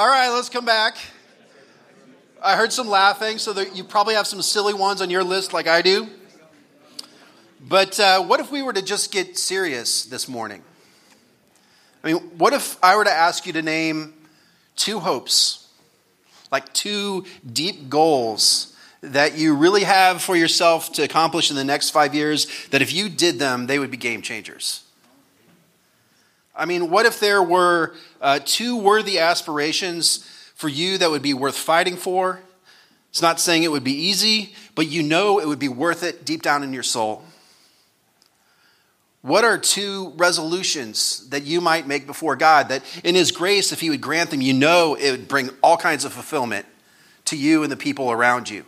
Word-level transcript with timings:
All 0.00 0.08
right, 0.08 0.30
let's 0.30 0.48
come 0.48 0.64
back. 0.64 0.96
I 2.42 2.56
heard 2.56 2.72
some 2.72 2.88
laughing, 2.88 3.36
so 3.36 3.52
you 3.60 3.84
probably 3.84 4.14
have 4.14 4.26
some 4.26 4.40
silly 4.40 4.72
ones 4.72 5.02
on 5.02 5.10
your 5.10 5.22
list 5.22 5.52
like 5.52 5.68
I 5.68 5.82
do. 5.82 6.08
But 7.60 8.00
uh, 8.00 8.22
what 8.22 8.40
if 8.40 8.50
we 8.50 8.62
were 8.62 8.72
to 8.72 8.80
just 8.80 9.12
get 9.12 9.36
serious 9.36 10.06
this 10.06 10.26
morning? 10.26 10.62
I 12.02 12.12
mean, 12.14 12.16
what 12.38 12.54
if 12.54 12.82
I 12.82 12.96
were 12.96 13.04
to 13.04 13.10
ask 13.10 13.44
you 13.44 13.52
to 13.52 13.60
name 13.60 14.14
two 14.74 15.00
hopes, 15.00 15.68
like 16.50 16.72
two 16.72 17.26
deep 17.52 17.90
goals 17.90 18.74
that 19.02 19.36
you 19.36 19.54
really 19.54 19.84
have 19.84 20.22
for 20.22 20.34
yourself 20.34 20.90
to 20.92 21.02
accomplish 21.02 21.50
in 21.50 21.56
the 21.56 21.64
next 21.64 21.90
five 21.90 22.14
years, 22.14 22.46
that 22.70 22.80
if 22.80 22.90
you 22.90 23.10
did 23.10 23.38
them, 23.38 23.66
they 23.66 23.78
would 23.78 23.90
be 23.90 23.98
game 23.98 24.22
changers? 24.22 24.82
I 26.60 26.66
mean, 26.66 26.90
what 26.90 27.06
if 27.06 27.20
there 27.20 27.42
were 27.42 27.94
uh, 28.20 28.38
two 28.44 28.76
worthy 28.76 29.18
aspirations 29.18 30.18
for 30.54 30.68
you 30.68 30.98
that 30.98 31.10
would 31.10 31.22
be 31.22 31.32
worth 31.32 31.56
fighting 31.56 31.96
for? 31.96 32.40
It's 33.08 33.22
not 33.22 33.40
saying 33.40 33.62
it 33.62 33.70
would 33.72 33.82
be 33.82 33.94
easy, 33.94 34.54
but 34.74 34.86
you 34.86 35.02
know 35.02 35.40
it 35.40 35.48
would 35.48 35.58
be 35.58 35.70
worth 35.70 36.02
it 36.02 36.26
deep 36.26 36.42
down 36.42 36.62
in 36.62 36.74
your 36.74 36.82
soul. 36.82 37.24
What 39.22 39.42
are 39.42 39.56
two 39.56 40.12
resolutions 40.16 41.30
that 41.30 41.44
you 41.44 41.62
might 41.62 41.86
make 41.86 42.06
before 42.06 42.36
God 42.36 42.68
that 42.68 42.82
in 43.04 43.14
His 43.14 43.32
grace, 43.32 43.72
if 43.72 43.80
He 43.80 43.88
would 43.88 44.02
grant 44.02 44.30
them, 44.30 44.42
you 44.42 44.52
know 44.52 44.96
it 44.96 45.10
would 45.12 45.28
bring 45.28 45.48
all 45.62 45.78
kinds 45.78 46.04
of 46.04 46.12
fulfillment 46.12 46.66
to 47.24 47.38
you 47.38 47.62
and 47.62 47.72
the 47.72 47.76
people 47.76 48.12
around 48.12 48.50
you? 48.50 48.66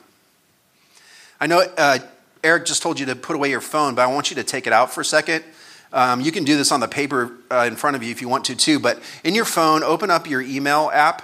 I 1.39 1.47
know 1.47 1.63
uh, 1.77 1.99
Eric 2.43 2.65
just 2.65 2.83
told 2.83 2.99
you 2.99 3.05
to 3.07 3.17
put 3.17 3.37
away 3.37 3.51
your 3.51 3.61
phone, 3.61 3.95
but 3.95 4.03
I 4.03 4.07
want 4.07 4.31
you 4.31 4.37
to 4.37 4.45
take 4.45 4.67
it 4.67 4.73
out 4.73 4.95
for 4.95 5.03
a 5.03 5.05
second. 5.05 5.45
Um, 5.93 6.21
you 6.21 6.33
can 6.33 6.45
do 6.45 6.57
this 6.57 6.73
on 6.73 6.81
the 6.81 6.89
paper 6.89 7.33
uh, 7.51 7.65
in 7.67 7.77
front 7.77 7.97
of 7.97 8.03
you 8.03 8.11
if 8.11 8.23
you 8.23 8.29
want 8.29 8.47
to, 8.47 8.57
too. 8.57 8.79
But 8.79 9.03
in 9.25 9.35
your 9.35 9.45
phone, 9.45 9.83
open 9.83 10.11
up 10.11 10.29
your 10.29 10.41
email 10.41 10.91
app. 10.93 11.23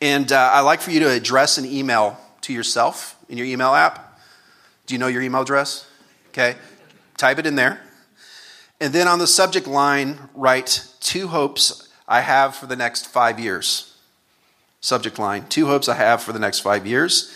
And 0.00 0.30
uh, 0.32 0.50
I 0.52 0.60
like 0.60 0.80
for 0.80 0.90
you 0.90 1.00
to 1.00 1.10
address 1.10 1.58
an 1.58 1.64
email 1.64 2.18
to 2.42 2.52
yourself 2.52 3.16
in 3.28 3.38
your 3.38 3.46
email 3.46 3.74
app. 3.74 4.18
Do 4.86 4.94
you 4.94 4.98
know 4.98 5.06
your 5.06 5.22
email 5.22 5.42
address? 5.42 5.86
Okay. 6.28 6.56
Type 7.16 7.38
it 7.38 7.46
in 7.46 7.54
there. 7.54 7.80
And 8.80 8.92
then 8.94 9.08
on 9.08 9.18
the 9.18 9.26
subject 9.26 9.66
line, 9.66 10.18
write 10.34 10.88
two 11.00 11.28
hopes 11.28 11.88
I 12.08 12.22
have 12.22 12.54
for 12.54 12.66
the 12.66 12.76
next 12.76 13.06
five 13.06 13.38
years. 13.38 13.94
Subject 14.80 15.18
line, 15.18 15.46
two 15.48 15.66
hopes 15.66 15.88
I 15.88 15.94
have 15.94 16.22
for 16.22 16.32
the 16.32 16.38
next 16.38 16.60
five 16.60 16.86
years. 16.86 17.34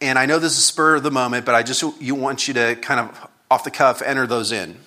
And 0.00 0.18
I 0.18 0.26
know 0.26 0.40
this 0.40 0.58
is 0.58 0.64
spur 0.64 0.96
of 0.96 1.04
the 1.04 1.12
moment, 1.12 1.46
but 1.46 1.54
I 1.54 1.62
just 1.62 1.84
you 2.00 2.16
want 2.16 2.48
you 2.48 2.54
to 2.54 2.74
kind 2.74 2.98
of 2.98 3.28
off 3.52 3.64
the 3.64 3.70
cuff, 3.70 4.00
enter 4.00 4.26
those 4.26 4.50
in. 4.50 4.78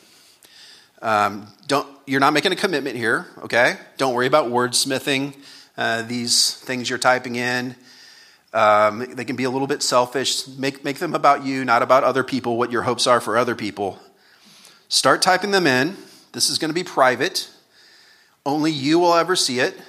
Um, 1.00 1.48
don't, 1.68 1.88
you're 2.08 2.20
not 2.20 2.34
making 2.34 2.52
a 2.52 2.56
commitment 2.56 2.96
here, 2.96 3.28
okay? 3.44 3.78
Don't 3.98 4.16
worry 4.16 4.26
about 4.26 4.48
wordsmithing 4.48 5.36
uh, 5.78 6.02
these 6.02 6.56
things 6.56 6.90
you're 6.90 6.98
typing 6.98 7.36
in. 7.36 7.76
Um, 8.54 9.06
they 9.14 9.24
can 9.24 9.36
be 9.36 9.44
a 9.44 9.52
little 9.52 9.68
bit 9.68 9.84
selfish. 9.84 10.48
Make, 10.48 10.84
make 10.84 10.98
them 10.98 11.14
about 11.14 11.46
you, 11.46 11.64
not 11.64 11.84
about 11.84 12.04
other 12.04 12.24
people, 12.24 12.58
what 12.58 12.72
your 12.72 12.82
hopes 12.82 13.06
are 13.06 13.22
for 13.22 13.38
other 13.38 13.54
people. 13.54 14.00
Start 14.88 15.22
typing 15.22 15.52
them 15.52 15.68
in. 15.68 15.96
This 16.32 16.50
is 16.50 16.58
going 16.58 16.70
to 16.70 16.74
be 16.74 16.84
private. 16.84 17.48
Only 18.48 18.72
you 18.72 18.98
will 18.98 19.14
ever 19.14 19.36
see 19.36 19.60
it. 19.60 19.80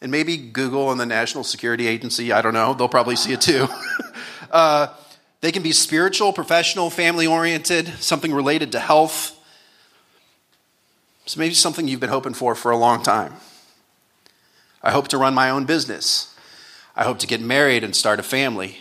And 0.00 0.12
maybe 0.12 0.36
Google 0.36 0.92
and 0.92 1.00
the 1.00 1.06
National 1.06 1.42
Security 1.42 1.88
Agency, 1.88 2.30
I 2.30 2.42
don't 2.42 2.54
know, 2.54 2.74
they'll 2.74 2.88
probably 2.88 3.16
see 3.16 3.32
it 3.32 3.40
too. 3.40 3.66
uh, 4.52 4.86
they 5.42 5.50
can 5.50 5.62
be 5.62 5.72
spiritual, 5.72 6.32
professional, 6.32 6.88
family 6.88 7.26
oriented, 7.26 7.88
something 7.98 8.32
related 8.32 8.72
to 8.72 8.78
health. 8.78 9.36
So 11.26 11.38
maybe 11.38 11.54
something 11.54 11.88
you've 11.88 12.00
been 12.00 12.10
hoping 12.10 12.32
for 12.32 12.54
for 12.54 12.70
a 12.70 12.76
long 12.76 13.02
time. 13.02 13.34
I 14.84 14.92
hope 14.92 15.08
to 15.08 15.18
run 15.18 15.34
my 15.34 15.50
own 15.50 15.64
business. 15.64 16.34
I 16.94 17.02
hope 17.02 17.18
to 17.18 17.26
get 17.26 17.40
married 17.40 17.82
and 17.82 17.94
start 17.94 18.20
a 18.20 18.22
family. 18.22 18.78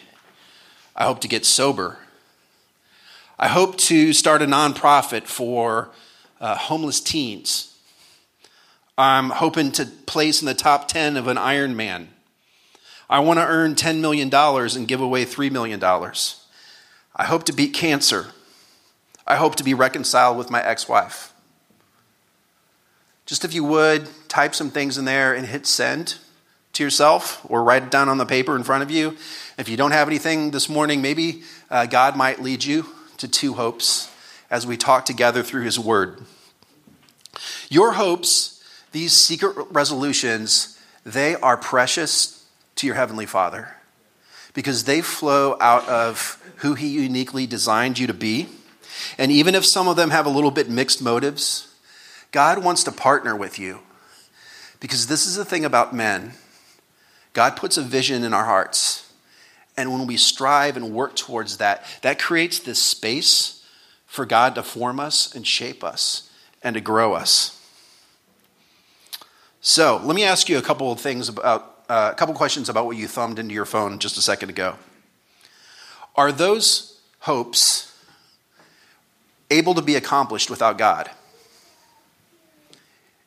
I 0.96 1.06
hope 1.06 1.20
to 1.22 1.28
get 1.28 1.46
sober. 1.46 1.98
I 3.40 3.48
hope 3.48 3.78
to 3.78 4.14
start 4.14 4.44
a 4.44 4.46
nonprofit 4.46 5.24
for 5.24 5.90
uh, 6.40 6.56
homeless 6.56 7.02
teens. 7.02 7.76
I'm 9.00 9.32
hoping 9.32 9.72
to 9.74 9.86
place 9.86 10.42
in 10.42 10.46
the 10.46 10.54
top 10.54 10.88
10 10.88 11.18
of 11.18 11.28
an 11.28 11.38
Ironman. 11.38 12.08
I 13.10 13.20
want 13.20 13.40
to 13.40 13.48
earn 13.48 13.74
$10 13.74 14.00
million 14.00 14.32
and 14.32 14.88
give 14.88 15.02
away 15.02 15.26
$3 15.26 15.52
million. 15.52 15.80
I 17.16 17.26
hope 17.26 17.44
to 17.46 17.54
beat 17.54 17.74
cancer. 17.74 18.28
I 19.28 19.36
hope 19.36 19.56
to 19.56 19.64
be 19.64 19.74
reconciled 19.74 20.38
with 20.38 20.50
my 20.50 20.64
ex 20.64 20.88
wife. 20.88 21.34
Just 23.26 23.46
if 23.46 23.54
you 23.54 23.64
would, 23.64 24.10
type 24.28 24.56
some 24.56 24.70
things 24.70 24.98
in 24.98 25.06
there 25.06 25.34
and 25.34 25.46
hit 25.46 25.66
send 25.66 26.16
to 26.74 26.84
yourself 26.84 27.46
or 27.50 27.64
write 27.64 27.84
it 27.84 27.92
down 27.92 28.10
on 28.10 28.18
the 28.18 28.26
paper 28.26 28.56
in 28.56 28.64
front 28.64 28.84
of 28.84 28.92
you. 28.92 29.16
If 29.58 29.70
you 29.70 29.78
don't 29.78 29.92
have 29.92 30.08
anything 30.08 30.52
this 30.52 30.70
morning, 30.70 31.02
maybe 31.02 31.44
uh, 31.70 31.86
God 31.86 32.16
might 32.16 32.42
lead 32.42 32.64
you 32.64 32.88
to 33.18 33.28
two 33.28 33.54
hopes 33.54 34.10
as 34.50 34.66
we 34.66 34.78
talk 34.78 35.06
together 35.06 35.44
through 35.44 35.64
His 35.64 35.80
Word. 35.80 36.22
Your 37.70 37.94
hopes, 37.94 38.64
these 38.92 39.14
secret 39.14 39.68
resolutions, 39.70 40.78
they 41.06 41.36
are 41.36 41.56
precious 41.58 42.46
to 42.76 42.88
your 42.88 42.96
Heavenly 42.96 43.26
Father 43.26 43.76
because 44.54 44.84
they 44.84 45.02
flow 45.02 45.56
out 45.62 45.88
of 45.88 46.41
who 46.62 46.76
He 46.76 46.88
uniquely 46.88 47.46
designed 47.46 48.00
you 48.00 48.08
to 48.08 48.14
be. 48.14 48.48
And 49.18 49.32
even 49.32 49.56
if 49.56 49.66
some 49.66 49.88
of 49.88 49.96
them 49.96 50.10
have 50.12 50.26
a 50.26 50.30
little 50.30 50.52
bit 50.52 50.70
mixed 50.70 51.02
motives, 51.02 51.74
God 52.32 52.64
wants 52.64 52.84
to 52.86 52.92
partner 52.92 53.36
with 53.36 53.60
you. 53.60 53.80
Because 54.80 55.08
this 55.08 55.26
is 55.26 55.36
the 55.36 55.46
thing 55.46 55.66
about 55.66 55.94
men 55.94 56.34
God 57.34 57.56
puts 57.56 57.78
a 57.78 57.82
vision 57.82 58.24
in 58.24 58.34
our 58.34 58.44
hearts. 58.44 59.10
And 59.78 59.92
when 59.94 60.06
we 60.06 60.18
strive 60.18 60.76
and 60.76 60.94
work 60.94 61.16
towards 61.16 61.58
that, 61.58 61.86
that 62.02 62.20
creates 62.20 62.60
this 62.60 62.82
space 62.82 63.66
for 64.06 64.26
God 64.26 64.54
to 64.56 64.64
form 64.64 65.00
us 65.00 65.34
and 65.34 65.48
shape 65.48 65.82
us 65.82 66.30
and 66.62 66.74
to 66.74 66.82
grow 66.82 67.14
us. 67.14 67.58
So, 69.62 70.02
let 70.04 70.16
me 70.16 70.26
ask 70.26 70.50
you 70.50 70.58
a 70.58 70.62
couple 70.62 70.92
of 70.92 71.00
things 71.00 71.30
about 71.30 71.84
uh, 71.88 72.10
a 72.12 72.16
couple 72.16 72.34
questions 72.36 72.68
about 72.68 72.86
what 72.86 72.98
you 72.98 73.08
thumbed 73.08 73.40
into 73.40 73.54
your 73.54 73.66
phone 73.66 74.00
just 74.00 74.18
a 74.18 74.22
second 74.22 74.50
ago. 74.50 74.76
Are 76.16 76.32
those 76.32 77.00
hopes 77.20 77.96
able 79.50 79.74
to 79.76 79.82
be 79.82 79.96
accomplished 79.96 80.50
without 80.50 80.78
God? 80.78 81.10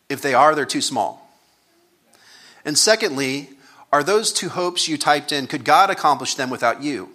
If 0.08 0.20
they 0.20 0.34
are, 0.34 0.54
they're 0.54 0.66
too 0.66 0.80
small. 0.80 1.30
And 2.64 2.78
secondly, 2.78 3.50
are 3.92 4.02
those 4.02 4.32
two 4.32 4.48
hopes 4.48 4.88
you 4.88 4.98
typed 4.98 5.32
in, 5.32 5.46
could 5.46 5.64
God 5.64 5.90
accomplish 5.90 6.34
them 6.34 6.50
without 6.50 6.82
you? 6.82 7.10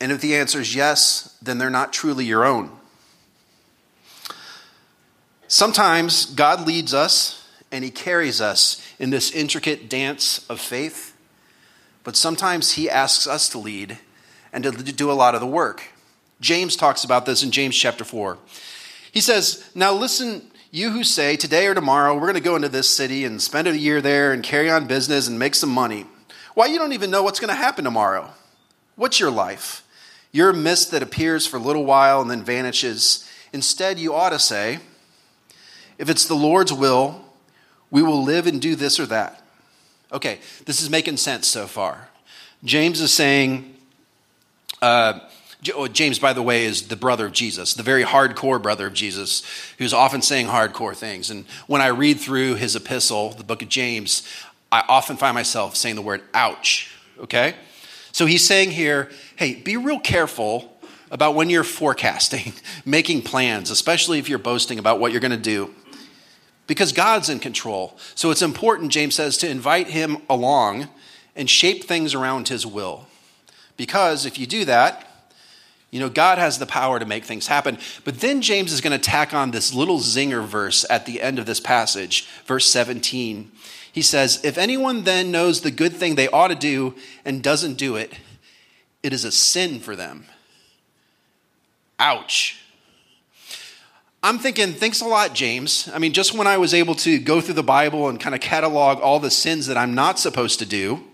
And 0.00 0.10
if 0.12 0.20
the 0.20 0.36
answer 0.36 0.60
is 0.60 0.74
yes, 0.74 1.36
then 1.42 1.58
they're 1.58 1.70
not 1.70 1.92
truly 1.92 2.24
your 2.24 2.44
own. 2.44 2.70
Sometimes 5.46 6.26
God 6.26 6.66
leads 6.66 6.94
us 6.94 7.48
and 7.72 7.84
He 7.84 7.90
carries 7.90 8.40
us 8.40 8.80
in 8.98 9.10
this 9.10 9.30
intricate 9.30 9.88
dance 9.88 10.46
of 10.48 10.60
faith, 10.60 11.09
but 12.04 12.16
sometimes 12.16 12.72
He 12.72 12.88
asks 12.88 13.26
us 13.26 13.48
to 13.50 13.58
lead 13.58 13.98
and 14.52 14.64
to 14.64 14.70
do 14.70 15.10
a 15.10 15.14
lot 15.14 15.34
of 15.34 15.40
the 15.40 15.46
work. 15.46 15.84
James 16.40 16.76
talks 16.76 17.04
about 17.04 17.26
this 17.26 17.42
in 17.42 17.50
James 17.50 17.76
chapter 17.76 18.04
4. 18.04 18.38
He 19.12 19.20
says, 19.20 19.68
Now 19.74 19.92
listen, 19.92 20.50
you 20.70 20.90
who 20.90 21.04
say, 21.04 21.36
Today 21.36 21.66
or 21.66 21.74
tomorrow, 21.74 22.14
we're 22.14 22.20
going 22.22 22.34
to 22.34 22.40
go 22.40 22.56
into 22.56 22.68
this 22.68 22.88
city 22.88 23.24
and 23.24 23.42
spend 23.42 23.68
a 23.68 23.76
year 23.76 24.00
there 24.00 24.32
and 24.32 24.42
carry 24.42 24.70
on 24.70 24.86
business 24.86 25.28
and 25.28 25.38
make 25.38 25.54
some 25.54 25.70
money. 25.70 26.06
Why, 26.54 26.66
you 26.66 26.78
don't 26.78 26.92
even 26.92 27.10
know 27.10 27.22
what's 27.22 27.40
going 27.40 27.48
to 27.48 27.54
happen 27.54 27.84
tomorrow. 27.84 28.30
What's 28.96 29.20
your 29.20 29.30
life? 29.30 29.84
You're 30.32 30.50
a 30.50 30.54
mist 30.54 30.90
that 30.92 31.02
appears 31.02 31.46
for 31.46 31.56
a 31.56 31.60
little 31.60 31.84
while 31.84 32.20
and 32.20 32.30
then 32.30 32.42
vanishes. 32.42 33.28
Instead, 33.52 33.98
you 33.98 34.14
ought 34.14 34.30
to 34.30 34.38
say, 34.38 34.78
If 35.98 36.08
it's 36.08 36.26
the 36.26 36.34
Lord's 36.34 36.72
will, 36.72 37.24
we 37.90 38.02
will 38.02 38.22
live 38.22 38.46
and 38.46 38.62
do 38.62 38.76
this 38.76 39.00
or 39.00 39.06
that. 39.06 39.44
Okay, 40.12 40.40
this 40.64 40.82
is 40.82 40.90
making 40.90 41.16
sense 41.16 41.46
so 41.46 41.66
far. 41.66 42.08
James 42.64 43.00
is 43.00 43.12
saying, 43.12 43.74
uh, 44.82 45.20
oh, 45.74 45.86
James, 45.88 46.18
by 46.18 46.32
the 46.32 46.42
way, 46.42 46.64
is 46.64 46.88
the 46.88 46.96
brother 46.96 47.26
of 47.26 47.32
Jesus, 47.32 47.74
the 47.74 47.82
very 47.82 48.04
hardcore 48.04 48.60
brother 48.60 48.86
of 48.86 48.92
Jesus, 48.92 49.42
who's 49.78 49.94
often 49.94 50.20
saying 50.20 50.46
hardcore 50.46 50.96
things. 50.96 51.30
And 51.30 51.44
when 51.66 51.80
I 51.80 51.88
read 51.88 52.18
through 52.18 52.56
his 52.56 52.74
epistle, 52.74 53.30
the 53.30 53.44
book 53.44 53.62
of 53.62 53.68
James, 53.68 54.26
I 54.72 54.84
often 54.88 55.16
find 55.16 55.34
myself 55.34 55.76
saying 55.76 55.96
the 55.96 56.02
word 56.02 56.22
ouch, 56.34 56.94
okay? 57.20 57.54
So 58.12 58.26
he's 58.26 58.46
saying 58.46 58.72
here, 58.72 59.10
hey, 59.36 59.54
be 59.54 59.76
real 59.76 60.00
careful 60.00 60.76
about 61.10 61.34
when 61.34 61.50
you're 61.50 61.64
forecasting, 61.64 62.52
making 62.84 63.22
plans, 63.22 63.70
especially 63.70 64.18
if 64.18 64.28
you're 64.28 64.38
boasting 64.38 64.78
about 64.78 65.00
what 65.00 65.12
you're 65.12 65.20
going 65.20 65.30
to 65.30 65.36
do. 65.36 65.74
Because 66.70 66.92
God's 66.92 67.28
in 67.28 67.40
control. 67.40 67.98
So 68.14 68.30
it's 68.30 68.42
important, 68.42 68.92
James 68.92 69.16
says, 69.16 69.36
to 69.38 69.50
invite 69.50 69.88
him 69.88 70.18
along 70.30 70.86
and 71.34 71.50
shape 71.50 71.82
things 71.82 72.14
around 72.14 72.46
his 72.46 72.64
will. 72.64 73.08
Because 73.76 74.24
if 74.24 74.38
you 74.38 74.46
do 74.46 74.64
that, 74.66 75.04
You 75.90 75.98
know, 75.98 76.08
God 76.08 76.38
has 76.38 76.58
the 76.58 76.66
power 76.66 76.98
to 76.98 77.06
make 77.06 77.24
things 77.24 77.48
happen. 77.48 77.78
But 78.04 78.20
then 78.20 78.42
James 78.42 78.72
is 78.72 78.80
going 78.80 78.98
to 78.98 79.10
tack 79.10 79.34
on 79.34 79.50
this 79.50 79.74
little 79.74 79.98
zinger 79.98 80.44
verse 80.46 80.86
at 80.88 81.04
the 81.04 81.20
end 81.20 81.38
of 81.38 81.46
this 81.46 81.60
passage, 81.60 82.28
verse 82.46 82.66
17. 82.66 83.50
He 83.92 84.02
says, 84.02 84.40
If 84.44 84.56
anyone 84.56 85.02
then 85.02 85.32
knows 85.32 85.60
the 85.60 85.72
good 85.72 85.94
thing 85.94 86.14
they 86.14 86.28
ought 86.28 86.48
to 86.48 86.54
do 86.54 86.94
and 87.24 87.42
doesn't 87.42 87.74
do 87.74 87.96
it, 87.96 88.12
it 89.02 89.12
is 89.12 89.24
a 89.24 89.32
sin 89.32 89.80
for 89.80 89.96
them. 89.96 90.26
Ouch. 91.98 92.59
I'm 94.22 94.38
thinking, 94.38 94.74
thanks 94.74 95.00
a 95.00 95.06
lot, 95.06 95.34
James. 95.34 95.88
I 95.94 95.98
mean, 95.98 96.12
just 96.12 96.34
when 96.34 96.46
I 96.46 96.58
was 96.58 96.74
able 96.74 96.94
to 96.96 97.18
go 97.18 97.40
through 97.40 97.54
the 97.54 97.62
Bible 97.62 98.08
and 98.08 98.20
kind 98.20 98.34
of 98.34 98.42
catalog 98.42 99.00
all 99.00 99.18
the 99.18 99.30
sins 99.30 99.66
that 99.66 99.78
I'm 99.78 99.94
not 99.94 100.18
supposed 100.18 100.58
to 100.58 100.66
do, 100.66 101.04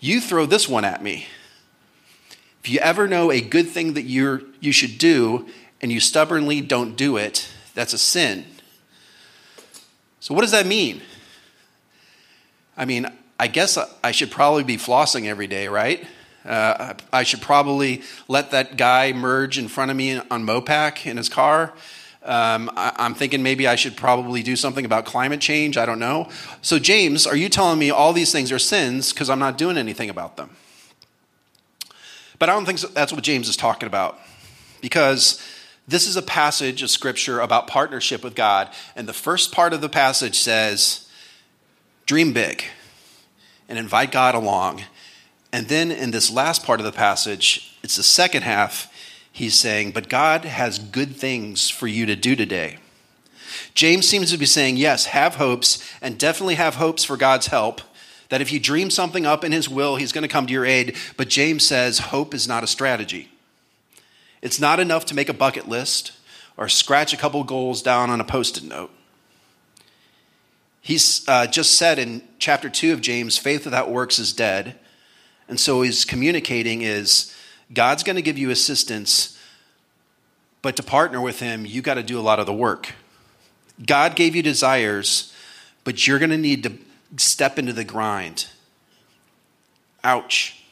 you 0.00 0.20
throw 0.20 0.46
this 0.46 0.68
one 0.68 0.86
at 0.86 1.02
me. 1.02 1.26
If 2.64 2.70
you 2.70 2.78
ever 2.80 3.06
know 3.06 3.30
a 3.30 3.42
good 3.42 3.68
thing 3.68 3.92
that 3.92 4.02
you're, 4.02 4.42
you 4.60 4.72
should 4.72 4.96
do 4.96 5.48
and 5.82 5.92
you 5.92 6.00
stubbornly 6.00 6.62
don't 6.62 6.96
do 6.96 7.18
it, 7.18 7.46
that's 7.74 7.92
a 7.92 7.98
sin. 7.98 8.46
So, 10.20 10.34
what 10.34 10.40
does 10.40 10.50
that 10.50 10.66
mean? 10.66 11.02
I 12.76 12.84
mean, 12.84 13.06
I 13.38 13.48
guess 13.48 13.78
I 14.02 14.12
should 14.12 14.30
probably 14.30 14.64
be 14.64 14.76
flossing 14.76 15.26
every 15.26 15.46
day, 15.46 15.68
right? 15.68 16.06
Uh, 16.44 16.94
I 17.12 17.24
should 17.24 17.40
probably 17.40 18.02
let 18.26 18.52
that 18.52 18.76
guy 18.76 19.12
merge 19.12 19.58
in 19.58 19.68
front 19.68 19.90
of 19.90 19.96
me 19.96 20.18
on 20.18 20.44
Mopac 20.44 21.06
in 21.06 21.16
his 21.16 21.28
car. 21.28 21.74
Um, 22.22 22.70
I, 22.76 23.06
am 23.06 23.14
thinking 23.14 23.42
maybe 23.42 23.66
I 23.66 23.74
should 23.74 23.96
probably 23.96 24.42
do 24.42 24.56
something 24.56 24.84
about 24.84 25.04
climate 25.04 25.40
change. 25.40 25.76
I 25.76 25.86
don't 25.86 25.98
know. 25.98 26.28
So, 26.62 26.78
James, 26.78 27.26
are 27.26 27.36
you 27.36 27.48
telling 27.48 27.78
me 27.78 27.90
all 27.90 28.12
these 28.12 28.32
things 28.32 28.52
are 28.52 28.58
sins 28.58 29.12
because 29.12 29.30
I'm 29.30 29.38
not 29.38 29.56
doing 29.56 29.78
anything 29.78 30.10
about 30.10 30.36
them? 30.36 30.50
But 32.38 32.48
I 32.48 32.52
don't 32.52 32.66
think 32.66 32.80
that's 32.80 33.12
what 33.12 33.22
James 33.22 33.48
is 33.48 33.56
talking 33.56 33.86
about 33.86 34.18
because 34.80 35.42
this 35.86 36.06
is 36.06 36.16
a 36.16 36.22
passage 36.22 36.82
of 36.82 36.90
scripture 36.90 37.40
about 37.40 37.66
partnership 37.66 38.22
with 38.22 38.34
God. 38.34 38.68
And 38.94 39.08
the 39.08 39.12
first 39.12 39.52
part 39.52 39.72
of 39.72 39.80
the 39.80 39.88
passage 39.88 40.38
says, 40.38 41.08
dream 42.06 42.32
big 42.32 42.64
and 43.68 43.78
invite 43.78 44.12
God 44.12 44.34
along. 44.34 44.82
And 45.52 45.68
then 45.68 45.90
in 45.90 46.10
this 46.10 46.30
last 46.30 46.64
part 46.64 46.80
of 46.80 46.86
the 46.86 46.92
passage, 46.92 47.76
it's 47.82 47.96
the 47.96 48.02
second 48.02 48.42
half, 48.42 48.92
he's 49.32 49.56
saying, 49.56 49.92
But 49.92 50.08
God 50.08 50.44
has 50.44 50.78
good 50.78 51.16
things 51.16 51.70
for 51.70 51.86
you 51.86 52.06
to 52.06 52.16
do 52.16 52.36
today. 52.36 52.78
James 53.74 54.06
seems 54.06 54.30
to 54.30 54.38
be 54.38 54.46
saying, 54.46 54.76
Yes, 54.76 55.06
have 55.06 55.36
hopes, 55.36 55.82
and 56.02 56.18
definitely 56.18 56.56
have 56.56 56.74
hopes 56.74 57.04
for 57.04 57.16
God's 57.16 57.46
help, 57.46 57.80
that 58.28 58.42
if 58.42 58.52
you 58.52 58.60
dream 58.60 58.90
something 58.90 59.24
up 59.24 59.42
in 59.42 59.52
His 59.52 59.68
will, 59.68 59.96
He's 59.96 60.12
going 60.12 60.22
to 60.22 60.28
come 60.28 60.46
to 60.46 60.52
your 60.52 60.66
aid. 60.66 60.96
But 61.16 61.28
James 61.28 61.66
says 61.66 61.98
hope 61.98 62.34
is 62.34 62.46
not 62.46 62.64
a 62.64 62.66
strategy. 62.66 63.30
It's 64.42 64.60
not 64.60 64.80
enough 64.80 65.06
to 65.06 65.14
make 65.14 65.28
a 65.28 65.34
bucket 65.34 65.68
list 65.68 66.12
or 66.56 66.68
scratch 66.68 67.12
a 67.12 67.16
couple 67.16 67.42
goals 67.44 67.82
down 67.82 68.10
on 68.10 68.20
a 68.20 68.24
post 68.24 68.58
it 68.58 68.64
note. 68.64 68.90
He's 70.80 71.26
uh, 71.28 71.46
just 71.46 71.74
said 71.74 71.98
in 71.98 72.22
chapter 72.38 72.70
2 72.70 72.92
of 72.92 73.00
James, 73.00 73.36
faith 73.36 73.64
without 73.64 73.90
works 73.90 74.18
is 74.18 74.32
dead. 74.32 74.78
And 75.48 75.58
so 75.58 75.82
he's 75.82 76.04
communicating 76.04 76.82
is 76.82 77.34
God's 77.72 78.02
going 78.02 78.16
to 78.16 78.22
give 78.22 78.38
you 78.38 78.50
assistance, 78.50 79.38
but 80.62 80.76
to 80.76 80.82
partner 80.82 81.20
with 81.20 81.40
him, 81.40 81.64
you 81.66 81.82
got 81.82 81.94
to 81.94 82.02
do 82.02 82.18
a 82.18 82.22
lot 82.22 82.38
of 82.38 82.46
the 82.46 82.52
work. 82.52 82.94
God 83.84 84.16
gave 84.16 84.36
you 84.36 84.42
desires, 84.42 85.32
but 85.84 86.06
you're 86.06 86.18
going 86.18 86.30
to 86.30 86.38
need 86.38 86.62
to 86.64 86.72
step 87.16 87.58
into 87.58 87.72
the 87.72 87.84
grind. 87.84 88.46
Ouch. 90.04 90.62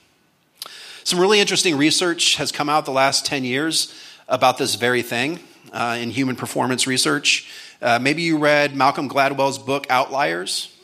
Some 1.04 1.20
really 1.20 1.40
interesting 1.40 1.76
research 1.76 2.36
has 2.36 2.50
come 2.50 2.68
out 2.68 2.84
the 2.84 2.90
last 2.90 3.24
10 3.24 3.44
years 3.44 3.94
about 4.28 4.58
this 4.58 4.74
very 4.74 5.02
thing 5.02 5.38
uh, 5.72 5.96
in 6.00 6.10
human 6.10 6.36
performance 6.36 6.86
research. 6.86 7.48
Uh, 7.80 7.98
maybe 8.00 8.22
you 8.22 8.38
read 8.38 8.74
Malcolm 8.74 9.08
Gladwell's 9.08 9.58
book, 9.58 9.86
Outliers. 9.88 10.75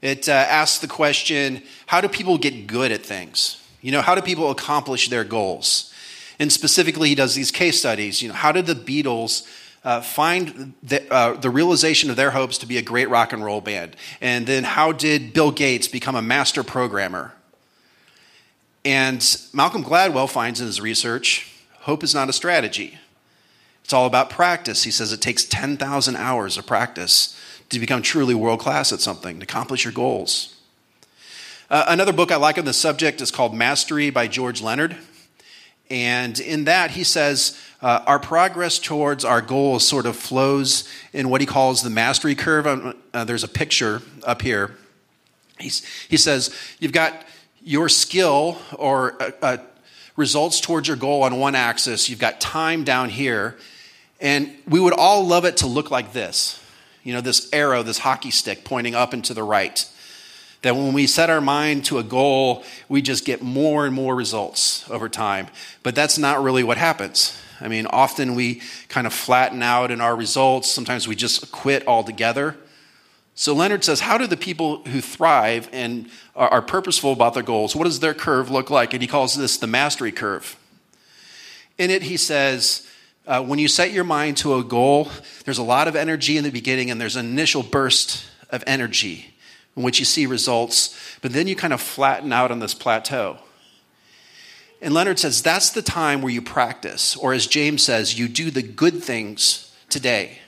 It 0.00 0.28
uh, 0.28 0.32
asks 0.32 0.78
the 0.78 0.86
question 0.86 1.62
how 1.86 2.00
do 2.00 2.08
people 2.08 2.38
get 2.38 2.66
good 2.66 2.92
at 2.92 3.04
things? 3.04 3.62
You 3.80 3.92
know, 3.92 4.02
how 4.02 4.14
do 4.14 4.22
people 4.22 4.50
accomplish 4.50 5.08
their 5.08 5.24
goals? 5.24 5.92
And 6.38 6.52
specifically, 6.52 7.08
he 7.08 7.14
does 7.14 7.34
these 7.34 7.50
case 7.50 7.78
studies. 7.78 8.22
You 8.22 8.28
know, 8.28 8.34
how 8.34 8.52
did 8.52 8.66
the 8.66 8.74
Beatles 8.74 9.46
uh, 9.84 10.00
find 10.00 10.74
the, 10.82 11.12
uh, 11.12 11.34
the 11.34 11.50
realization 11.50 12.10
of 12.10 12.16
their 12.16 12.30
hopes 12.30 12.58
to 12.58 12.66
be 12.66 12.78
a 12.78 12.82
great 12.82 13.08
rock 13.08 13.32
and 13.32 13.44
roll 13.44 13.60
band? 13.60 13.96
And 14.20 14.46
then 14.46 14.64
how 14.64 14.92
did 14.92 15.32
Bill 15.32 15.50
Gates 15.50 15.88
become 15.88 16.14
a 16.14 16.22
master 16.22 16.62
programmer? 16.62 17.32
And 18.84 19.24
Malcolm 19.52 19.84
Gladwell 19.84 20.28
finds 20.28 20.60
in 20.60 20.66
his 20.66 20.80
research 20.80 21.52
hope 21.80 22.04
is 22.04 22.14
not 22.14 22.28
a 22.28 22.32
strategy. 22.32 22.98
It's 23.82 23.94
all 23.94 24.04
about 24.06 24.28
practice. 24.28 24.82
He 24.82 24.90
says 24.90 25.10
it 25.10 25.22
takes 25.22 25.44
10,000 25.44 26.16
hours 26.16 26.58
of 26.58 26.66
practice 26.66 27.34
to 27.70 27.78
become 27.78 28.02
truly 28.02 28.34
world 28.34 28.60
class 28.60 28.92
at 28.92 29.00
something, 29.00 29.38
to 29.38 29.44
accomplish 29.44 29.84
your 29.84 29.92
goals. 29.92 30.54
Uh, 31.70 31.84
another 31.88 32.12
book 32.12 32.32
I 32.32 32.36
like 32.36 32.56
on 32.58 32.64
the 32.64 32.72
subject 32.72 33.20
is 33.20 33.30
called 33.30 33.54
Mastery 33.54 34.10
by 34.10 34.26
George 34.26 34.62
Leonard. 34.62 34.96
And 35.90 36.38
in 36.40 36.64
that, 36.64 36.92
he 36.92 37.04
says 37.04 37.58
uh, 37.82 38.02
our 38.06 38.18
progress 38.18 38.78
towards 38.78 39.24
our 39.24 39.40
goals 39.40 39.86
sort 39.86 40.06
of 40.06 40.16
flows 40.16 40.88
in 41.12 41.28
what 41.28 41.40
he 41.40 41.46
calls 41.46 41.82
the 41.82 41.90
mastery 41.90 42.34
curve. 42.34 42.66
Um, 42.66 42.94
uh, 43.12 43.24
there's 43.24 43.44
a 43.44 43.48
picture 43.48 44.02
up 44.24 44.42
here. 44.42 44.76
He's, 45.58 45.84
he 46.08 46.16
says, 46.16 46.54
You've 46.78 46.92
got 46.92 47.24
your 47.62 47.88
skill 47.88 48.58
or 48.76 49.22
uh, 49.22 49.30
uh, 49.42 49.56
results 50.16 50.60
towards 50.60 50.88
your 50.88 50.96
goal 50.96 51.22
on 51.22 51.38
one 51.38 51.54
axis, 51.54 52.08
you've 52.08 52.18
got 52.18 52.40
time 52.40 52.84
down 52.84 53.08
here. 53.08 53.56
And 54.20 54.50
we 54.66 54.80
would 54.80 54.94
all 54.94 55.24
love 55.26 55.44
it 55.44 55.58
to 55.58 55.66
look 55.66 55.90
like 55.90 56.12
this 56.12 56.60
you 57.08 57.14
know, 57.14 57.22
this 57.22 57.48
arrow, 57.54 57.82
this 57.82 58.00
hockey 58.00 58.30
stick 58.30 58.64
pointing 58.64 58.94
up 58.94 59.14
and 59.14 59.24
to 59.24 59.32
the 59.32 59.42
right. 59.42 59.88
That 60.60 60.76
when 60.76 60.92
we 60.92 61.06
set 61.06 61.30
our 61.30 61.40
mind 61.40 61.86
to 61.86 61.96
a 61.96 62.02
goal, 62.02 62.64
we 62.86 63.00
just 63.00 63.24
get 63.24 63.40
more 63.40 63.86
and 63.86 63.94
more 63.94 64.14
results 64.14 64.84
over 64.90 65.08
time. 65.08 65.46
But 65.82 65.94
that's 65.94 66.18
not 66.18 66.42
really 66.42 66.62
what 66.62 66.76
happens. 66.76 67.34
I 67.62 67.68
mean, 67.68 67.86
often 67.86 68.34
we 68.34 68.60
kind 68.90 69.06
of 69.06 69.14
flatten 69.14 69.62
out 69.62 69.90
in 69.90 70.02
our 70.02 70.14
results. 70.14 70.70
Sometimes 70.70 71.08
we 71.08 71.16
just 71.16 71.50
quit 71.50 71.88
altogether. 71.88 72.58
So 73.34 73.54
Leonard 73.54 73.84
says, 73.84 74.00
How 74.00 74.18
do 74.18 74.26
the 74.26 74.36
people 74.36 74.82
who 74.84 75.00
thrive 75.00 75.70
and 75.72 76.10
are 76.36 76.60
purposeful 76.60 77.12
about 77.12 77.32
their 77.32 77.42
goals, 77.42 77.74
what 77.74 77.84
does 77.84 78.00
their 78.00 78.12
curve 78.12 78.50
look 78.50 78.68
like? 78.68 78.92
And 78.92 79.00
he 79.00 79.08
calls 79.08 79.34
this 79.34 79.56
the 79.56 79.66
mastery 79.66 80.12
curve. 80.12 80.58
In 81.78 81.90
it, 81.90 82.02
he 82.02 82.18
says, 82.18 82.86
uh, 83.28 83.42
when 83.42 83.58
you 83.58 83.68
set 83.68 83.92
your 83.92 84.04
mind 84.04 84.38
to 84.38 84.54
a 84.54 84.64
goal, 84.64 85.10
there's 85.44 85.58
a 85.58 85.62
lot 85.62 85.86
of 85.86 85.94
energy 85.94 86.38
in 86.38 86.44
the 86.44 86.50
beginning, 86.50 86.90
and 86.90 86.98
there's 86.98 87.14
an 87.14 87.26
initial 87.26 87.62
burst 87.62 88.24
of 88.48 88.64
energy 88.66 89.34
in 89.76 89.82
which 89.82 89.98
you 89.98 90.04
see 90.06 90.24
results, 90.24 90.98
but 91.20 91.34
then 91.34 91.46
you 91.46 91.54
kind 91.54 91.74
of 91.74 91.80
flatten 91.80 92.32
out 92.32 92.50
on 92.50 92.58
this 92.58 92.72
plateau. 92.72 93.38
And 94.80 94.94
Leonard 94.94 95.18
says 95.18 95.42
that's 95.42 95.70
the 95.70 95.82
time 95.82 96.22
where 96.22 96.32
you 96.32 96.40
practice, 96.40 97.16
or 97.16 97.34
as 97.34 97.46
James 97.46 97.82
says, 97.82 98.18
you 98.18 98.28
do 98.28 98.50
the 98.50 98.62
good 98.62 99.02
things 99.04 99.76
today. 99.90 100.38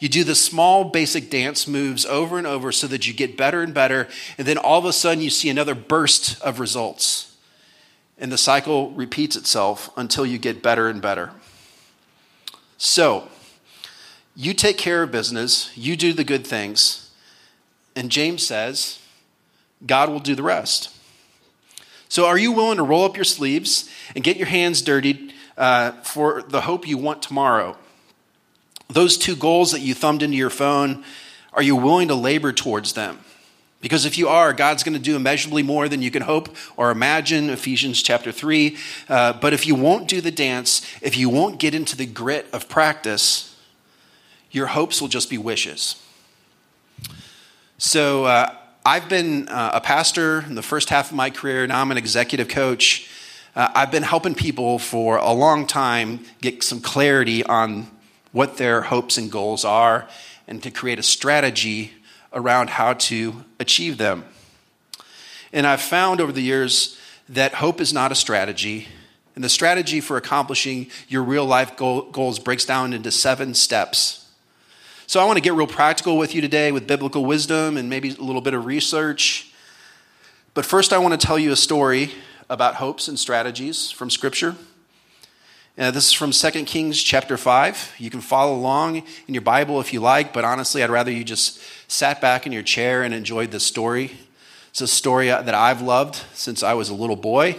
You 0.00 0.08
do 0.08 0.24
the 0.24 0.34
small 0.34 0.84
basic 0.84 1.28
dance 1.28 1.68
moves 1.68 2.06
over 2.06 2.38
and 2.38 2.46
over 2.46 2.72
so 2.72 2.86
that 2.86 3.06
you 3.06 3.12
get 3.12 3.36
better 3.36 3.60
and 3.60 3.74
better, 3.74 4.08
and 4.38 4.46
then 4.46 4.56
all 4.56 4.78
of 4.78 4.86
a 4.86 4.94
sudden 4.94 5.22
you 5.22 5.30
see 5.30 5.50
another 5.50 5.74
burst 5.74 6.40
of 6.40 6.58
results. 6.58 7.36
And 8.16 8.32
the 8.32 8.38
cycle 8.38 8.92
repeats 8.92 9.36
itself 9.36 9.90
until 9.94 10.24
you 10.24 10.38
get 10.38 10.62
better 10.62 10.88
and 10.88 11.02
better. 11.02 11.30
So, 12.84 13.28
you 14.36 14.52
take 14.52 14.76
care 14.76 15.02
of 15.02 15.10
business, 15.10 15.74
you 15.74 15.96
do 15.96 16.12
the 16.12 16.22
good 16.22 16.46
things, 16.46 17.10
and 17.96 18.10
James 18.10 18.46
says, 18.46 19.00
God 19.86 20.10
will 20.10 20.20
do 20.20 20.34
the 20.34 20.42
rest. 20.42 20.94
So, 22.10 22.26
are 22.26 22.36
you 22.36 22.52
willing 22.52 22.76
to 22.76 22.82
roll 22.82 23.06
up 23.06 23.16
your 23.16 23.24
sleeves 23.24 23.88
and 24.14 24.22
get 24.22 24.36
your 24.36 24.48
hands 24.48 24.82
dirtied 24.82 25.32
uh, 25.56 25.92
for 26.02 26.42
the 26.42 26.60
hope 26.60 26.86
you 26.86 26.98
want 26.98 27.22
tomorrow? 27.22 27.78
Those 28.88 29.16
two 29.16 29.34
goals 29.34 29.72
that 29.72 29.80
you 29.80 29.94
thumbed 29.94 30.22
into 30.22 30.36
your 30.36 30.50
phone, 30.50 31.04
are 31.54 31.62
you 31.62 31.76
willing 31.76 32.08
to 32.08 32.14
labor 32.14 32.52
towards 32.52 32.92
them? 32.92 33.18
Because 33.84 34.06
if 34.06 34.16
you 34.16 34.28
are, 34.28 34.54
God's 34.54 34.82
going 34.82 34.94
to 34.94 34.98
do 34.98 35.14
immeasurably 35.14 35.62
more 35.62 35.90
than 35.90 36.00
you 36.00 36.10
can 36.10 36.22
hope 36.22 36.56
or 36.78 36.90
imagine, 36.90 37.50
Ephesians 37.50 38.02
chapter 38.02 38.32
3. 38.32 38.78
Uh, 39.10 39.34
but 39.34 39.52
if 39.52 39.66
you 39.66 39.74
won't 39.74 40.08
do 40.08 40.22
the 40.22 40.30
dance, 40.30 40.80
if 41.02 41.18
you 41.18 41.28
won't 41.28 41.60
get 41.60 41.74
into 41.74 41.94
the 41.94 42.06
grit 42.06 42.46
of 42.54 42.66
practice, 42.66 43.54
your 44.50 44.68
hopes 44.68 45.02
will 45.02 45.08
just 45.08 45.28
be 45.28 45.36
wishes. 45.36 46.02
So 47.76 48.24
uh, 48.24 48.54
I've 48.86 49.10
been 49.10 49.48
uh, 49.48 49.72
a 49.74 49.82
pastor 49.82 50.40
in 50.46 50.54
the 50.54 50.62
first 50.62 50.88
half 50.88 51.10
of 51.10 51.16
my 51.18 51.28
career. 51.28 51.66
Now 51.66 51.82
I'm 51.82 51.90
an 51.90 51.98
executive 51.98 52.48
coach. 52.48 53.10
Uh, 53.54 53.68
I've 53.74 53.90
been 53.90 54.02
helping 54.02 54.34
people 54.34 54.78
for 54.78 55.18
a 55.18 55.32
long 55.32 55.66
time 55.66 56.20
get 56.40 56.62
some 56.62 56.80
clarity 56.80 57.44
on 57.44 57.88
what 58.32 58.56
their 58.56 58.80
hopes 58.80 59.18
and 59.18 59.30
goals 59.30 59.62
are 59.62 60.08
and 60.48 60.62
to 60.62 60.70
create 60.70 60.98
a 60.98 61.02
strategy 61.02 61.92
around 62.34 62.70
how 62.70 62.92
to 62.94 63.44
achieve 63.60 63.96
them. 63.96 64.24
And 65.52 65.66
I've 65.66 65.80
found 65.80 66.20
over 66.20 66.32
the 66.32 66.42
years 66.42 66.98
that 67.28 67.54
hope 67.54 67.80
is 67.80 67.92
not 67.92 68.12
a 68.12 68.14
strategy, 68.14 68.88
And 69.34 69.42
the 69.42 69.48
strategy 69.48 70.00
for 70.00 70.16
accomplishing 70.16 70.88
your 71.08 71.22
real 71.22 71.44
life 71.44 71.76
goal, 71.76 72.02
goals 72.02 72.38
breaks 72.38 72.64
down 72.64 72.92
into 72.92 73.10
seven 73.10 73.54
steps. 73.54 74.28
So 75.06 75.20
I 75.20 75.24
want 75.24 75.36
to 75.36 75.42
get 75.42 75.54
real 75.54 75.66
practical 75.66 76.16
with 76.16 76.34
you 76.34 76.40
today 76.40 76.72
with 76.72 76.86
biblical 76.86 77.24
wisdom 77.24 77.76
and 77.76 77.90
maybe 77.90 78.10
a 78.10 78.22
little 78.22 78.40
bit 78.40 78.54
of 78.54 78.64
research. 78.64 79.52
But 80.54 80.64
first, 80.64 80.92
I 80.92 80.98
want 80.98 81.20
to 81.20 81.26
tell 81.26 81.38
you 81.38 81.50
a 81.50 81.56
story 81.56 82.12
about 82.48 82.76
hopes 82.76 83.08
and 83.08 83.18
strategies 83.18 83.90
from 83.90 84.08
Scripture. 84.08 84.54
Uh, 85.76 85.90
this 85.90 86.06
is 86.06 86.12
from 86.12 86.30
2 86.30 86.64
Kings 86.66 87.02
chapter 87.02 87.36
5. 87.36 87.94
You 87.98 88.08
can 88.08 88.20
follow 88.20 88.54
along 88.54 88.98
in 89.26 89.34
your 89.34 89.40
Bible 89.40 89.80
if 89.80 89.92
you 89.92 89.98
like, 89.98 90.32
but 90.32 90.44
honestly, 90.44 90.84
I'd 90.84 90.90
rather 90.90 91.10
you 91.10 91.24
just 91.24 91.60
sat 91.88 92.20
back 92.20 92.46
in 92.46 92.52
your 92.52 92.62
chair 92.62 93.02
and 93.02 93.12
enjoyed 93.12 93.50
this 93.50 93.66
story. 93.66 94.12
It's 94.70 94.82
a 94.82 94.86
story 94.86 95.26
that 95.26 95.52
I've 95.52 95.82
loved 95.82 96.22
since 96.32 96.62
I 96.62 96.74
was 96.74 96.90
a 96.90 96.94
little 96.94 97.16
boy. 97.16 97.58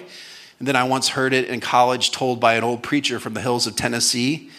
And 0.60 0.68
then 0.68 0.78
I 0.78 0.86
once 0.86 1.10
heard 1.10 1.34
it 1.34 1.50
in 1.50 1.60
college 1.60 2.12
told 2.12 2.40
by 2.40 2.54
an 2.54 2.64
old 2.64 2.84
preacher 2.84 3.20
from 3.20 3.34
the 3.34 3.42
hills 3.42 3.68
of 3.68 3.76
Tennessee 3.76 4.50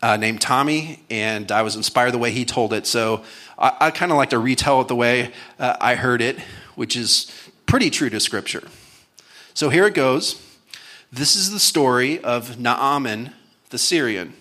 uh, 0.00 0.16
named 0.16 0.40
Tommy, 0.40 1.02
and 1.10 1.50
I 1.50 1.62
was 1.62 1.74
inspired 1.74 2.12
the 2.12 2.18
way 2.18 2.30
he 2.30 2.44
told 2.44 2.72
it. 2.72 2.86
So 2.86 3.24
I, 3.58 3.72
I 3.80 3.90
kind 3.90 4.12
of 4.12 4.16
like 4.16 4.30
to 4.30 4.38
retell 4.38 4.80
it 4.80 4.86
the 4.86 4.94
way 4.94 5.32
uh, 5.58 5.74
I 5.80 5.96
heard 5.96 6.22
it, 6.22 6.38
which 6.76 6.94
is 6.94 7.32
pretty 7.66 7.90
true 7.90 8.10
to 8.10 8.20
Scripture. 8.20 8.62
So 9.54 9.70
here 9.70 9.88
it 9.88 9.94
goes. 9.94 10.40
This 11.14 11.36
is 11.36 11.52
the 11.52 11.60
story 11.60 12.18
of 12.24 12.58
Naaman 12.58 13.30
the 13.70 13.78
Syrian. 13.78 14.32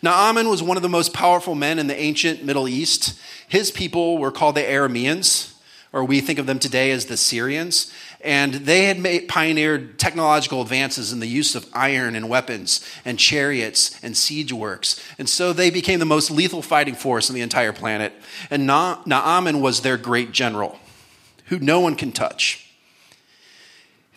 Naaman 0.00 0.48
was 0.48 0.62
one 0.62 0.78
of 0.78 0.82
the 0.82 0.88
most 0.88 1.12
powerful 1.12 1.54
men 1.54 1.78
in 1.78 1.88
the 1.88 2.00
ancient 2.00 2.42
Middle 2.42 2.66
East. 2.66 3.20
His 3.46 3.70
people 3.70 4.16
were 4.16 4.30
called 4.30 4.54
the 4.54 4.62
Arameans, 4.62 5.52
or 5.92 6.06
we 6.06 6.22
think 6.22 6.38
of 6.38 6.46
them 6.46 6.58
today 6.58 6.90
as 6.90 7.04
the 7.04 7.18
Syrians. 7.18 7.92
And 8.22 8.54
they 8.54 8.86
had 8.86 8.98
made, 8.98 9.28
pioneered 9.28 9.98
technological 9.98 10.62
advances 10.62 11.12
in 11.12 11.20
the 11.20 11.26
use 11.26 11.54
of 11.54 11.68
iron 11.74 12.16
and 12.16 12.30
weapons 12.30 12.82
and 13.04 13.18
chariots 13.18 14.02
and 14.02 14.16
siege 14.16 14.54
works. 14.54 14.98
And 15.18 15.28
so 15.28 15.52
they 15.52 15.68
became 15.68 15.98
the 15.98 16.06
most 16.06 16.30
lethal 16.30 16.62
fighting 16.62 16.94
force 16.94 17.28
on 17.28 17.34
the 17.34 17.42
entire 17.42 17.74
planet. 17.74 18.14
And 18.48 18.66
Na- 18.66 19.02
Naaman 19.04 19.60
was 19.60 19.82
their 19.82 19.98
great 19.98 20.32
general, 20.32 20.78
who 21.48 21.58
no 21.58 21.78
one 21.78 21.94
can 21.94 22.10
touch. 22.10 22.67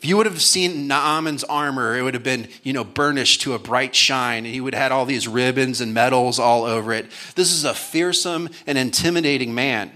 If 0.02 0.06
you 0.06 0.18
would 0.18 0.26
have 0.26 0.42
seen 0.42 0.88
Naaman's 0.88 1.44
armor, 1.44 1.96
it 1.96 2.02
would 2.02 2.16
have 2.16 2.24
been, 2.24 2.48
you 2.64 2.74
know, 2.74 2.84
burnished 2.84 3.42
to 3.42 3.54
a 3.54 3.60
bright 3.60 3.94
shine. 3.94 4.48
And 4.48 4.54
he 4.54 4.60
would 4.60 4.74
have 4.74 4.82
had 4.82 4.92
all 4.92 5.06
these 5.06 5.28
ribbons 5.28 5.80
and 5.80 5.94
medals 5.94 6.40
all 6.40 6.64
over 6.64 6.92
it. 6.92 7.06
This 7.36 7.52
is 7.52 7.66
a 7.66 7.76
fearsome 7.76 8.50
and 8.66 8.80
intimidating 8.80 9.54
man. 9.54 9.92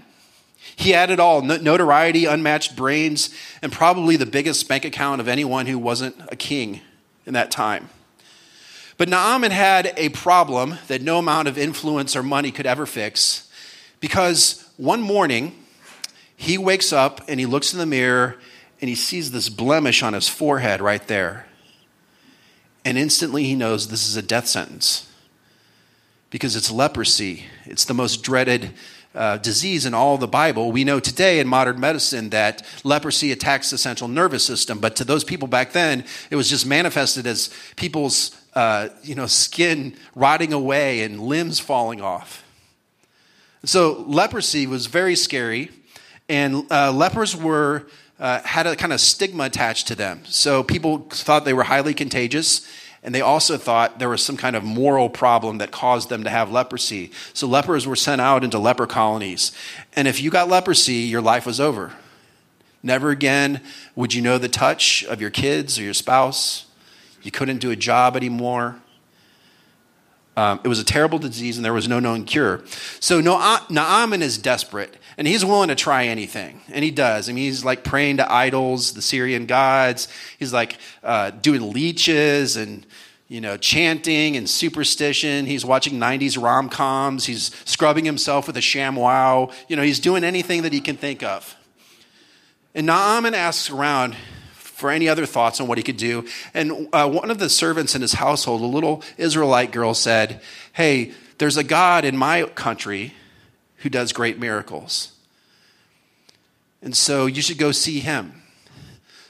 He 0.76 0.90
had 0.90 1.10
it 1.10 1.18
all 1.18 1.42
notoriety, 1.42 2.24
unmatched 2.24 2.76
brains, 2.76 3.34
and 3.62 3.72
probably 3.72 4.14
the 4.14 4.26
biggest 4.26 4.68
bank 4.68 4.84
account 4.84 5.20
of 5.20 5.26
anyone 5.26 5.66
who 5.66 5.76
wasn't 5.76 6.14
a 6.28 6.36
king 6.36 6.82
in 7.26 7.34
that 7.34 7.50
time. 7.50 7.90
But 8.98 9.08
Naaman 9.08 9.50
had 9.50 9.92
a 9.96 10.10
problem 10.10 10.76
that 10.86 11.02
no 11.02 11.18
amount 11.18 11.48
of 11.48 11.58
influence 11.58 12.14
or 12.14 12.22
money 12.22 12.52
could 12.52 12.64
ever 12.66 12.86
fix 12.86 13.50
because 13.98 14.70
one 14.76 15.00
morning 15.00 15.64
he 16.36 16.58
wakes 16.58 16.92
up 16.92 17.22
and 17.26 17.40
he 17.40 17.46
looks 17.46 17.72
in 17.72 17.80
the 17.80 17.86
mirror 17.86 18.36
and 18.80 18.88
he 18.88 18.94
sees 18.94 19.30
this 19.30 19.48
blemish 19.48 20.02
on 20.02 20.12
his 20.12 20.28
forehead 20.28 20.80
right 20.80 21.06
there. 21.06 21.46
And 22.84 22.96
instantly 22.96 23.44
he 23.44 23.54
knows 23.54 23.88
this 23.88 24.06
is 24.06 24.16
a 24.16 24.22
death 24.22 24.46
sentence 24.46 25.10
because 26.30 26.56
it's 26.56 26.70
leprosy. 26.70 27.44
It's 27.64 27.84
the 27.84 27.94
most 27.94 28.22
dreaded 28.22 28.72
uh, 29.14 29.38
disease 29.38 29.86
in 29.86 29.94
all 29.94 30.18
the 30.18 30.28
Bible. 30.28 30.70
We 30.70 30.84
know 30.84 31.00
today 31.00 31.40
in 31.40 31.48
modern 31.48 31.80
medicine 31.80 32.30
that 32.30 32.62
leprosy 32.84 33.32
attacks 33.32 33.70
the 33.70 33.78
central 33.78 34.08
nervous 34.08 34.44
system, 34.44 34.78
but 34.78 34.94
to 34.96 35.04
those 35.04 35.24
people 35.24 35.48
back 35.48 35.72
then, 35.72 36.04
it 36.30 36.36
was 36.36 36.50
just 36.50 36.66
manifested 36.66 37.26
as 37.26 37.50
people's 37.76 38.36
uh, 38.54 38.88
you 39.02 39.14
know, 39.14 39.26
skin 39.26 39.96
rotting 40.14 40.52
away 40.52 41.02
and 41.02 41.20
limbs 41.20 41.58
falling 41.58 42.00
off. 42.00 42.44
So 43.64 44.04
leprosy 44.06 44.66
was 44.66 44.86
very 44.86 45.16
scary, 45.16 45.70
and 46.28 46.70
uh, 46.70 46.92
lepers 46.92 47.34
were 47.34 47.86
uh, 48.18 48.40
had 48.42 48.66
a 48.66 48.76
kind 48.76 48.92
of 48.92 49.00
stigma 49.00 49.44
attached 49.44 49.88
to 49.88 49.94
them. 49.94 50.22
So 50.24 50.62
people 50.62 51.06
thought 51.10 51.44
they 51.44 51.52
were 51.52 51.64
highly 51.64 51.94
contagious, 51.94 52.66
and 53.02 53.14
they 53.14 53.20
also 53.20 53.56
thought 53.56 53.98
there 53.98 54.08
was 54.08 54.22
some 54.22 54.36
kind 54.36 54.56
of 54.56 54.64
moral 54.64 55.08
problem 55.08 55.58
that 55.58 55.70
caused 55.70 56.08
them 56.08 56.24
to 56.24 56.30
have 56.30 56.50
leprosy. 56.50 57.12
So 57.34 57.46
lepers 57.46 57.86
were 57.86 57.96
sent 57.96 58.20
out 58.20 58.42
into 58.42 58.58
leper 58.58 58.86
colonies. 58.86 59.52
And 59.94 60.08
if 60.08 60.20
you 60.20 60.30
got 60.30 60.48
leprosy, 60.48 60.94
your 60.94 61.22
life 61.22 61.46
was 61.46 61.60
over. 61.60 61.92
Never 62.82 63.10
again 63.10 63.60
would 63.94 64.14
you 64.14 64.22
know 64.22 64.38
the 64.38 64.48
touch 64.48 65.04
of 65.04 65.20
your 65.20 65.30
kids 65.30 65.78
or 65.78 65.82
your 65.82 65.94
spouse. 65.94 66.66
You 67.22 67.30
couldn't 67.30 67.58
do 67.58 67.70
a 67.70 67.76
job 67.76 68.16
anymore. 68.16 68.76
Um, 70.36 70.60
it 70.64 70.68
was 70.68 70.78
a 70.78 70.84
terrible 70.84 71.18
disease 71.18 71.56
and 71.56 71.64
there 71.64 71.72
was 71.72 71.88
no 71.88 71.98
known 71.98 72.24
cure. 72.24 72.62
So 73.00 73.20
Naaman 73.20 74.22
is 74.22 74.36
desperate 74.36 74.96
and 75.16 75.26
he's 75.26 75.44
willing 75.44 75.68
to 75.68 75.74
try 75.74 76.04
anything. 76.06 76.60
And 76.70 76.84
he 76.84 76.90
does. 76.90 77.28
I 77.28 77.32
mean, 77.32 77.44
he's 77.44 77.64
like 77.64 77.84
praying 77.84 78.18
to 78.18 78.30
idols, 78.30 78.92
the 78.92 79.02
Syrian 79.02 79.46
gods. 79.46 80.08
He's 80.38 80.52
like 80.52 80.76
uh, 81.02 81.30
doing 81.30 81.72
leeches 81.72 82.56
and, 82.56 82.84
you 83.28 83.40
know, 83.40 83.56
chanting 83.56 84.36
and 84.36 84.48
superstition. 84.48 85.46
He's 85.46 85.64
watching 85.64 85.94
90s 85.94 86.40
rom 86.40 86.68
coms. 86.68 87.24
He's 87.24 87.50
scrubbing 87.64 88.04
himself 88.04 88.46
with 88.46 88.58
a 88.58 88.60
ShamWow. 88.60 89.52
You 89.68 89.76
know, 89.76 89.82
he's 89.82 90.00
doing 90.00 90.22
anything 90.22 90.62
that 90.62 90.72
he 90.72 90.82
can 90.82 90.98
think 90.98 91.22
of. 91.22 91.56
And 92.74 92.86
Naaman 92.86 93.34
asks 93.34 93.70
around, 93.70 94.16
for 94.76 94.90
any 94.90 95.08
other 95.08 95.24
thoughts 95.24 95.58
on 95.58 95.66
what 95.66 95.78
he 95.78 95.82
could 95.82 95.96
do. 95.96 96.26
And 96.52 96.90
uh, 96.92 97.08
one 97.08 97.30
of 97.30 97.38
the 97.38 97.48
servants 97.48 97.94
in 97.94 98.02
his 98.02 98.12
household, 98.12 98.60
a 98.60 98.66
little 98.66 99.02
Israelite 99.16 99.72
girl, 99.72 99.94
said, 99.94 100.42
Hey, 100.74 101.12
there's 101.38 101.56
a 101.56 101.64
God 101.64 102.04
in 102.04 102.14
my 102.14 102.42
country 102.42 103.14
who 103.76 103.88
does 103.88 104.12
great 104.12 104.38
miracles. 104.38 105.12
And 106.82 106.94
so 106.94 107.24
you 107.24 107.40
should 107.40 107.56
go 107.56 107.72
see 107.72 108.00
him. 108.00 108.42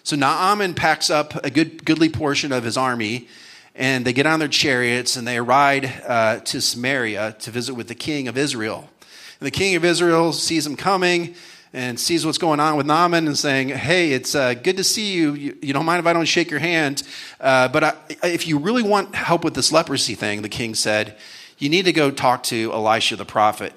So 0.02 0.16
Naaman 0.16 0.74
packs 0.74 1.10
up 1.10 1.36
a 1.44 1.50
good, 1.50 1.84
goodly 1.84 2.08
portion 2.08 2.50
of 2.50 2.64
his 2.64 2.76
army, 2.76 3.28
and 3.76 4.04
they 4.04 4.12
get 4.12 4.26
on 4.26 4.40
their 4.40 4.48
chariots 4.48 5.14
and 5.14 5.28
they 5.28 5.40
ride 5.40 5.84
uh, 6.08 6.40
to 6.40 6.60
Samaria 6.60 7.36
to 7.38 7.52
visit 7.52 7.74
with 7.74 7.86
the 7.86 7.94
king 7.94 8.26
of 8.26 8.36
Israel. 8.36 8.90
And 9.38 9.46
the 9.46 9.52
king 9.52 9.76
of 9.76 9.84
Israel 9.84 10.32
sees 10.32 10.66
him 10.66 10.74
coming 10.74 11.36
and 11.72 11.98
sees 11.98 12.24
what's 12.24 12.38
going 12.38 12.60
on 12.60 12.76
with 12.76 12.86
Naaman 12.86 13.26
and 13.26 13.36
saying, 13.36 13.68
Hey, 13.68 14.12
it's 14.12 14.34
uh, 14.34 14.54
good 14.54 14.76
to 14.76 14.84
see 14.84 15.12
you. 15.12 15.34
you. 15.34 15.58
you. 15.60 15.72
don't 15.72 15.84
mind 15.84 16.00
if 16.00 16.06
I 16.06 16.12
don't 16.12 16.26
shake 16.26 16.50
your 16.50 16.60
hand. 16.60 17.02
Uh, 17.40 17.68
but 17.68 17.84
I, 17.84 17.94
if 18.22 18.46
you 18.46 18.58
really 18.58 18.82
want 18.82 19.14
help 19.14 19.44
with 19.44 19.54
this 19.54 19.72
leprosy 19.72 20.14
thing, 20.14 20.42
the 20.42 20.48
king 20.48 20.74
said, 20.74 21.16
you 21.58 21.68
need 21.68 21.86
to 21.86 21.92
go 21.92 22.10
talk 22.10 22.42
to 22.44 22.72
Elisha 22.72 23.16
the 23.16 23.24
prophet 23.24 23.72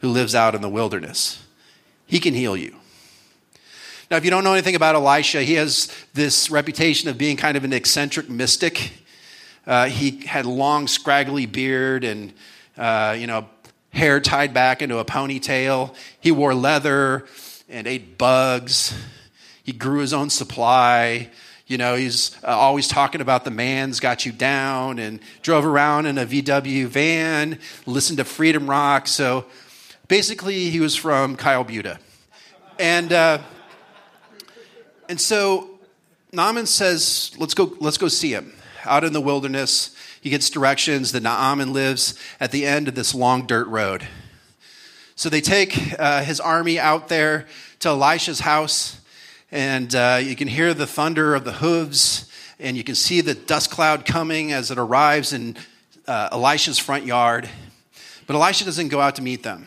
who 0.00 0.08
lives 0.08 0.34
out 0.34 0.54
in 0.54 0.62
the 0.62 0.68
wilderness. 0.68 1.42
He 2.06 2.20
can 2.20 2.34
heal 2.34 2.56
you. 2.56 2.76
Now, 4.10 4.16
if 4.16 4.24
you 4.24 4.30
don't 4.30 4.44
know 4.44 4.52
anything 4.52 4.74
about 4.74 4.96
Elisha, 4.96 5.42
he 5.42 5.54
has 5.54 5.88
this 6.14 6.50
reputation 6.50 7.08
of 7.08 7.16
being 7.16 7.36
kind 7.36 7.56
of 7.56 7.64
an 7.64 7.72
eccentric 7.72 8.28
mystic. 8.28 8.92
Uh, 9.66 9.86
he 9.86 10.26
had 10.26 10.46
long, 10.46 10.88
scraggly 10.88 11.46
beard 11.46 12.02
and, 12.02 12.32
uh, 12.76 13.16
you 13.18 13.26
know, 13.26 13.48
hair 13.90 14.20
tied 14.20 14.54
back 14.54 14.82
into 14.82 14.98
a 14.98 15.04
ponytail. 15.04 15.94
He 16.20 16.30
wore 16.30 16.54
leather 16.54 17.26
and 17.68 17.86
ate 17.86 18.18
bugs. 18.18 18.94
He 19.62 19.72
grew 19.72 20.00
his 20.00 20.12
own 20.12 20.30
supply. 20.30 21.30
You 21.66 21.78
know, 21.78 21.94
he's 21.94 22.36
uh, 22.42 22.48
always 22.48 22.88
talking 22.88 23.20
about 23.20 23.44
the 23.44 23.50
man's 23.50 24.00
got 24.00 24.26
you 24.26 24.32
down 24.32 24.98
and 24.98 25.20
drove 25.42 25.64
around 25.64 26.06
in 26.06 26.18
a 26.18 26.26
VW 26.26 26.86
van, 26.86 27.58
listened 27.86 28.18
to 28.18 28.24
Freedom 28.24 28.68
Rock. 28.68 29.06
So 29.06 29.44
basically, 30.08 30.70
he 30.70 30.80
was 30.80 30.96
from 30.96 31.36
Kyle 31.36 31.62
Buda. 31.62 32.00
And, 32.78 33.12
uh, 33.12 33.38
and 35.08 35.20
so 35.20 35.78
Naaman 36.32 36.66
says, 36.66 37.32
let's 37.38 37.54
go, 37.54 37.76
let's 37.80 37.98
go 37.98 38.08
see 38.08 38.32
him 38.32 38.52
out 38.84 39.04
in 39.04 39.12
the 39.12 39.20
wilderness. 39.20 39.94
He 40.20 40.28
gets 40.28 40.50
directions 40.50 41.12
that 41.12 41.22
Naaman 41.22 41.72
lives 41.72 42.14
at 42.38 42.52
the 42.52 42.66
end 42.66 42.88
of 42.88 42.94
this 42.94 43.14
long 43.14 43.46
dirt 43.46 43.66
road. 43.68 44.06
So 45.14 45.28
they 45.30 45.40
take 45.40 45.98
uh, 45.98 46.22
his 46.22 46.40
army 46.40 46.78
out 46.78 47.08
there 47.08 47.46
to 47.80 47.88
Elisha's 47.88 48.40
house, 48.40 49.00
and 49.50 49.94
uh, 49.94 50.20
you 50.22 50.36
can 50.36 50.48
hear 50.48 50.74
the 50.74 50.86
thunder 50.86 51.34
of 51.34 51.44
the 51.44 51.52
hooves, 51.52 52.30
and 52.58 52.76
you 52.76 52.84
can 52.84 52.94
see 52.94 53.22
the 53.22 53.34
dust 53.34 53.70
cloud 53.70 54.04
coming 54.04 54.52
as 54.52 54.70
it 54.70 54.78
arrives 54.78 55.32
in 55.32 55.56
uh, 56.06 56.28
Elisha's 56.32 56.78
front 56.78 57.06
yard. 57.06 57.48
But 58.26 58.36
Elisha 58.36 58.66
doesn't 58.66 58.88
go 58.88 59.00
out 59.00 59.16
to 59.16 59.22
meet 59.22 59.42
them. 59.42 59.66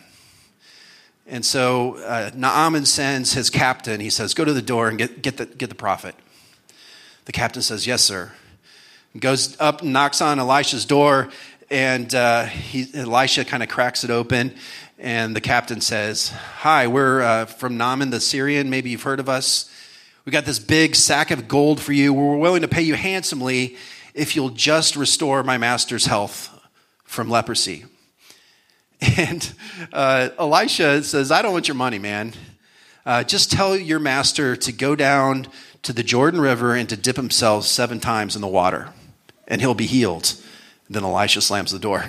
And 1.25 1.43
so 1.43 1.98
uh, 1.98 2.29
Naaman 2.36 2.86
sends 2.86 3.33
his 3.33 3.50
captain. 3.50 4.00
He 4.01 4.10
says, 4.10 4.33
Go 4.33 4.45
to 4.45 4.53
the 4.53 4.62
door 4.62 4.89
and 4.89 4.98
get, 4.98 5.22
get, 5.22 5.38
the, 5.38 5.45
get 5.48 5.69
the 5.69 5.75
prophet. 5.75 6.15
The 7.25 7.31
captain 7.31 7.62
says, 7.62 7.88
Yes, 7.88 8.03
sir 8.03 8.33
goes 9.20 9.60
up 9.60 9.82
and 9.82 9.93
knocks 9.93 10.22
on 10.22 10.39
Elisha's 10.39 10.86
door, 10.86 11.29
and 11.70 12.13
uh, 12.13 12.46
he, 12.46 12.88
Elisha 12.93 13.46
kind 13.46 13.63
of 13.63 13.70
cracks 13.70 14.03
it 14.03 14.10
open. 14.10 14.55
And 14.98 15.36
the 15.36 15.41
captain 15.41 15.82
says, 15.82 16.29
Hi, 16.29 16.88
we're 16.88 17.22
uh, 17.22 17.46
from 17.46 17.77
Naaman 17.77 18.10
the 18.10 18.20
Syrian. 18.20 18.70
Maybe 18.70 18.89
you've 18.89 19.03
heard 19.03 19.20
of 19.20 19.27
us. 19.27 19.70
We 20.25 20.32
got 20.32 20.46
this 20.46 20.60
big 20.60 20.96
sack 20.96 21.32
of 21.32 21.48
gold 21.48 21.82
for 21.82 21.91
you. 21.91 22.13
We're 22.13 22.38
willing 22.38 22.62
to 22.62 22.67
pay 22.67 22.84
you 22.84 22.96
handsomely 22.96 23.75
if 24.13 24.36
you'll 24.36 24.50
just 24.50 24.96
restore 24.96 25.43
my 25.43 25.58
master's 25.58 26.05
health 26.05 26.50
from 27.03 27.29
leprosy. 27.29 27.86
And 29.17 29.53
uh, 29.91 30.29
Elisha 30.39 31.03
says, 31.03 31.29
I 31.29 31.41
don't 31.41 31.51
want 31.51 31.67
your 31.67 31.75
money, 31.75 32.00
man. 32.00 32.32
Uh, 33.05 33.22
just 33.25 33.51
tell 33.51 33.75
your 33.75 34.00
master 34.00 34.55
to 34.55 34.72
go 34.72 34.96
down 34.96 35.48
to 35.82 35.91
the 35.91 36.03
Jordan 36.03 36.39
River 36.39 36.74
and 36.74 36.88
to 36.88 36.96
dip 36.96 37.17
himself 37.17 37.65
seven 37.65 38.00
times 38.00 38.36
in 38.36 38.41
the 38.41 38.48
water, 38.48 38.93
and 39.48 39.62
he'll 39.62 39.74
be 39.74 39.86
healed. 39.86 40.36
And 40.88 40.96
then 40.96 41.04
Elisha 41.04 41.42
slams 41.42 41.72
the 41.72 41.80
door. 41.80 42.06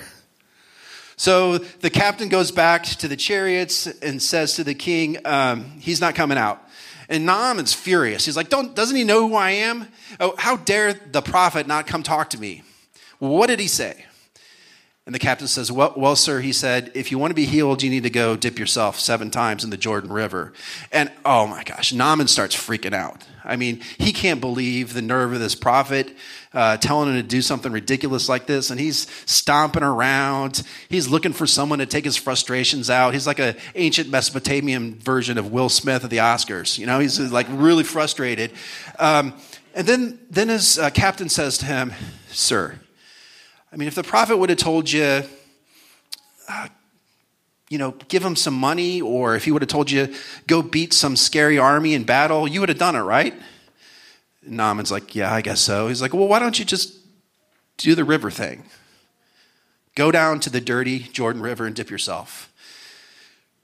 So 1.17 1.57
the 1.57 1.89
captain 1.89 2.29
goes 2.29 2.51
back 2.51 2.83
to 2.83 3.07
the 3.07 3.15
chariots 3.15 3.87
and 3.87 4.21
says 4.21 4.53
to 4.55 4.63
the 4.63 4.73
king, 4.73 5.17
um, 5.25 5.63
He's 5.79 6.01
not 6.01 6.15
coming 6.15 6.37
out. 6.37 6.61
And 7.07 7.25
Naaman's 7.25 7.73
furious. 7.73 8.25
He's 8.25 8.35
like, 8.35 8.49
Don't, 8.49 8.75
Doesn't 8.75 8.95
he 8.95 9.03
know 9.03 9.27
who 9.27 9.35
I 9.35 9.51
am? 9.51 9.87
Oh, 10.19 10.35
how 10.37 10.57
dare 10.57 10.93
the 10.93 11.21
prophet 11.21 11.67
not 11.67 11.87
come 11.87 12.03
talk 12.03 12.31
to 12.31 12.39
me? 12.39 12.63
What 13.19 13.47
did 13.47 13.59
he 13.59 13.67
say? 13.67 14.05
And 15.05 15.13
the 15.13 15.19
captain 15.19 15.47
says, 15.47 15.71
well, 15.71 15.93
well, 15.95 16.15
sir, 16.15 16.41
he 16.41 16.51
said, 16.51 16.91
if 16.95 17.11
you 17.11 17.19
want 17.19 17.29
to 17.29 17.35
be 17.35 17.45
healed, 17.45 17.83
you 17.83 17.91
need 17.91 18.01
to 18.03 18.09
go 18.09 18.35
dip 18.35 18.57
yourself 18.57 18.99
seven 18.99 19.29
times 19.29 19.63
in 19.63 19.69
the 19.69 19.77
Jordan 19.77 20.11
River. 20.11 20.51
And 20.91 21.11
oh 21.23 21.45
my 21.45 21.63
gosh, 21.63 21.93
Naaman 21.93 22.27
starts 22.27 22.55
freaking 22.55 22.93
out. 22.93 23.23
I 23.43 23.55
mean, 23.55 23.81
he 23.99 24.11
can't 24.11 24.41
believe 24.41 24.93
the 24.93 25.03
nerve 25.03 25.31
of 25.31 25.39
this 25.39 25.53
prophet 25.53 26.11
uh, 26.53 26.77
telling 26.77 27.09
him 27.09 27.15
to 27.17 27.21
do 27.21 27.43
something 27.43 27.71
ridiculous 27.71 28.27
like 28.27 28.47
this. 28.47 28.71
And 28.71 28.79
he's 28.79 29.07
stomping 29.27 29.83
around. 29.83 30.63
He's 30.89 31.07
looking 31.07 31.33
for 31.33 31.45
someone 31.45 31.77
to 31.77 31.85
take 31.85 32.05
his 32.05 32.17
frustrations 32.17 32.89
out. 32.89 33.13
He's 33.13 33.27
like 33.27 33.37
an 33.37 33.55
ancient 33.75 34.09
Mesopotamian 34.09 34.95
version 34.95 35.37
of 35.37 35.51
Will 35.51 35.69
Smith 35.69 36.03
at 36.03 36.09
the 36.09 36.17
Oscars. 36.17 36.79
You 36.79 36.87
know, 36.87 36.97
he's 36.97 37.19
like 37.19 37.45
really 37.51 37.83
frustrated. 37.83 38.53
Um, 38.97 39.35
and 39.75 39.85
then, 39.85 40.19
then 40.31 40.49
his 40.49 40.79
uh, 40.79 40.89
captain 40.89 41.29
says 41.29 41.59
to 41.59 41.65
him, 41.65 41.93
Sir, 42.29 42.79
I 43.71 43.77
mean, 43.77 43.87
if 43.87 43.95
the 43.95 44.03
prophet 44.03 44.37
would 44.37 44.49
have 44.49 44.59
told 44.59 44.91
you, 44.91 45.23
uh, 46.47 46.67
you 47.69 47.77
know, 47.77 47.91
give 48.07 48.23
him 48.23 48.35
some 48.35 48.53
money, 48.53 49.01
or 49.01 49.35
if 49.35 49.45
he 49.45 49.51
would 49.51 49.61
have 49.61 49.69
told 49.69 49.89
you, 49.89 50.13
go 50.47 50.61
beat 50.61 50.93
some 50.93 51.15
scary 51.15 51.57
army 51.57 51.93
in 51.93 52.03
battle, 52.03 52.47
you 52.47 52.59
would 52.59 52.69
have 52.69 52.77
done 52.77 52.95
it, 52.95 53.01
right? 53.01 53.33
Naaman's 54.45 54.91
like, 54.91 55.15
yeah, 55.15 55.33
I 55.33 55.41
guess 55.41 55.59
so. 55.59 55.87
He's 55.87 56.01
like, 56.01 56.13
well, 56.13 56.27
why 56.27 56.39
don't 56.39 56.57
you 56.59 56.65
just 56.65 56.93
do 57.77 57.95
the 57.95 58.03
river 58.03 58.29
thing? 58.29 58.63
Go 59.95 60.11
down 60.11 60.39
to 60.41 60.49
the 60.49 60.61
dirty 60.61 60.99
Jordan 60.99 61.41
River 61.41 61.65
and 61.65 61.75
dip 61.75 61.89
yourself. 61.89 62.51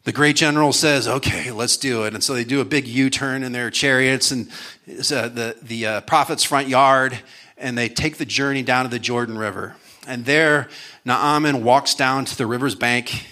The 0.03 0.11
great 0.11 0.35
general 0.35 0.73
says, 0.73 1.07
okay, 1.07 1.51
let's 1.51 1.77
do 1.77 2.05
it. 2.05 2.15
And 2.15 2.23
so 2.23 2.33
they 2.33 2.43
do 2.43 2.59
a 2.59 2.65
big 2.65 2.87
U 2.87 3.09
turn 3.09 3.43
in 3.43 3.51
their 3.51 3.69
chariots 3.69 4.31
and 4.31 4.49
uh, 4.89 5.27
the, 5.27 5.57
the 5.61 5.85
uh, 5.85 6.01
prophet's 6.01 6.43
front 6.43 6.67
yard, 6.67 7.19
and 7.55 7.77
they 7.77 7.87
take 7.87 8.17
the 8.17 8.25
journey 8.25 8.63
down 8.63 8.85
to 8.85 8.89
the 8.89 8.97
Jordan 8.97 9.37
River. 9.37 9.75
And 10.07 10.25
there, 10.25 10.69
Naaman 11.05 11.63
walks 11.63 11.93
down 11.95 12.25
to 12.25 12.37
the 12.37 12.47
river's 12.47 12.75
bank 12.75 13.25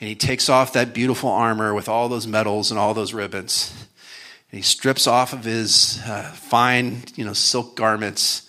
and 0.00 0.08
he 0.08 0.14
takes 0.14 0.48
off 0.48 0.74
that 0.74 0.92
beautiful 0.92 1.30
armor 1.30 1.74
with 1.74 1.88
all 1.88 2.08
those 2.08 2.26
medals 2.26 2.70
and 2.70 2.78
all 2.78 2.94
those 2.94 3.14
ribbons. 3.14 3.72
And 4.50 4.58
he 4.58 4.62
strips 4.62 5.06
off 5.06 5.32
of 5.32 5.44
his 5.44 6.00
uh, 6.06 6.30
fine, 6.34 7.02
you 7.16 7.24
know, 7.24 7.32
silk 7.32 7.76
garments. 7.76 8.48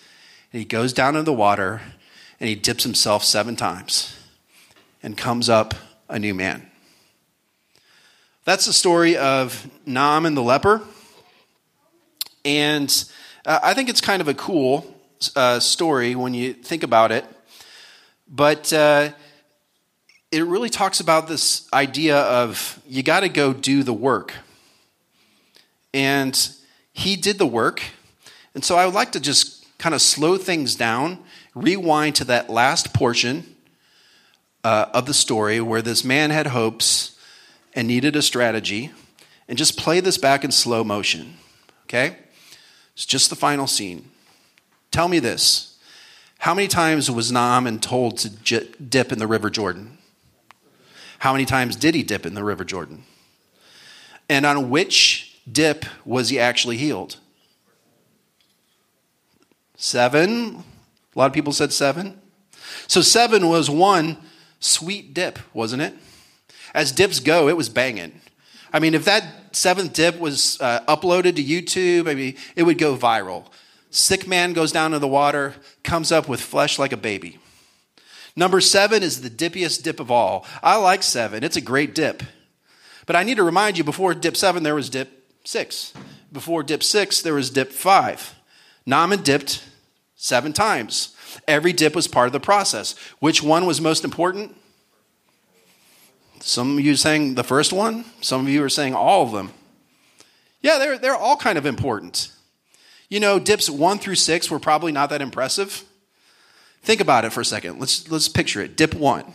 And 0.51 0.59
he 0.59 0.65
goes 0.65 0.93
down 0.93 1.15
into 1.15 1.23
the 1.23 1.33
water 1.33 1.81
and 2.39 2.49
he 2.49 2.55
dips 2.55 2.83
himself 2.83 3.23
seven 3.23 3.55
times 3.55 4.15
and 5.01 5.17
comes 5.17 5.49
up 5.49 5.73
a 6.09 6.19
new 6.19 6.33
man. 6.33 6.69
That's 8.43 8.65
the 8.65 8.73
story 8.73 9.17
of 9.17 9.67
Naaman 9.85 10.35
the 10.35 10.43
leper. 10.43 10.81
And 12.45 13.05
uh, 13.45 13.59
I 13.63 13.73
think 13.73 13.89
it's 13.89 14.01
kind 14.01 14.21
of 14.21 14.27
a 14.27 14.33
cool 14.33 14.95
uh, 15.35 15.59
story 15.59 16.15
when 16.15 16.33
you 16.33 16.53
think 16.53 16.83
about 16.83 17.11
it. 17.11 17.25
But 18.29 18.71
uh, 18.73 19.11
it 20.31 20.43
really 20.43 20.69
talks 20.69 20.99
about 20.99 21.27
this 21.27 21.67
idea 21.71 22.17
of 22.17 22.81
you 22.87 23.03
got 23.03 23.21
to 23.21 23.29
go 23.29 23.53
do 23.53 23.83
the 23.83 23.93
work. 23.93 24.33
And 25.93 26.37
he 26.91 27.15
did 27.15 27.37
the 27.37 27.47
work. 27.47 27.81
And 28.53 28.63
so 28.63 28.75
I 28.75 28.85
would 28.85 28.95
like 28.95 29.13
to 29.13 29.19
just 29.19 29.65
kind 29.77 29.95
of 29.95 30.01
slow 30.01 30.37
things 30.37 30.75
down, 30.75 31.19
rewind 31.55 32.15
to 32.15 32.25
that 32.25 32.49
last 32.49 32.93
portion 32.93 33.55
uh, 34.63 34.87
of 34.93 35.05
the 35.05 35.13
story 35.13 35.61
where 35.61 35.81
this 35.81 36.03
man 36.03 36.29
had 36.29 36.47
hopes 36.47 37.17
and 37.73 37.87
needed 37.87 38.15
a 38.15 38.21
strategy, 38.21 38.91
and 39.47 39.57
just 39.57 39.77
play 39.77 39.99
this 39.99 40.17
back 40.17 40.43
in 40.43 40.51
slow 40.51 40.83
motion. 40.83 41.35
Okay? 41.83 42.17
It's 42.93 43.05
just 43.05 43.29
the 43.29 43.35
final 43.35 43.67
scene. 43.67 44.09
Tell 44.91 45.07
me 45.07 45.19
this 45.19 45.66
how 46.39 46.53
many 46.53 46.67
times 46.67 47.09
was 47.09 47.31
Naaman 47.31 47.79
told 47.79 48.17
to 48.19 48.29
dip 48.29 49.11
in 49.11 49.19
the 49.19 49.27
River 49.27 49.49
Jordan? 49.49 49.97
How 51.19 51.31
many 51.31 51.45
times 51.45 51.75
did 51.75 51.95
he 51.95 52.03
dip 52.03 52.25
in 52.25 52.35
the 52.35 52.43
River 52.43 52.63
Jordan? 52.63 53.03
And 54.29 54.45
on 54.45 54.69
which 54.69 55.39
dip 55.51 55.85
was 56.05 56.29
he 56.29 56.39
actually 56.39 56.77
healed? 56.77 57.17
Seven. 59.75 60.63
A 61.15 61.19
lot 61.19 61.27
of 61.27 61.33
people 61.33 61.53
said 61.53 61.73
seven. 61.73 62.19
So 62.87 63.01
seven 63.01 63.47
was 63.47 63.69
one 63.69 64.17
sweet 64.59 65.13
dip, 65.13 65.39
wasn't 65.53 65.81
it? 65.81 65.95
As 66.73 66.91
dips 66.91 67.19
go, 67.19 67.47
it 67.47 67.57
was 67.57 67.69
banging. 67.69 68.21
I 68.71 68.79
mean, 68.79 68.93
if 68.93 69.05
that 69.05 69.55
seventh 69.55 69.93
dip 69.93 70.19
was 70.19 70.59
uh, 70.61 70.81
uploaded 70.87 71.35
to 71.37 71.43
YouTube, 71.43 72.05
maybe 72.05 72.37
it 72.55 72.63
would 72.63 72.77
go 72.77 72.95
viral. 72.95 73.45
Sick 73.89 74.27
man 74.27 74.53
goes 74.53 74.71
down 74.71 74.91
to 74.91 74.99
the 74.99 75.07
water, 75.07 75.55
comes 75.87 76.11
up 76.11 76.29
with 76.29 76.41
flesh 76.41 76.77
like 76.77 76.91
a 76.91 76.97
baby. 76.97 77.39
Number 78.35 78.61
seven 78.61 79.01
is 79.01 79.21
the 79.21 79.31
dippiest 79.31 79.81
dip 79.81 79.99
of 79.99 80.11
all. 80.11 80.45
I 80.61 80.75
like 80.75 81.01
seven, 81.01 81.43
it's 81.43 81.57
a 81.57 81.61
great 81.61 81.95
dip. 81.95 82.21
But 83.07 83.15
I 83.15 83.23
need 83.23 83.37
to 83.37 83.43
remind 83.43 83.77
you 83.77 83.83
before 83.83 84.13
dip 84.13 84.37
seven, 84.37 84.61
there 84.61 84.75
was 84.75 84.89
dip 84.89 85.33
six. 85.43 85.93
Before 86.31 86.61
dip 86.61 86.83
six, 86.83 87.21
there 87.21 87.33
was 87.33 87.49
dip 87.49 87.71
five. 87.71 88.35
Naaman 88.85 89.23
dipped 89.23 89.63
seven 90.15 90.53
times. 90.53 91.15
Every 91.47 91.73
dip 91.73 91.95
was 91.95 92.07
part 92.07 92.27
of 92.27 92.33
the 92.33 92.39
process. 92.39 92.95
Which 93.19 93.41
one 93.41 93.65
was 93.65 93.81
most 93.81 94.03
important? 94.03 94.55
Some 96.41 96.77
of 96.77 96.83
you 96.83 96.95
saying 96.95 97.35
the 97.35 97.43
first 97.43 97.73
one, 97.73 98.05
some 98.21 98.41
of 98.41 98.49
you 98.49 98.63
are 98.63 98.69
saying 98.69 98.93
all 98.93 99.23
of 99.23 99.31
them. 99.31 99.51
Yeah, 100.61 100.77
they're, 100.77 100.97
they're 100.97 101.15
all 101.15 101.37
kind 101.37 101.57
of 101.57 101.65
important. 101.65 102.31
You 103.09 103.19
know, 103.19 103.39
dips 103.39 103.69
one 103.69 103.99
through 103.99 104.15
six 104.15 104.51
were 104.51 104.59
probably 104.59 104.91
not 104.91 105.09
that 105.11 105.21
impressive. 105.21 105.83
Think 106.81 107.01
about 107.01 107.25
it 107.25 107.31
for 107.31 107.41
a 107.41 107.45
second. 107.45 107.79
Let's, 107.79 108.09
let's 108.11 108.27
picture 108.27 108.61
it. 108.61 108.75
Dip 108.75 108.93
one. 108.93 109.33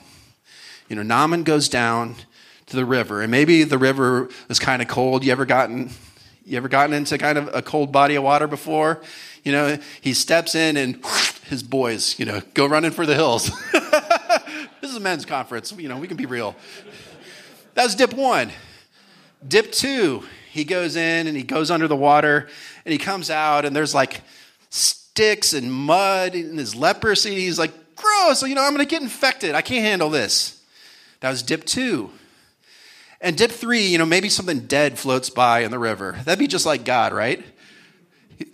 You 0.89 0.97
know, 0.97 1.03
Naaman 1.03 1.43
goes 1.43 1.69
down 1.69 2.17
to 2.67 2.77
the 2.77 2.85
river, 2.85 3.23
and 3.23 3.31
maybe 3.31 3.65
the 3.65 3.79
river 3.79 4.29
was 4.49 4.59
kind 4.59 4.83
of 4.83 4.89
cold. 4.89 5.25
You 5.25 5.33
ever 5.33 5.47
gotten, 5.47 5.91
you 6.45 6.57
ever 6.57 6.69
gotten 6.69 6.95
into 6.95 7.17
kind 7.19 7.39
of 7.39 7.55
a 7.55 7.63
cold 7.63 7.93
body 7.93 8.15
of 8.15 8.25
water 8.25 8.47
before? 8.47 9.03
You 9.43 9.53
know, 9.53 9.79
he 10.01 10.13
steps 10.13 10.55
in 10.55 10.77
and 10.77 11.05
his 11.49 11.63
boys, 11.63 12.19
you 12.19 12.25
know, 12.25 12.43
go 12.55 12.67
running 12.67 12.91
for 12.91 13.07
the 13.07 13.15
hills. 13.15 13.51
this 13.73 14.91
is 14.91 14.97
a 14.97 15.01
men's 15.01 15.25
conference. 15.25 15.73
You 15.73 15.89
know, 15.89 15.97
we 15.97 16.09
can 16.09 16.17
be 16.17 16.27
real. 16.27 16.55
That's 17.75 17.95
dip 17.95 18.13
one. 18.13 18.51
Dip 19.47 19.73
two, 19.73 20.23
he 20.53 20.65
goes 20.65 20.97
in 20.97 21.27
and 21.27 21.35
he 21.35 21.43
goes 21.43 21.71
under 21.71 21.89
the 21.89 21.97
water 21.97 22.47
and 22.85 22.93
he 22.93 22.99
comes 22.99 23.31
out 23.31 23.65
and 23.65 23.75
there's 23.75 23.95
like 23.95 24.21
sticks 24.69 25.55
and 25.55 25.73
mud 25.73 26.35
and 26.35 26.59
his 26.59 26.75
leprosy. 26.75 27.37
He's 27.37 27.59
like, 27.59 27.73
gross, 27.97 28.43
you 28.43 28.55
know, 28.55 28.63
I'm 28.63 28.75
going 28.75 28.87
to 28.87 28.91
get 28.91 29.01
infected. 29.01 29.55
I 29.55 29.63
can't 29.63 29.83
handle 29.83 30.11
this. 30.11 30.63
That 31.21 31.31
was 31.31 31.43
dip 31.43 31.65
two. 31.65 32.11
And 33.19 33.35
dip 33.35 33.51
three, 33.51 33.87
you 33.87 33.97
know, 33.97 34.05
maybe 34.05 34.29
something 34.29 34.67
dead 34.67 34.99
floats 34.99 35.31
by 35.31 35.61
in 35.61 35.71
the 35.71 35.79
river. 35.79 36.19
That'd 36.27 36.39
be 36.39 36.49
just 36.49 36.67
like 36.67 36.85
God, 36.85 37.15
right? 37.15 37.43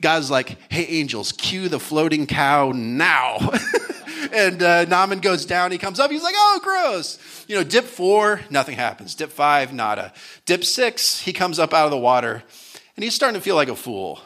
God's 0.00 0.30
like, 0.30 0.56
hey, 0.70 0.84
angels, 0.84 1.32
cue 1.32 1.68
the 1.68 1.80
floating 1.80 2.28
cow 2.28 2.70
now. 2.72 3.38
and 4.32 4.62
uh, 4.62 4.84
Naaman 4.84 5.20
goes 5.20 5.44
down. 5.44 5.72
He 5.72 5.78
comes 5.78 6.00
up. 6.00 6.10
He's 6.10 6.22
like, 6.22 6.34
oh, 6.36 6.60
gross. 6.62 7.44
You 7.48 7.56
know, 7.56 7.64
dip 7.64 7.84
four, 7.84 8.40
nothing 8.50 8.76
happens. 8.76 9.14
Dip 9.14 9.30
five, 9.30 9.72
nada. 9.72 10.12
Dip 10.46 10.64
six, 10.64 11.20
he 11.20 11.32
comes 11.32 11.58
up 11.58 11.72
out 11.72 11.84
of 11.84 11.90
the 11.90 11.98
water 11.98 12.42
and 12.96 13.04
he's 13.04 13.14
starting 13.14 13.38
to 13.38 13.44
feel 13.44 13.54
like 13.56 13.68
a 13.68 13.76
fool. 13.76 14.20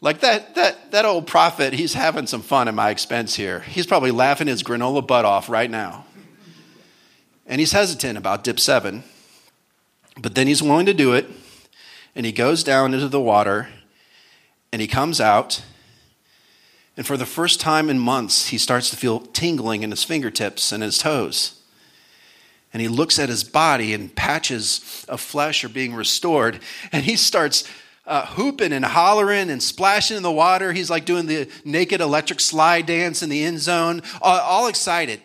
Like 0.00 0.20
that, 0.20 0.56
that, 0.56 0.90
that 0.90 1.04
old 1.04 1.28
prophet, 1.28 1.72
he's 1.72 1.94
having 1.94 2.26
some 2.26 2.42
fun 2.42 2.66
at 2.66 2.74
my 2.74 2.90
expense 2.90 3.36
here. 3.36 3.60
He's 3.60 3.86
probably 3.86 4.10
laughing 4.10 4.48
his 4.48 4.64
granola 4.64 5.06
butt 5.06 5.24
off 5.24 5.48
right 5.48 5.70
now. 5.70 6.06
And 7.46 7.60
he's 7.60 7.70
hesitant 7.70 8.18
about 8.18 8.42
dip 8.42 8.58
seven, 8.58 9.04
but 10.20 10.34
then 10.34 10.48
he's 10.48 10.62
willing 10.62 10.86
to 10.86 10.94
do 10.94 11.12
it. 11.12 11.28
And 12.16 12.26
he 12.26 12.32
goes 12.32 12.64
down 12.64 12.94
into 12.94 13.08
the 13.08 13.20
water 13.20 13.68
and 14.72 14.82
he 14.82 14.88
comes 14.88 15.20
out. 15.20 15.62
And 16.96 17.06
for 17.06 17.16
the 17.16 17.26
first 17.26 17.60
time 17.60 17.88
in 17.88 17.98
months, 17.98 18.48
he 18.48 18.58
starts 18.58 18.90
to 18.90 18.96
feel 18.96 19.20
tingling 19.20 19.82
in 19.82 19.90
his 19.90 20.04
fingertips 20.04 20.72
and 20.72 20.82
his 20.82 20.98
toes 20.98 21.62
and 22.72 22.80
he 22.80 22.88
looks 22.88 23.18
at 23.18 23.28
his 23.28 23.44
body 23.44 23.92
and 23.92 24.14
patches 24.14 25.04
of 25.08 25.20
flesh 25.20 25.64
are 25.64 25.68
being 25.68 25.94
restored 25.94 26.58
and 26.90 27.04
he 27.04 27.16
starts 27.16 27.68
uh, 28.06 28.26
hooping 28.26 28.72
and 28.72 28.84
hollering 28.84 29.50
and 29.50 29.62
splashing 29.62 30.16
in 30.16 30.22
the 30.24 30.32
water. 30.32 30.72
He's 30.72 30.90
like 30.90 31.04
doing 31.04 31.26
the 31.26 31.48
naked 31.64 32.00
electric 32.00 32.40
slide 32.40 32.86
dance 32.86 33.22
in 33.22 33.28
the 33.28 33.44
end 33.44 33.60
zone, 33.60 34.02
all, 34.20 34.40
all 34.40 34.66
excited. 34.66 35.20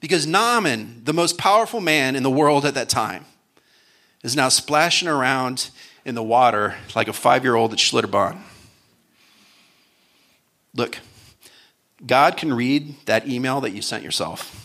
Because 0.00 0.26
Naaman, 0.26 1.02
the 1.04 1.12
most 1.12 1.38
powerful 1.38 1.80
man 1.80 2.16
in 2.16 2.24
the 2.24 2.30
world 2.30 2.64
at 2.64 2.74
that 2.74 2.88
time, 2.88 3.24
is 4.24 4.34
now 4.34 4.48
splashing 4.48 5.06
around 5.06 5.70
in 6.04 6.16
the 6.16 6.22
water 6.22 6.74
like 6.96 7.06
a 7.06 7.12
five 7.12 7.44
year 7.44 7.54
old 7.54 7.72
at 7.72 7.78
Schlitterbahn. 7.78 8.40
Look, 10.74 10.98
God 12.04 12.36
can 12.36 12.52
read 12.52 12.94
that 13.06 13.28
email 13.28 13.60
that 13.60 13.72
you 13.72 13.82
sent 13.82 14.02
yourself. 14.02 14.58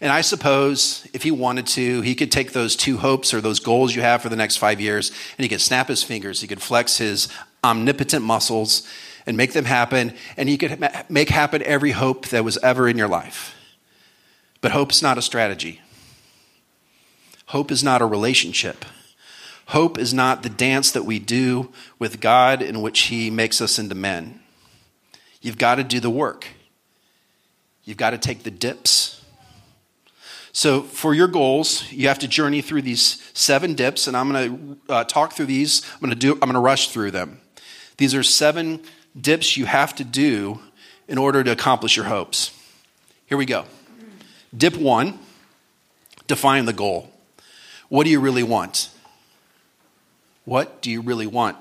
And 0.00 0.12
I 0.12 0.20
suppose 0.20 1.06
if 1.12 1.22
he 1.22 1.30
wanted 1.30 1.66
to, 1.68 2.00
he 2.02 2.14
could 2.14 2.30
take 2.30 2.52
those 2.52 2.76
two 2.76 2.98
hopes 2.98 3.32
or 3.32 3.40
those 3.40 3.60
goals 3.60 3.94
you 3.94 4.02
have 4.02 4.22
for 4.22 4.28
the 4.28 4.36
next 4.36 4.56
five 4.56 4.80
years 4.80 5.10
and 5.38 5.44
he 5.44 5.48
could 5.48 5.60
snap 5.60 5.88
his 5.88 6.02
fingers. 6.02 6.40
He 6.40 6.46
could 6.46 6.60
flex 6.60 6.98
his 6.98 7.28
omnipotent 7.62 8.24
muscles 8.24 8.86
and 9.24 9.36
make 9.36 9.52
them 9.52 9.64
happen. 9.64 10.12
And 10.36 10.48
he 10.48 10.58
could 10.58 10.78
make 11.08 11.30
happen 11.30 11.62
every 11.62 11.92
hope 11.92 12.28
that 12.28 12.44
was 12.44 12.58
ever 12.58 12.88
in 12.88 12.98
your 12.98 13.08
life. 13.08 13.54
But 14.60 14.72
hope's 14.72 15.02
not 15.02 15.18
a 15.18 15.22
strategy, 15.22 15.80
hope 17.46 17.70
is 17.70 17.82
not 17.82 18.02
a 18.02 18.06
relationship. 18.06 18.84
Hope 19.68 19.96
is 19.96 20.12
not 20.12 20.42
the 20.42 20.50
dance 20.50 20.90
that 20.90 21.04
we 21.04 21.18
do 21.18 21.72
with 21.98 22.20
God 22.20 22.60
in 22.60 22.82
which 22.82 23.04
he 23.04 23.30
makes 23.30 23.62
us 23.62 23.78
into 23.78 23.94
men. 23.94 24.40
You've 25.44 25.58
got 25.58 25.74
to 25.74 25.84
do 25.84 26.00
the 26.00 26.08
work. 26.08 26.46
You've 27.84 27.98
got 27.98 28.10
to 28.10 28.18
take 28.18 28.44
the 28.44 28.50
dips. 28.50 29.22
So, 30.52 30.80
for 30.80 31.12
your 31.12 31.28
goals, 31.28 31.92
you 31.92 32.08
have 32.08 32.18
to 32.20 32.28
journey 32.28 32.62
through 32.62 32.80
these 32.80 33.30
seven 33.34 33.74
dips, 33.74 34.06
and 34.06 34.16
I'm 34.16 34.32
going 34.32 34.78
to 34.88 34.92
uh, 34.92 35.04
talk 35.04 35.34
through 35.34 35.44
these. 35.46 35.82
I'm 35.92 36.00
going 36.00 36.10
to 36.10 36.16
do. 36.16 36.32
I'm 36.32 36.48
going 36.48 36.54
to 36.54 36.60
rush 36.60 36.88
through 36.88 37.10
them. 37.10 37.42
These 37.98 38.14
are 38.14 38.22
seven 38.22 38.80
dips 39.20 39.54
you 39.54 39.66
have 39.66 39.94
to 39.96 40.04
do 40.04 40.60
in 41.08 41.18
order 41.18 41.44
to 41.44 41.52
accomplish 41.52 41.94
your 41.94 42.06
hopes. 42.06 42.50
Here 43.26 43.36
we 43.36 43.44
go. 43.44 43.66
Dip 44.56 44.78
one: 44.78 45.18
define 46.26 46.64
the 46.64 46.72
goal. 46.72 47.12
What 47.90 48.04
do 48.04 48.10
you 48.10 48.18
really 48.18 48.42
want? 48.42 48.88
What 50.46 50.80
do 50.80 50.90
you 50.90 51.02
really 51.02 51.26
want? 51.26 51.58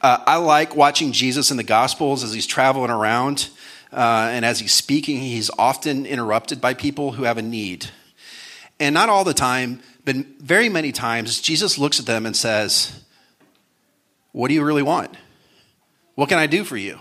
Uh, 0.00 0.18
I 0.26 0.36
like 0.36 0.76
watching 0.76 1.12
Jesus 1.12 1.50
in 1.50 1.56
the 1.56 1.62
Gospels 1.62 2.24
as 2.24 2.32
he's 2.32 2.46
traveling 2.46 2.90
around. 2.90 3.48
Uh, 3.92 4.28
and 4.30 4.44
as 4.44 4.58
he's 4.58 4.72
speaking, 4.72 5.18
he's 5.18 5.50
often 5.58 6.06
interrupted 6.06 6.60
by 6.60 6.74
people 6.74 7.12
who 7.12 7.24
have 7.24 7.38
a 7.38 7.42
need. 7.42 7.90
And 8.80 8.94
not 8.94 9.08
all 9.08 9.24
the 9.24 9.34
time, 9.34 9.80
but 10.04 10.16
very 10.16 10.68
many 10.68 10.92
times, 10.92 11.40
Jesus 11.40 11.78
looks 11.78 12.00
at 12.00 12.06
them 12.06 12.26
and 12.26 12.36
says, 12.36 13.04
What 14.32 14.48
do 14.48 14.54
you 14.54 14.64
really 14.64 14.82
want? 14.82 15.14
What 16.14 16.28
can 16.28 16.38
I 16.38 16.46
do 16.46 16.64
for 16.64 16.76
you? 16.76 16.98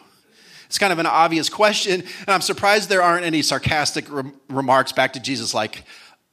It's 0.68 0.78
kind 0.78 0.94
of 0.94 1.00
an 1.00 1.06
obvious 1.06 1.50
question, 1.50 2.02
and 2.02 2.30
I'm 2.30 2.42
surprised 2.42 2.88
there 2.88 3.02
aren't 3.02 3.26
any 3.26 3.42
sarcastic 3.42 4.06
re- 4.10 4.32
remarks 4.48 4.94
back 4.94 5.14
to 5.14 5.20
Jesus 5.20 5.54
like, 5.54 5.84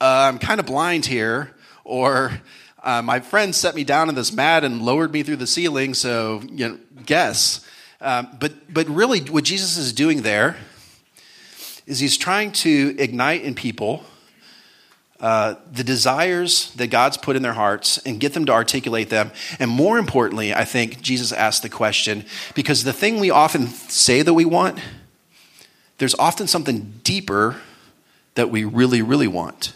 uh, 0.01 0.29
I'm 0.29 0.39
kind 0.39 0.61
of 0.61 0.67
blind 0.67 1.07
here, 1.07 1.57
or 1.83 2.33
uh, 2.83 3.03
my 3.03 3.21
friend 3.21 3.55
set 3.55 3.75
me 3.75 3.85
down 3.85 4.09
in 4.09 4.15
this 4.15 4.33
mat 4.33 4.65
and 4.65 4.83
lowered 4.83 5.13
me 5.13 5.23
through 5.23 5.37
the 5.37 5.47
ceiling, 5.47 5.95
so 5.95 6.43
you 6.51 6.69
know, 6.69 6.79
guess. 7.07 7.65
Um, 8.01 8.29
but, 8.39 8.73
but 8.73 8.89
really, 8.89 9.21
what 9.21 9.45
Jesus 9.45 9.77
is 9.77 9.93
doing 9.93 10.23
there 10.23 10.57
is 11.87 11.99
he's 11.99 12.17
trying 12.17 12.53
to 12.53 12.95
ignite 12.99 13.43
in 13.43 13.55
people 13.55 14.05
uh, 15.21 15.57
the 15.73 15.83
desires 15.83 16.73
that 16.75 16.89
God's 16.89 17.17
put 17.17 17.35
in 17.35 17.43
their 17.43 17.55
hearts 17.55 17.99
and 17.99 18.21
get 18.21 18.35
them 18.35 18.47
to 18.47 18.53
articulate 18.53 19.11
them. 19.11 19.33
And 19.59 19.69
more 19.69 19.99
importantly, 19.99 20.55
I 20.55 20.65
think 20.65 21.01
Jesus 21.01 21.33
asked 21.33 21.63
the 21.63 21.69
question 21.69 22.25
because 22.55 22.85
the 22.85 22.93
thing 22.93 23.19
we 23.19 23.31
often 23.31 23.67
say 23.67 24.23
that 24.23 24.35
we 24.35 24.45
want, 24.45 24.79
there's 25.99 26.15
often 26.15 26.47
something 26.47 27.01
deeper 27.03 27.57
that 28.35 28.51
we 28.51 28.63
really, 28.63 29.03
really 29.03 29.27
want. 29.27 29.73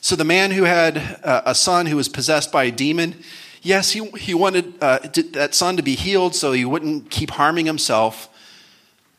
So 0.00 0.16
the 0.16 0.24
man 0.24 0.52
who 0.52 0.64
had 0.64 1.20
uh, 1.24 1.42
a 1.44 1.54
son 1.54 1.86
who 1.86 1.96
was 1.96 2.08
possessed 2.08 2.52
by 2.52 2.64
a 2.64 2.70
demon, 2.70 3.16
yes, 3.62 3.90
he, 3.90 4.06
he 4.10 4.34
wanted 4.34 4.74
uh, 4.80 5.00
that 5.32 5.54
son 5.54 5.76
to 5.76 5.82
be 5.82 5.94
healed 5.94 6.34
so 6.34 6.52
he 6.52 6.64
wouldn't 6.64 7.10
keep 7.10 7.30
harming 7.30 7.66
himself, 7.66 8.28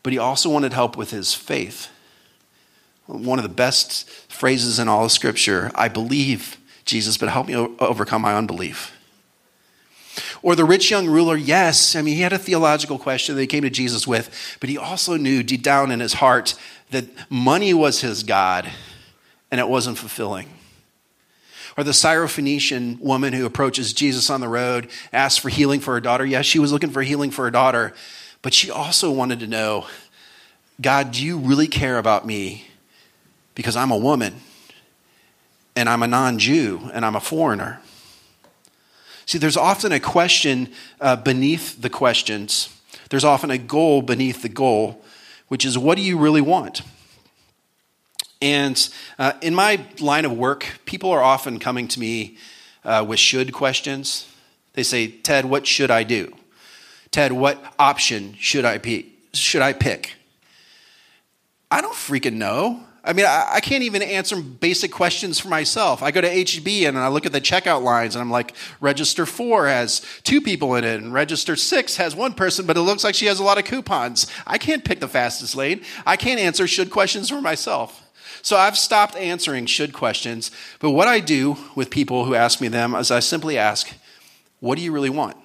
but 0.02 0.12
he 0.12 0.18
also 0.18 0.48
wanted 0.48 0.72
help 0.72 0.96
with 0.96 1.10
his 1.10 1.34
faith. 1.34 1.88
One 3.06 3.38
of 3.38 3.42
the 3.42 3.48
best 3.48 4.08
phrases 4.30 4.78
in 4.78 4.88
all 4.88 5.04
of 5.04 5.12
Scripture 5.12 5.70
I 5.74 5.88
believe, 5.88 6.56
Jesus, 6.84 7.16
but 7.16 7.28
help 7.28 7.48
me 7.48 7.54
overcome 7.54 8.22
my 8.22 8.34
unbelief. 8.34 8.96
Or 10.42 10.56
the 10.56 10.64
rich 10.64 10.90
young 10.90 11.06
ruler, 11.06 11.36
yes, 11.36 11.94
I 11.94 12.02
mean, 12.02 12.16
he 12.16 12.22
had 12.22 12.32
a 12.32 12.38
theological 12.38 12.98
question 12.98 13.34
that 13.34 13.40
he 13.40 13.46
came 13.46 13.62
to 13.62 13.70
Jesus 13.70 14.06
with, 14.06 14.56
but 14.60 14.70
he 14.70 14.78
also 14.78 15.16
knew 15.16 15.42
deep 15.42 15.62
down 15.62 15.90
in 15.90 16.00
his 16.00 16.14
heart 16.14 16.54
that 16.90 17.04
money 17.30 17.74
was 17.74 18.00
his 18.00 18.22
God 18.22 18.70
and 19.50 19.60
it 19.60 19.68
wasn't 19.68 19.98
fulfilling. 19.98 20.48
Or 21.76 21.84
the 21.84 21.92
Syrophoenician 21.92 22.98
woman 23.00 23.32
who 23.32 23.46
approaches 23.46 23.92
Jesus 23.92 24.30
on 24.30 24.40
the 24.40 24.48
road, 24.48 24.88
asks 25.12 25.38
for 25.38 25.48
healing 25.48 25.80
for 25.80 25.94
her 25.94 26.00
daughter. 26.00 26.26
Yes, 26.26 26.46
she 26.46 26.58
was 26.58 26.72
looking 26.72 26.90
for 26.90 27.02
healing 27.02 27.30
for 27.30 27.44
her 27.44 27.50
daughter, 27.50 27.94
but 28.42 28.54
she 28.54 28.70
also 28.70 29.10
wanted 29.10 29.40
to 29.40 29.46
know 29.46 29.86
God, 30.80 31.12
do 31.12 31.24
you 31.24 31.36
really 31.36 31.68
care 31.68 31.98
about 31.98 32.26
me 32.26 32.66
because 33.54 33.76
I'm 33.76 33.90
a 33.90 33.96
woman 33.96 34.34
and 35.76 35.88
I'm 35.88 36.02
a 36.02 36.06
non 36.06 36.38
Jew 36.38 36.90
and 36.92 37.04
I'm 37.04 37.16
a 37.16 37.20
foreigner. 37.20 37.80
See, 39.26 39.38
there's 39.38 39.56
often 39.56 39.92
a 39.92 40.00
question 40.00 40.72
uh, 41.00 41.16
beneath 41.16 41.80
the 41.80 41.90
questions. 41.90 42.74
There's 43.10 43.24
often 43.24 43.50
a 43.50 43.58
goal 43.58 44.02
beneath 44.02 44.42
the 44.42 44.48
goal, 44.48 45.04
which 45.48 45.64
is 45.64 45.76
what 45.78 45.96
do 45.96 46.02
you 46.02 46.18
really 46.18 46.40
want? 46.40 46.82
And 48.40 48.88
uh, 49.18 49.32
in 49.42 49.54
my 49.54 49.84
line 49.98 50.24
of 50.24 50.32
work, 50.32 50.66
people 50.86 51.10
are 51.10 51.22
often 51.22 51.58
coming 51.58 51.88
to 51.88 52.00
me 52.00 52.38
uh, 52.84 53.04
with 53.06 53.18
should 53.18 53.52
questions. 53.52 54.26
They 54.72 54.82
say, 54.82 55.08
Ted, 55.08 55.44
what 55.44 55.66
should 55.66 55.90
I 55.90 56.04
do? 56.04 56.34
Ted, 57.10 57.32
what 57.32 57.62
option 57.78 58.34
should 58.38 58.64
I, 58.64 58.80
should 59.34 59.62
I 59.62 59.72
pick? 59.72 60.14
I 61.70 61.80
don't 61.80 61.94
freaking 61.94 62.34
know. 62.34 62.80
I 63.02 63.14
mean, 63.14 63.24
I, 63.24 63.48
I, 63.54 63.60
can't 63.60 63.82
even 63.82 64.02
answer 64.02 64.36
basic 64.36 64.92
questions 64.92 65.38
for 65.38 65.48
myself. 65.48 66.02
I 66.02 66.10
go 66.10 66.20
to 66.20 66.28
HB 66.28 66.86
and 66.86 66.98
I 66.98 67.08
look 67.08 67.24
at 67.24 67.32
the 67.32 67.40
checkout 67.40 67.82
lines 67.82 68.14
and 68.14 68.20
I'm 68.20 68.30
like, 68.30 68.54
register 68.78 69.24
four 69.24 69.66
has 69.66 70.04
two 70.22 70.42
people 70.42 70.74
in 70.74 70.84
it, 70.84 71.00
and 71.00 71.12
register 71.12 71.56
six 71.56 71.96
has 71.96 72.14
one 72.14 72.34
person, 72.34 72.66
but 72.66 72.76
it 72.76 72.82
looks 72.82 73.02
like 73.02 73.14
she 73.14 73.26
has 73.26 73.40
a 73.40 73.44
lot 73.44 73.56
of 73.56 73.64
coupons. 73.64 74.26
I 74.46 74.58
can't 74.58 74.84
pick 74.84 75.00
the 75.00 75.08
fastest 75.08 75.56
lane. 75.56 75.82
I 76.04 76.16
can't 76.16 76.38
answer 76.38 76.66
should 76.66 76.90
questions 76.90 77.30
for 77.30 77.40
myself. 77.40 78.02
So 78.42 78.56
I've 78.56 78.78
stopped 78.78 79.16
answering 79.16 79.66
should 79.66 79.92
questions. 79.92 80.50
But 80.78 80.90
what 80.90 81.08
I 81.08 81.20
do 81.20 81.56
with 81.74 81.90
people 81.90 82.24
who 82.24 82.34
ask 82.34 82.60
me 82.60 82.68
them 82.68 82.94
is 82.94 83.10
I 83.10 83.20
simply 83.20 83.58
ask, 83.58 83.92
what 84.60 84.76
do 84.76 84.82
you 84.82 84.92
really 84.92 85.10
want? 85.10 85.36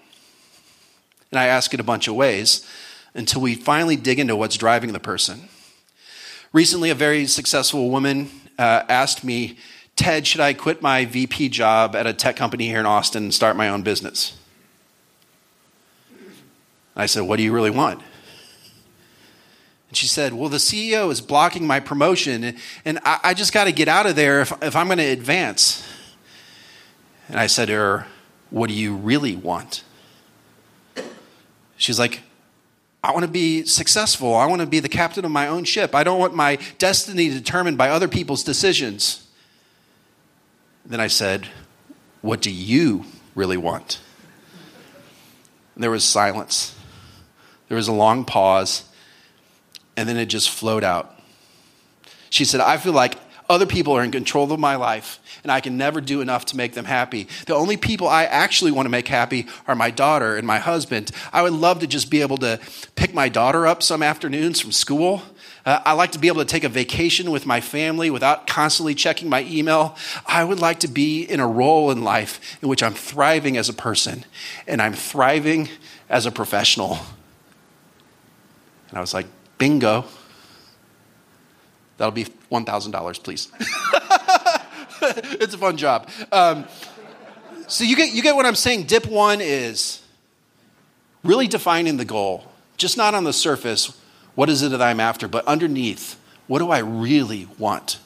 And 1.31 1.39
I 1.39 1.45
ask 1.45 1.73
it 1.73 1.79
a 1.79 1.84
bunch 1.84 2.08
of 2.08 2.15
ways 2.15 2.65
until 3.13 3.41
we 3.41 3.55
finally 3.55 3.95
dig 3.95 4.19
into 4.19 4.36
what's 4.36 4.58
driving 4.58 4.93
the 4.93 4.99
person. 4.99 5.49
Recently, 6.53 6.89
a 6.89 6.95
very 6.95 7.25
successful 7.25 7.89
woman 7.89 8.29
uh, 8.58 8.84
asked 8.88 9.23
me, 9.23 9.58
Ted, 9.95 10.27
should 10.27 10.41
I 10.41 10.53
quit 10.53 10.81
my 10.81 11.05
VP 11.05 11.49
job 11.49 11.95
at 11.95 12.05
a 12.08 12.13
tech 12.13 12.36
company 12.36 12.67
here 12.67 12.79
in 12.79 12.86
Austin 12.86 13.23
and 13.23 13.34
start 13.34 13.55
my 13.55 13.69
own 13.69 13.81
business? 13.81 14.38
I 16.95 17.05
said, 17.05 17.21
What 17.21 17.38
do 17.38 17.43
you 17.43 17.53
really 17.53 17.69
want? 17.69 18.01
She 20.05 20.09
said, 20.09 20.33
Well, 20.35 20.49
the 20.49 20.57
CEO 20.57 21.11
is 21.11 21.19
blocking 21.19 21.65
my 21.65 21.79
promotion, 21.79 22.55
and 22.85 22.99
I, 23.03 23.19
I 23.23 23.33
just 23.33 23.51
got 23.51 23.63
to 23.63 23.71
get 23.71 23.87
out 23.87 24.05
of 24.05 24.15
there 24.15 24.41
if, 24.41 24.53
if 24.61 24.75
I'm 24.75 24.85
going 24.85 24.99
to 24.99 25.03
advance. 25.03 25.83
And 27.27 27.39
I 27.39 27.47
said 27.47 27.69
to 27.69 27.73
her, 27.73 28.07
What 28.51 28.67
do 28.67 28.75
you 28.75 28.95
really 28.95 29.35
want? 29.35 29.83
She's 31.77 31.97
like, 31.97 32.21
I 33.03 33.13
want 33.13 33.25
to 33.25 33.31
be 33.31 33.65
successful. 33.65 34.35
I 34.35 34.45
want 34.45 34.61
to 34.61 34.67
be 34.67 34.79
the 34.79 34.89
captain 34.89 35.25
of 35.25 35.31
my 35.31 35.47
own 35.47 35.63
ship. 35.63 35.95
I 35.95 36.03
don't 36.03 36.19
want 36.19 36.35
my 36.35 36.59
destiny 36.77 37.29
determined 37.29 37.79
by 37.79 37.89
other 37.89 38.07
people's 38.07 38.43
decisions. 38.43 39.27
Then 40.85 40.99
I 40.99 41.07
said, 41.07 41.47
What 42.21 42.43
do 42.43 42.51
you 42.51 43.05
really 43.33 43.57
want? 43.57 43.99
And 45.73 45.83
there 45.83 45.89
was 45.89 46.03
silence. 46.03 46.75
There 47.69 47.75
was 47.75 47.87
a 47.87 47.91
long 47.91 48.23
pause, 48.23 48.87
and 49.97 50.08
then 50.08 50.17
it 50.17 50.27
just 50.27 50.49
flowed 50.49 50.84
out. 50.84 51.19
She 52.29 52.45
said, 52.45 52.62
I 52.62 52.77
feel 52.77 52.93
like 52.93 53.17
other 53.47 53.65
people 53.65 53.93
are 53.93 54.03
in 54.03 54.12
control 54.12 54.51
of 54.51 54.60
my 54.60 54.75
life, 54.75 55.19
and 55.43 55.51
I 55.51 55.62
can 55.62 55.77
never 55.77 56.01
do 56.01 56.21
enough 56.21 56.45
to 56.45 56.58
make 56.58 56.73
them 56.73 56.86
happy. 56.86 57.27
The 57.45 57.53
only 57.53 57.77
people 57.77 58.08
I 58.08 58.25
actually 58.25 58.71
want 58.71 58.88
to 58.88 58.89
make 58.89 59.08
happy 59.08 59.45
are 59.67 59.75
my 59.75 59.91
daughter 59.91 60.36
and 60.36 60.47
my 60.47 60.58
husband. 60.58 61.12
I 61.31 61.43
would 61.43 61.53
love 61.53 61.79
to 61.79 61.88
just 61.88 62.10
be 62.10 62.21
able 62.21 62.38
to 62.39 62.60
pick 62.95 63.13
my 63.13 63.29
daughter 63.29 63.67
up 63.67 63.84
some 63.84 64.01
afternoons 64.01 64.60
from 64.60 64.71
school. 64.71 65.21
Uh, 65.65 65.79
I 65.86 65.93
like 65.93 66.12
to 66.13 66.19
be 66.19 66.27
able 66.27 66.41
to 66.41 66.45
take 66.45 66.63
a 66.63 66.69
vacation 66.69 67.31
with 67.31 67.45
my 67.45 67.62
family 67.62 68.10
without 68.10 68.47
constantly 68.47 68.95
checking 68.95 69.29
my 69.29 69.43
email. 69.43 69.95
I 70.25 70.43
would 70.43 70.60
like 70.60 70.79
to 70.79 70.88
be 70.88 71.23
in 71.23 71.39
a 71.39 71.47
role 71.47 71.91
in 71.91 72.03
life 72.03 72.58
in 72.62 72.69
which 72.69 72.84
I'm 72.84 72.93
thriving 72.93 73.58
as 73.58 73.69
a 73.69 73.73
person 73.73 74.25
and 74.67 74.81
I'm 74.81 74.93
thriving 74.93 75.69
as 76.10 76.25
a 76.25 76.31
professional. 76.31 76.99
And 78.89 78.97
I 78.97 79.01
was 79.01 79.13
like, 79.13 79.25
bingo. 79.57 80.05
That'll 81.97 82.11
be 82.11 82.25
$1,000, 82.25 83.23
please. 83.23 83.49
it's 85.39 85.53
a 85.53 85.57
fun 85.57 85.77
job. 85.77 86.09
Um, 86.31 86.65
so 87.67 87.83
you 87.83 87.95
get, 87.95 88.13
you 88.13 88.21
get 88.21 88.35
what 88.35 88.45
I'm 88.45 88.55
saying. 88.55 88.83
Dip 88.83 89.05
one 89.05 89.39
is 89.41 90.01
really 91.23 91.47
defining 91.47 91.97
the 91.97 92.05
goal, 92.05 92.45
just 92.77 92.97
not 92.97 93.15
on 93.15 93.23
the 93.23 93.33
surface, 93.33 93.97
what 94.35 94.49
is 94.49 94.61
it 94.61 94.69
that 94.69 94.81
I'm 94.81 94.99
after, 94.99 95.27
but 95.27 95.45
underneath, 95.47 96.19
what 96.47 96.59
do 96.59 96.69
I 96.69 96.79
really 96.79 97.47
want? 97.57 97.99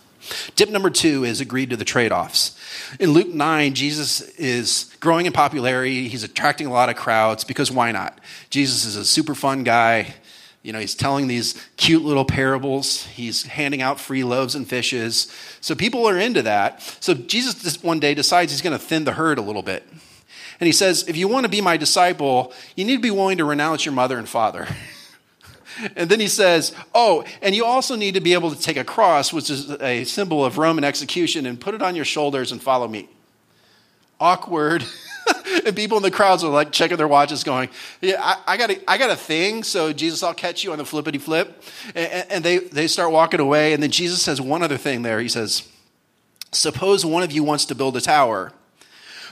Dip 0.56 0.70
number 0.70 0.90
two 0.90 1.24
is 1.24 1.42
agreed 1.42 1.72
to 1.72 1.76
the 1.76 1.86
trade 1.86 2.12
offs. 2.12 2.58
In 3.00 3.12
Luke 3.12 3.30
9, 3.30 3.74
Jesus 3.74 4.22
is 4.22 4.96
growing 5.00 5.26
in 5.26 5.34
popularity. 5.34 6.08
He's 6.08 6.24
attracting 6.24 6.68
a 6.68 6.72
lot 6.72 6.90
of 6.90 6.96
crowds 6.96 7.44
because 7.44 7.72
why 7.72 7.92
not? 7.92 8.20
Jesus 8.50 8.86
is 8.86 8.96
a 8.96 9.06
super 9.06 9.34
fun 9.34 9.64
guy. 9.64 10.14
You 10.62 10.74
know, 10.74 10.80
he's 10.80 10.96
telling 10.96 11.28
these 11.28 11.56
cute 11.78 12.04
little 12.04 12.26
parables. 12.26 13.06
He's 13.08 13.44
handing 13.44 13.82
out 13.82 14.00
free 14.00 14.24
loaves 14.24 14.56
and 14.56 14.68
fishes. 14.68 15.34
So 15.62 15.74
people 15.74 16.06
are 16.08 16.18
into 16.18 16.42
that. 16.42 16.82
So 17.00 17.14
Jesus 17.14 17.82
one 17.82 18.00
day 18.00 18.14
decides 18.14 18.52
he's 18.52 18.62
going 18.62 18.78
to 18.78 18.84
thin 18.84 19.06
the 19.06 19.14
herd 19.14 19.38
a 19.38 19.42
little 19.42 19.62
bit. 19.62 19.88
And 20.60 20.68
he 20.68 20.74
says, 20.74 21.08
if 21.08 21.16
you 21.16 21.30
want 21.30 21.46
to 21.46 21.50
be 21.50 21.62
my 21.62 21.78
disciple, 21.78 22.54
you 22.76 22.84
need 22.84 22.98
to 22.98 23.02
be 23.02 23.12
willing 23.12 23.38
to 23.38 23.46
renounce 23.46 23.86
your 23.86 23.94
mother 23.94 24.18
and 24.18 24.28
father. 24.28 24.68
and 25.96 26.10
then 26.10 26.20
he 26.20 26.28
says, 26.28 26.74
oh, 26.94 27.24
and 27.42 27.56
you 27.56 27.64
also 27.64 27.96
need 27.96 28.16
to 28.16 28.22
be 28.22 28.34
able 28.34 28.54
to 28.54 28.60
take 28.60 28.76
a 28.76 28.84
cross, 28.84 29.32
which 29.32 29.50
is 29.50 29.72
a 29.82 30.04
symbol 30.04 30.44
of 30.44 30.58
Roman 30.58 30.84
execution, 30.84 31.46
and 31.46 31.62
put 31.62 31.74
it 31.74 31.82
on 31.82 31.96
your 31.96 32.04
shoulders 32.04 32.52
and 32.52 32.62
follow 32.62 32.88
me. 32.88 33.08
Awkward. 34.20 34.84
and 35.66 35.76
people 35.76 35.98
in 35.98 36.04
the 36.04 36.12
crowds 36.12 36.44
are 36.44 36.52
like 36.52 36.72
checking 36.72 36.98
their 36.98 37.08
watches, 37.08 37.44
going, 37.44 37.70
"Yeah, 38.02 38.22
I, 38.22 38.54
I, 38.54 38.58
got 38.58 38.72
a, 38.72 38.90
I 38.90 38.98
got 38.98 39.10
a 39.10 39.16
thing." 39.16 39.64
So 39.64 39.94
Jesus, 39.94 40.24
I'll 40.24 40.34
catch 40.34 40.64
you 40.64 40.72
on 40.72 40.78
the 40.78 40.86
flippity 40.86 41.18
flip, 41.18 41.64
and, 41.96 42.26
and 42.30 42.44
they 42.44 42.58
they 42.60 42.88
start 42.88 43.12
walking 43.12 43.40
away. 43.40 43.74
And 43.74 43.82
then 43.82 43.92
Jesus 43.92 44.22
says 44.22 44.42
one 44.42 44.64
other 44.64 44.78
thing 44.78 45.02
there. 45.02 45.20
He 45.20 45.30
says, 45.30 45.68
"Suppose 46.52 47.06
one 47.06 47.24
of 47.24 47.32
you 47.32 47.44
wants 47.44 47.66
to 47.66 47.76
build 47.76 47.96
a 47.98 48.02
tower. 48.02 48.52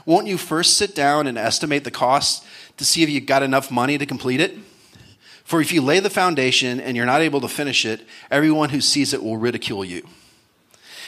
Won't 0.05 0.27
you 0.27 0.37
first 0.37 0.77
sit 0.77 0.95
down 0.95 1.27
and 1.27 1.37
estimate 1.37 1.83
the 1.83 1.91
cost 1.91 2.45
to 2.77 2.85
see 2.85 3.03
if 3.03 3.09
you 3.09 3.19
got 3.19 3.43
enough 3.43 3.71
money 3.71 3.97
to 3.97 4.05
complete 4.05 4.39
it?" 4.39 4.57
For 5.43 5.61
if 5.61 5.71
you 5.71 5.81
lay 5.81 6.01
the 6.01 6.09
foundation 6.09 6.81
and 6.81 6.97
you're 6.97 7.05
not 7.05 7.21
able 7.21 7.39
to 7.39 7.47
finish 7.47 7.85
it, 7.85 8.05
everyone 8.29 8.67
who 8.67 8.81
sees 8.81 9.13
it 9.13 9.23
will 9.23 9.37
ridicule 9.37 9.85
you. 9.85 10.05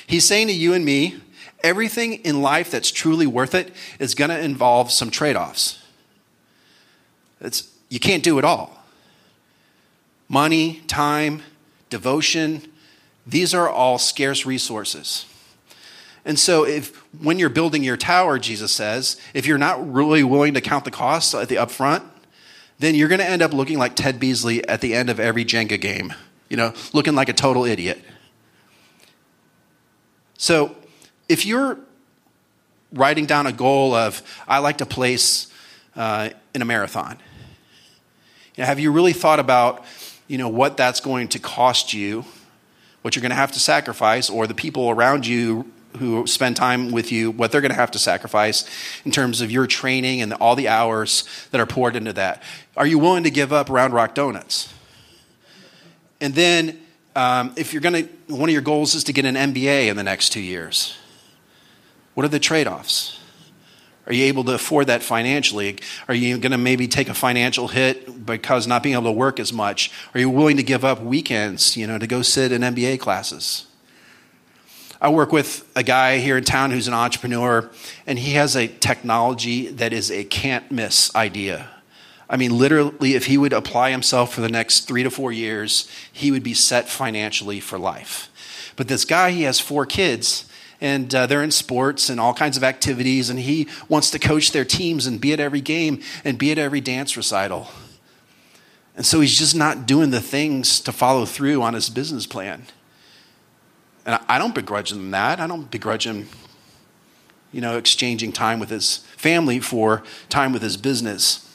He's 0.07 0.25
saying 0.25 0.47
to 0.47 0.53
you 0.53 0.73
and 0.73 0.85
me, 0.85 1.17
everything 1.63 2.13
in 2.13 2.41
life 2.41 2.71
that's 2.71 2.91
truly 2.91 3.27
worth 3.27 3.55
it 3.55 3.73
is 3.99 4.15
going 4.15 4.29
to 4.29 4.39
involve 4.39 4.91
some 4.91 5.09
trade 5.09 5.35
offs. 5.35 5.79
You 7.89 7.99
can't 7.99 8.23
do 8.23 8.37
it 8.37 8.45
all. 8.45 8.83
Money, 10.27 10.81
time, 10.87 11.41
devotion, 11.89 12.61
these 13.25 13.53
are 13.53 13.69
all 13.69 13.97
scarce 13.97 14.45
resources. 14.45 15.25
And 16.25 16.37
so, 16.37 16.65
if 16.65 16.95
when 17.21 17.39
you're 17.39 17.49
building 17.49 17.83
your 17.83 17.97
tower, 17.97 18.37
Jesus 18.37 18.71
says, 18.71 19.19
if 19.33 19.45
you're 19.45 19.57
not 19.57 19.91
really 19.91 20.23
willing 20.23 20.53
to 20.53 20.61
count 20.61 20.85
the 20.85 20.91
costs 20.91 21.33
at 21.33 21.49
the 21.49 21.55
upfront, 21.55 22.03
then 22.77 22.95
you're 22.95 23.07
going 23.07 23.19
to 23.19 23.29
end 23.29 23.41
up 23.41 23.53
looking 23.53 23.77
like 23.77 23.95
Ted 23.95 24.19
Beasley 24.19 24.67
at 24.67 24.81
the 24.81 24.93
end 24.93 25.09
of 25.09 25.19
every 25.19 25.45
Jenga 25.45 25.79
game, 25.79 26.13
you 26.49 26.57
know, 26.57 26.73
looking 26.93 27.15
like 27.15 27.29
a 27.29 27.33
total 27.33 27.65
idiot. 27.65 28.03
So, 30.37 30.75
if 31.29 31.45
you're 31.45 31.77
writing 32.91 33.27
down 33.27 33.45
a 33.45 33.53
goal 33.53 33.93
of, 33.93 34.21
I 34.47 34.57
like 34.57 34.79
to 34.79 34.85
place 34.85 35.47
uh, 35.95 36.31
in 36.53 36.61
a 36.61 36.65
marathon, 36.65 37.17
you 38.55 38.63
know, 38.63 38.65
have 38.65 38.79
you 38.79 38.91
really 38.91 39.13
thought 39.13 39.39
about, 39.39 39.85
you 40.27 40.37
know, 40.37 40.49
what 40.49 40.75
that's 40.75 40.99
going 40.99 41.29
to 41.29 41.39
cost 41.39 41.93
you, 41.93 42.25
what 43.03 43.15
you're 43.15 43.21
going 43.21 43.29
to 43.29 43.35
have 43.35 43.51
to 43.53 43.59
sacrifice, 43.59 44.29
or 44.29 44.47
the 44.47 44.53
people 44.55 44.89
around 44.89 45.25
you 45.25 45.71
who 45.97 46.27
spend 46.27 46.55
time 46.55 46.91
with 46.91 47.11
you, 47.11 47.31
what 47.31 47.51
they're 47.51 47.61
going 47.61 47.71
to 47.71 47.77
have 47.77 47.91
to 47.91 47.99
sacrifice 47.99 48.67
in 49.05 49.11
terms 49.11 49.41
of 49.41 49.49
your 49.49 49.65
training 49.65 50.21
and 50.21 50.33
all 50.33 50.55
the 50.55 50.67
hours 50.67 51.23
that 51.51 51.61
are 51.61 51.65
poured 51.65 51.95
into 51.95 52.13
that? 52.13 52.43
Are 52.75 52.85
you 52.85 52.99
willing 52.99 53.23
to 53.23 53.31
give 53.31 53.53
up 53.53 53.69
Round 53.69 53.93
Rock 53.93 54.13
Donuts? 54.13 54.73
And 56.21 56.35
then, 56.35 56.79
um, 57.15 57.53
if 57.55 57.73
you're 57.73 57.81
going 57.81 58.05
to, 58.05 58.33
one 58.33 58.49
of 58.49 58.53
your 58.53 58.61
goals 58.61 58.93
is 58.93 59.03
to 59.05 59.13
get 59.13 59.25
an 59.25 59.35
MBA 59.35 59.87
in 59.87 59.95
the 59.95 60.03
next 60.03 60.29
two 60.31 60.41
years 60.41 60.98
what 62.19 62.25
are 62.25 62.27
the 62.27 62.37
trade 62.37 62.67
offs? 62.67 63.17
Are 64.05 64.11
you 64.11 64.25
able 64.25 64.43
to 64.43 64.53
afford 64.53 64.87
that 64.87 65.01
financially? 65.01 65.77
Are 66.09 66.13
you 66.13 66.37
going 66.37 66.51
to 66.51 66.57
maybe 66.57 66.85
take 66.85 67.07
a 67.07 67.13
financial 67.13 67.69
hit 67.69 68.25
because 68.25 68.67
not 68.67 68.83
being 68.83 68.95
able 68.95 69.05
to 69.05 69.13
work 69.13 69.39
as 69.39 69.53
much? 69.53 69.89
Are 70.13 70.19
you 70.19 70.29
willing 70.29 70.57
to 70.57 70.63
give 70.63 70.83
up 70.83 71.01
weekends, 71.01 71.77
you 71.77 71.87
know, 71.87 71.97
to 71.97 72.07
go 72.07 72.21
sit 72.21 72.51
in 72.51 72.61
MBA 72.61 72.99
classes? 72.99 73.67
I 74.99 75.07
work 75.07 75.31
with 75.31 75.65
a 75.77 75.81
guy 75.81 76.17
here 76.17 76.37
in 76.37 76.43
town 76.43 76.71
who's 76.71 76.89
an 76.89 76.93
entrepreneur, 76.93 77.69
and 78.05 78.19
he 78.19 78.33
has 78.33 78.57
a 78.57 78.67
technology 78.67 79.67
that 79.67 79.93
is 79.93 80.11
a 80.11 80.25
can't 80.25 80.69
miss 80.69 81.15
idea. 81.15 81.69
I 82.29 82.35
mean, 82.35 82.57
literally, 82.57 83.13
if 83.13 83.27
he 83.27 83.37
would 83.37 83.53
apply 83.53 83.91
himself 83.91 84.33
for 84.33 84.41
the 84.41 84.49
next 84.49 84.89
three 84.89 85.03
to 85.03 85.09
four 85.09 85.31
years, 85.31 85.89
he 86.11 86.31
would 86.31 86.43
be 86.43 86.53
set 86.53 86.89
financially 86.89 87.61
for 87.61 87.79
life. 87.79 88.29
But 88.75 88.89
this 88.89 89.05
guy, 89.05 89.31
he 89.31 89.43
has 89.43 89.61
four 89.61 89.85
kids, 89.85 90.48
and 90.81 91.13
uh, 91.13 91.27
they're 91.27 91.43
in 91.43 91.51
sports 91.51 92.09
and 92.09 92.19
all 92.19 92.33
kinds 92.33 92.55
of 92.55 92.63
activities, 92.63 93.29
and 93.29 93.39
he 93.39 93.67
wants 93.87 94.11
to 94.11 94.19
coach 94.19 94.51
their 94.51 94.65
teams 94.65 95.05
and 95.05 95.19
be 95.19 95.33
at 95.33 95.39
every 95.39 95.61
game 95.61 96.01
and 96.23 96.37
be 96.37 96.51
at 96.51 96.57
every 96.57 96.81
dance 96.81 97.17
recital. 97.17 97.67
And 98.95 99.05
so 99.05 99.19
he's 99.21 99.37
just 99.37 99.55
not 99.55 99.85
doing 99.85 100.11
the 100.11 100.21
things 100.21 100.79
to 100.81 100.91
follow 100.91 101.25
through 101.25 101.61
on 101.61 101.73
his 101.73 101.89
business 101.89 102.25
plan. 102.25 102.63
And 104.05 104.19
I 104.27 104.37
don't 104.37 104.55
begrudge 104.55 104.91
him 104.91 105.11
that. 105.11 105.39
I 105.39 105.47
don't 105.47 105.69
begrudge 105.69 106.05
him, 106.07 106.27
you 107.51 107.61
know, 107.61 107.77
exchanging 107.77 108.31
time 108.31 108.59
with 108.59 108.69
his 108.69 108.97
family 109.17 109.59
for 109.59 110.03
time 110.29 110.53
with 110.53 110.61
his 110.61 110.77
business. 110.77 111.45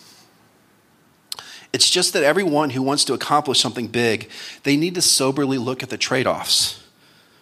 It's 1.73 1.91
just 1.91 2.13
that 2.13 2.23
everyone 2.23 2.71
who 2.71 2.83
wants 2.83 3.05
to 3.07 3.15
accomplish 3.15 3.59
something 3.59 3.89
big, 3.89 4.31
they 4.63 4.77
need 4.77 4.95
to 4.95 5.03
soberly 5.03 5.59
look 5.59 5.83
at 5.83 5.91
the 5.91 5.99
trade 5.99 6.27
offs 6.27 6.83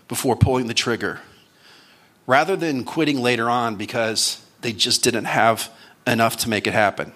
before 0.09 0.37
pulling 0.37 0.69
the 0.69 0.75
trigger 0.75 1.21
rather 2.27 2.57
than 2.57 2.85
quitting 2.85 3.21
later 3.21 3.51
on 3.51 3.77
because 3.77 4.45
they 4.61 4.73
just 4.73 5.03
didn't 5.03 5.25
have 5.25 5.71
enough 6.07 6.37
to 6.39 6.49
make 6.49 6.67
it 6.67 6.73
happen. 6.73 7.13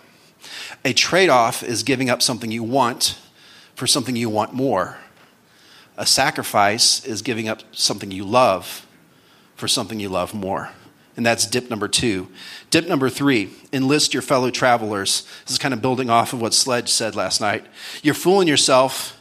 A 0.85 0.93
trade 0.93 1.29
off 1.29 1.63
is 1.63 1.83
giving 1.83 2.11
up 2.11 2.23
something 2.23 2.51
you 2.51 2.63
want 2.63 3.19
for 3.75 3.87
something 3.87 4.17
you 4.17 4.31
want 4.31 4.53
more. 4.53 4.99
A 5.97 6.07
sacrifice 6.07 7.05
is 7.05 7.23
giving 7.23 7.49
up 7.49 7.63
something 7.73 8.11
you 8.11 8.25
love 8.25 8.87
for 9.55 9.69
something 9.69 9.99
you 9.99 10.09
love 10.09 10.35
more. 10.35 10.71
And 11.17 11.25
that's 11.25 11.47
dip 11.47 11.71
number 11.71 11.89
two. 11.89 12.29
Dip 12.71 12.87
number 12.87 13.09
three, 13.09 13.51
enlist 13.73 14.13
your 14.13 14.23
fellow 14.23 14.51
travelers. 14.51 15.27
This 15.45 15.53
is 15.53 15.59
kind 15.59 15.73
of 15.73 15.81
building 15.81 16.11
off 16.11 16.35
of 16.35 16.43
what 16.43 16.53
Sledge 16.53 16.91
said 16.91 17.17
last 17.17 17.41
night. 17.41 17.65
You're 18.03 18.15
fooling 18.15 18.49
yourself 18.49 19.16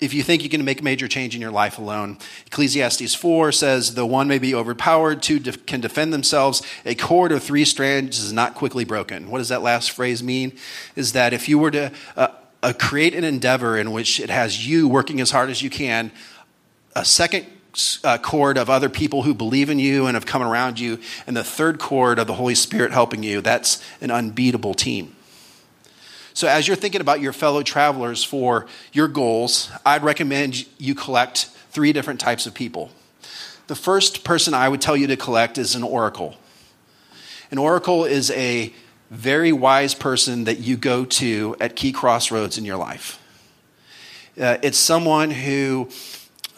if 0.00 0.12
you 0.12 0.22
think 0.22 0.42
you 0.42 0.48
can 0.48 0.64
make 0.64 0.82
major 0.82 1.06
change 1.06 1.34
in 1.34 1.40
your 1.40 1.52
life 1.52 1.78
alone. 1.78 2.18
Ecclesiastes 2.46 3.14
4 3.14 3.52
says, 3.52 3.94
the 3.94 4.04
one 4.04 4.26
may 4.26 4.38
be 4.38 4.54
overpowered, 4.54 5.22
two 5.22 5.40
can 5.40 5.80
defend 5.80 6.12
themselves. 6.12 6.62
A 6.84 6.94
cord 6.94 7.30
of 7.32 7.42
three 7.42 7.64
strands 7.64 8.18
is 8.18 8.32
not 8.32 8.54
quickly 8.54 8.84
broken. 8.84 9.30
What 9.30 9.38
does 9.38 9.50
that 9.50 9.62
last 9.62 9.92
phrase 9.92 10.22
mean? 10.22 10.56
Is 10.96 11.12
that 11.12 11.32
if 11.32 11.48
you 11.48 11.58
were 11.58 11.70
to 11.70 11.92
uh, 12.16 12.28
uh, 12.62 12.72
create 12.78 13.14
an 13.14 13.24
endeavor 13.24 13.78
in 13.78 13.92
which 13.92 14.18
it 14.18 14.30
has 14.30 14.66
you 14.66 14.88
working 14.88 15.20
as 15.20 15.30
hard 15.30 15.48
as 15.48 15.62
you 15.62 15.70
can, 15.70 16.10
a 16.96 17.04
second 17.04 17.46
uh, 18.02 18.18
cord 18.18 18.56
of 18.58 18.70
other 18.70 18.88
people 18.88 19.22
who 19.22 19.34
believe 19.34 19.70
in 19.70 19.78
you 19.78 20.06
and 20.06 20.14
have 20.14 20.26
come 20.26 20.42
around 20.42 20.80
you, 20.80 20.98
and 21.26 21.36
the 21.36 21.44
third 21.44 21.78
cord 21.78 22.18
of 22.18 22.26
the 22.26 22.34
Holy 22.34 22.54
Spirit 22.54 22.92
helping 22.92 23.22
you, 23.22 23.40
that's 23.40 23.82
an 24.00 24.10
unbeatable 24.10 24.74
team. 24.74 25.14
So, 26.36 26.48
as 26.48 26.66
you're 26.66 26.76
thinking 26.76 27.00
about 27.00 27.20
your 27.20 27.32
fellow 27.32 27.62
travelers 27.62 28.24
for 28.24 28.66
your 28.92 29.06
goals, 29.06 29.70
I'd 29.86 30.02
recommend 30.02 30.66
you 30.78 30.96
collect 30.96 31.44
three 31.70 31.92
different 31.92 32.18
types 32.18 32.44
of 32.44 32.54
people. 32.54 32.90
The 33.68 33.76
first 33.76 34.24
person 34.24 34.52
I 34.52 34.68
would 34.68 34.80
tell 34.80 34.96
you 34.96 35.06
to 35.06 35.16
collect 35.16 35.58
is 35.58 35.76
an 35.76 35.84
oracle. 35.84 36.34
An 37.52 37.58
oracle 37.58 38.04
is 38.04 38.32
a 38.32 38.74
very 39.10 39.52
wise 39.52 39.94
person 39.94 40.42
that 40.44 40.58
you 40.58 40.76
go 40.76 41.04
to 41.04 41.54
at 41.60 41.76
key 41.76 41.92
crossroads 41.92 42.58
in 42.58 42.64
your 42.64 42.78
life. 42.78 43.20
Uh, 44.38 44.58
it's 44.60 44.76
someone 44.76 45.30
who 45.30 45.88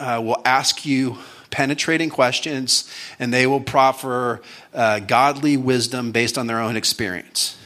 uh, 0.00 0.22
will 0.24 0.40
ask 0.46 0.86
you 0.86 1.18
penetrating 1.50 2.08
questions 2.08 2.90
and 3.18 3.30
they 3.30 3.46
will 3.46 3.60
proffer 3.60 4.40
uh, 4.72 5.00
godly 5.00 5.58
wisdom 5.58 6.12
based 6.12 6.38
on 6.38 6.46
their 6.46 6.60
own 6.60 6.76
experience 6.76 7.58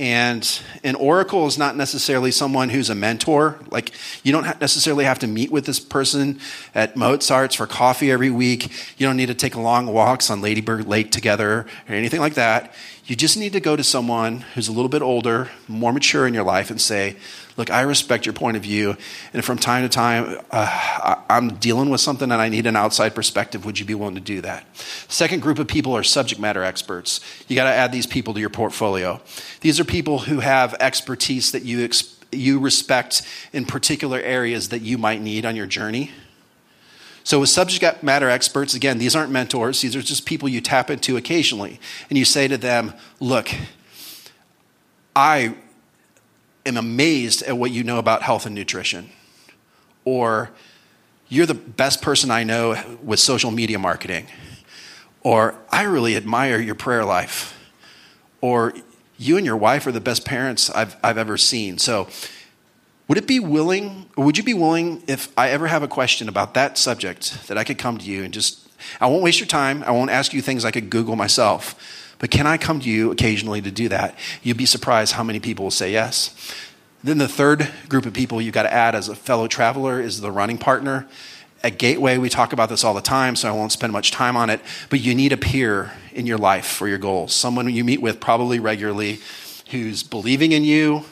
And 0.00 0.62
an 0.84 0.94
oracle 0.94 1.46
is 1.48 1.58
not 1.58 1.76
necessarily 1.76 2.30
someone 2.30 2.68
who's 2.68 2.88
a 2.88 2.94
mentor. 2.94 3.58
Like, 3.70 3.90
you 4.22 4.30
don't 4.30 4.60
necessarily 4.60 5.04
have 5.04 5.18
to 5.20 5.26
meet 5.26 5.50
with 5.50 5.66
this 5.66 5.80
person 5.80 6.38
at 6.72 6.96
Mozart's 6.96 7.56
for 7.56 7.66
coffee 7.66 8.12
every 8.12 8.30
week. 8.30 8.70
You 8.96 9.08
don't 9.08 9.16
need 9.16 9.26
to 9.26 9.34
take 9.34 9.56
long 9.56 9.86
walks 9.88 10.30
on 10.30 10.40
Ladybird 10.40 10.86
Lake 10.86 11.10
together 11.10 11.66
or 11.88 11.94
anything 11.94 12.20
like 12.20 12.34
that. 12.34 12.72
You 13.08 13.16
just 13.16 13.38
need 13.38 13.54
to 13.54 13.60
go 13.60 13.74
to 13.74 13.82
someone 13.82 14.42
who's 14.54 14.68
a 14.68 14.72
little 14.72 14.90
bit 14.90 15.00
older, 15.00 15.48
more 15.66 15.94
mature 15.94 16.26
in 16.26 16.34
your 16.34 16.44
life, 16.44 16.70
and 16.70 16.78
say, 16.78 17.16
Look, 17.56 17.70
I 17.70 17.80
respect 17.80 18.26
your 18.26 18.34
point 18.34 18.58
of 18.58 18.62
view. 18.62 18.98
And 19.32 19.42
from 19.42 19.58
time 19.58 19.82
to 19.82 19.88
time, 19.88 20.38
uh, 20.50 21.16
I'm 21.28 21.54
dealing 21.56 21.88
with 21.88 22.02
something 22.02 22.30
and 22.30 22.40
I 22.40 22.50
need 22.50 22.66
an 22.66 22.76
outside 22.76 23.14
perspective. 23.14 23.64
Would 23.64 23.80
you 23.80 23.86
be 23.86 23.94
willing 23.94 24.14
to 24.14 24.20
do 24.20 24.42
that? 24.42 24.64
Second 25.08 25.40
group 25.40 25.58
of 25.58 25.66
people 25.66 25.96
are 25.96 26.04
subject 26.04 26.40
matter 26.40 26.62
experts. 26.62 27.20
You 27.48 27.56
got 27.56 27.64
to 27.64 27.74
add 27.74 27.90
these 27.90 28.06
people 28.06 28.34
to 28.34 28.40
your 28.40 28.50
portfolio. 28.50 29.20
These 29.62 29.80
are 29.80 29.84
people 29.84 30.18
who 30.18 30.38
have 30.40 30.74
expertise 30.74 31.50
that 31.50 31.64
you, 31.64 31.84
ex- 31.84 32.14
you 32.30 32.60
respect 32.60 33.22
in 33.52 33.64
particular 33.64 34.20
areas 34.20 34.68
that 34.68 34.82
you 34.82 34.98
might 34.98 35.20
need 35.20 35.44
on 35.44 35.56
your 35.56 35.66
journey. 35.66 36.12
So, 37.28 37.40
with 37.40 37.50
subject 37.50 38.02
matter 38.02 38.30
experts, 38.30 38.72
again, 38.72 38.96
these 38.96 39.14
aren't 39.14 39.30
mentors, 39.30 39.82
these 39.82 39.94
are 39.94 40.00
just 40.00 40.24
people 40.24 40.48
you 40.48 40.62
tap 40.62 40.88
into 40.88 41.18
occasionally. 41.18 41.78
And 42.08 42.16
you 42.16 42.24
say 42.24 42.48
to 42.48 42.56
them, 42.56 42.94
Look, 43.20 43.50
I 45.14 45.54
am 46.64 46.78
amazed 46.78 47.42
at 47.42 47.58
what 47.58 47.70
you 47.70 47.84
know 47.84 47.98
about 47.98 48.22
health 48.22 48.46
and 48.46 48.54
nutrition. 48.54 49.10
Or, 50.06 50.52
you're 51.28 51.44
the 51.44 51.52
best 51.52 52.00
person 52.00 52.30
I 52.30 52.44
know 52.44 52.82
with 53.02 53.20
social 53.20 53.50
media 53.50 53.78
marketing. 53.78 54.26
Or, 55.20 55.54
I 55.68 55.82
really 55.82 56.16
admire 56.16 56.58
your 56.58 56.76
prayer 56.76 57.04
life. 57.04 57.62
Or, 58.40 58.72
you 59.18 59.36
and 59.36 59.44
your 59.44 59.58
wife 59.58 59.86
are 59.86 59.92
the 59.92 60.00
best 60.00 60.24
parents 60.24 60.70
I've, 60.70 60.96
I've 61.04 61.18
ever 61.18 61.36
seen. 61.36 61.76
So, 61.76 62.08
would 63.08 63.16
it 63.18 63.26
be 63.26 63.40
willing, 63.40 64.06
or 64.16 64.24
would 64.24 64.36
you 64.36 64.44
be 64.44 64.54
willing 64.54 65.02
if 65.06 65.32
I 65.36 65.48
ever 65.48 65.66
have 65.66 65.82
a 65.82 65.88
question 65.88 66.28
about 66.28 66.54
that 66.54 66.76
subject 66.76 67.48
that 67.48 67.56
I 67.56 67.64
could 67.64 67.78
come 67.78 67.96
to 67.98 68.04
you 68.04 68.22
and 68.22 68.32
just, 68.32 68.68
I 69.00 69.06
won't 69.06 69.22
waste 69.22 69.40
your 69.40 69.46
time. 69.46 69.82
I 69.84 69.90
won't 69.90 70.10
ask 70.10 70.34
you 70.34 70.42
things 70.42 70.64
I 70.64 70.70
could 70.70 70.90
Google 70.90 71.16
myself. 71.16 71.74
But 72.18 72.30
can 72.30 72.46
I 72.46 72.58
come 72.58 72.80
to 72.80 72.90
you 72.90 73.10
occasionally 73.10 73.62
to 73.62 73.70
do 73.70 73.88
that? 73.88 74.14
You'd 74.42 74.58
be 74.58 74.66
surprised 74.66 75.14
how 75.14 75.22
many 75.22 75.40
people 75.40 75.64
will 75.64 75.70
say 75.70 75.90
yes. 75.90 76.34
Then 77.02 77.18
the 77.18 77.28
third 77.28 77.70
group 77.88 78.06
of 78.06 78.12
people 78.12 78.42
you've 78.42 78.54
got 78.54 78.64
to 78.64 78.72
add 78.72 78.94
as 78.94 79.08
a 79.08 79.14
fellow 79.14 79.46
traveler 79.46 80.00
is 80.00 80.20
the 80.20 80.32
running 80.32 80.58
partner. 80.58 81.06
At 81.62 81.78
Gateway, 81.78 82.18
we 82.18 82.28
talk 82.28 82.52
about 82.52 82.68
this 82.68 82.84
all 82.84 82.94
the 82.94 83.00
time, 83.00 83.36
so 83.36 83.48
I 83.48 83.52
won't 83.52 83.72
spend 83.72 83.92
much 83.92 84.10
time 84.10 84.36
on 84.36 84.50
it. 84.50 84.60
But 84.90 85.00
you 85.00 85.14
need 85.14 85.32
a 85.32 85.36
peer 85.36 85.92
in 86.12 86.26
your 86.26 86.38
life 86.38 86.66
for 86.66 86.88
your 86.88 86.98
goals. 86.98 87.34
Someone 87.34 87.68
you 87.70 87.84
meet 87.84 88.02
with 88.02 88.20
probably 88.20 88.58
regularly 88.58 89.20
who's 89.70 90.02
believing 90.02 90.52
in 90.52 90.64
you, 90.64 91.04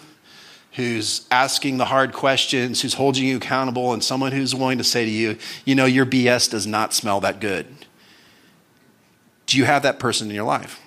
who's 0.76 1.26
asking 1.30 1.78
the 1.78 1.86
hard 1.86 2.12
questions, 2.12 2.82
who's 2.82 2.94
holding 2.94 3.24
you 3.24 3.38
accountable, 3.38 3.94
and 3.94 4.04
someone 4.04 4.30
who's 4.30 4.54
willing 4.54 4.76
to 4.76 4.84
say 4.84 5.06
to 5.06 5.10
you, 5.10 5.38
you 5.64 5.74
know, 5.74 5.86
your 5.86 6.04
BS 6.04 6.50
does 6.50 6.66
not 6.66 6.92
smell 6.92 7.18
that 7.20 7.40
good. 7.40 7.66
Do 9.46 9.56
you 9.56 9.64
have 9.64 9.82
that 9.84 9.98
person 9.98 10.28
in 10.28 10.34
your 10.34 10.44
life? 10.44 10.80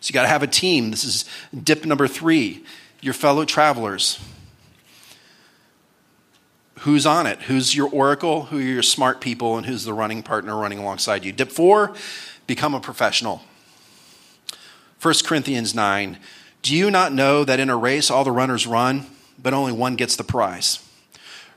So 0.00 0.08
you 0.08 0.14
got 0.14 0.22
to 0.22 0.28
have 0.28 0.42
a 0.42 0.46
team. 0.46 0.90
This 0.90 1.04
is 1.04 1.24
dip 1.62 1.84
number 1.84 2.08
three 2.08 2.64
your 3.02 3.14
fellow 3.14 3.44
travelers. 3.44 4.18
Who's 6.80 7.04
on 7.04 7.26
it? 7.26 7.42
Who's 7.42 7.74
your 7.76 7.90
oracle? 7.90 8.44
Who 8.44 8.58
are 8.58 8.62
your 8.62 8.82
smart 8.82 9.20
people? 9.20 9.56
And 9.56 9.66
who's 9.66 9.84
the 9.84 9.92
running 9.92 10.22
partner 10.22 10.56
running 10.56 10.78
alongside 10.78 11.24
you? 11.24 11.32
Dip 11.32 11.52
four, 11.52 11.94
become 12.46 12.74
a 12.74 12.80
professional. 12.80 13.42
1 15.00 15.14
Corinthians 15.24 15.74
9. 15.74 16.18
Do 16.62 16.76
you 16.76 16.92
not 16.92 17.12
know 17.12 17.44
that 17.44 17.58
in 17.58 17.70
a 17.70 17.76
race 17.76 18.08
all 18.08 18.22
the 18.22 18.30
runners 18.30 18.68
run, 18.68 19.06
but 19.36 19.52
only 19.52 19.72
one 19.72 19.96
gets 19.96 20.14
the 20.14 20.22
prize? 20.22 20.78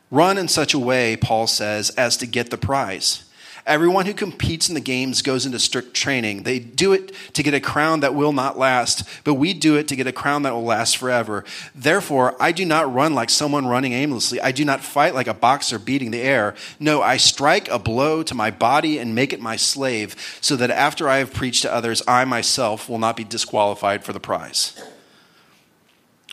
Run 0.09 0.37
in 0.37 0.47
such 0.47 0.73
a 0.73 0.79
way, 0.79 1.15
Paul 1.15 1.45
says, 1.45 1.91
as 1.91 2.17
to 2.17 2.25
get 2.25 2.49
the 2.49 2.57
prize. 2.57 3.23
Everyone 3.67 4.05
who 4.05 4.13
competes 4.13 4.67
in 4.67 4.75
the 4.75 4.81
games 4.81 5.23
goes 5.23 5.45
into 5.45 5.57
strict 5.57 5.95
training. 5.95 6.43
They 6.43 6.59
do 6.59 6.93
it 6.93 7.11
to 7.33 7.41
get 7.41 7.55
a 7.55 7.59
crown 7.59 8.01
that 8.01 8.13
will 8.13 8.31
not 8.31 8.59
last, 8.59 9.07
but 9.23 9.35
we 9.35 9.53
do 9.53 9.75
it 9.75 9.87
to 9.87 9.95
get 9.95 10.05
a 10.05 10.11
crown 10.11 10.43
that 10.43 10.53
will 10.53 10.63
last 10.63 10.97
forever. 10.97 11.43
Therefore, 11.73 12.35
I 12.39 12.51
do 12.51 12.63
not 12.63 12.93
run 12.93 13.15
like 13.15 13.31
someone 13.31 13.67
running 13.67 13.93
aimlessly. 13.93 14.39
I 14.39 14.51
do 14.51 14.65
not 14.65 14.81
fight 14.81 15.15
like 15.15 15.27
a 15.27 15.33
boxer 15.33 15.79
beating 15.79 16.11
the 16.11 16.21
air. 16.21 16.53
No, 16.79 17.01
I 17.01 17.17
strike 17.17 17.67
a 17.69 17.79
blow 17.79 18.21
to 18.23 18.35
my 18.35 18.51
body 18.51 18.99
and 18.99 19.15
make 19.15 19.33
it 19.33 19.41
my 19.41 19.55
slave, 19.55 20.15
so 20.41 20.55
that 20.55 20.69
after 20.69 21.09
I 21.09 21.17
have 21.17 21.33
preached 21.33 21.63
to 21.63 21.73
others, 21.73 22.03
I 22.07 22.23
myself 22.25 22.87
will 22.87 22.99
not 22.99 23.17
be 23.17 23.23
disqualified 23.23 24.03
for 24.03 24.13
the 24.13 24.19
prize. 24.19 24.79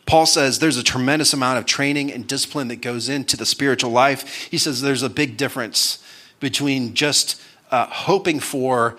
Paul 0.06 0.26
says 0.26 0.58
there's 0.58 0.76
a 0.76 0.82
tremendous 0.82 1.32
amount 1.32 1.58
of 1.58 1.66
training 1.66 2.12
and 2.12 2.26
discipline 2.26 2.68
that 2.68 2.80
goes 2.80 3.08
into 3.08 3.36
the 3.36 3.46
spiritual 3.46 3.90
life. 3.90 4.48
He 4.50 4.58
says 4.58 4.80
there's 4.80 5.02
a 5.02 5.10
big 5.10 5.36
difference 5.36 6.02
between 6.40 6.94
just 6.94 7.40
uh, 7.70 7.86
hoping 7.86 8.40
for 8.40 8.96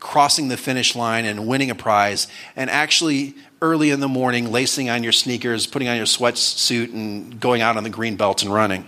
crossing 0.00 0.48
the 0.48 0.56
finish 0.56 0.94
line 0.94 1.24
and 1.24 1.46
winning 1.46 1.70
a 1.70 1.74
prize 1.74 2.26
and 2.54 2.70
actually 2.70 3.34
early 3.62 3.90
in 3.90 4.00
the 4.00 4.08
morning 4.08 4.50
lacing 4.52 4.90
on 4.90 5.02
your 5.02 5.12
sneakers, 5.12 5.66
putting 5.66 5.88
on 5.88 5.96
your 5.96 6.06
sweatsuit, 6.06 6.92
and 6.92 7.40
going 7.40 7.62
out 7.62 7.76
on 7.76 7.84
the 7.84 7.90
green 7.90 8.16
belt 8.16 8.42
and 8.42 8.52
running. 8.52 8.86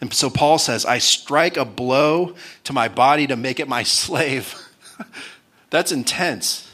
And 0.00 0.12
so 0.12 0.30
Paul 0.30 0.58
says, 0.58 0.86
I 0.86 0.98
strike 0.98 1.56
a 1.56 1.64
blow 1.64 2.34
to 2.64 2.72
my 2.72 2.88
body 2.88 3.26
to 3.26 3.36
make 3.36 3.60
it 3.60 3.68
my 3.68 3.82
slave. 3.84 4.54
That's 5.70 5.92
intense. 5.92 6.69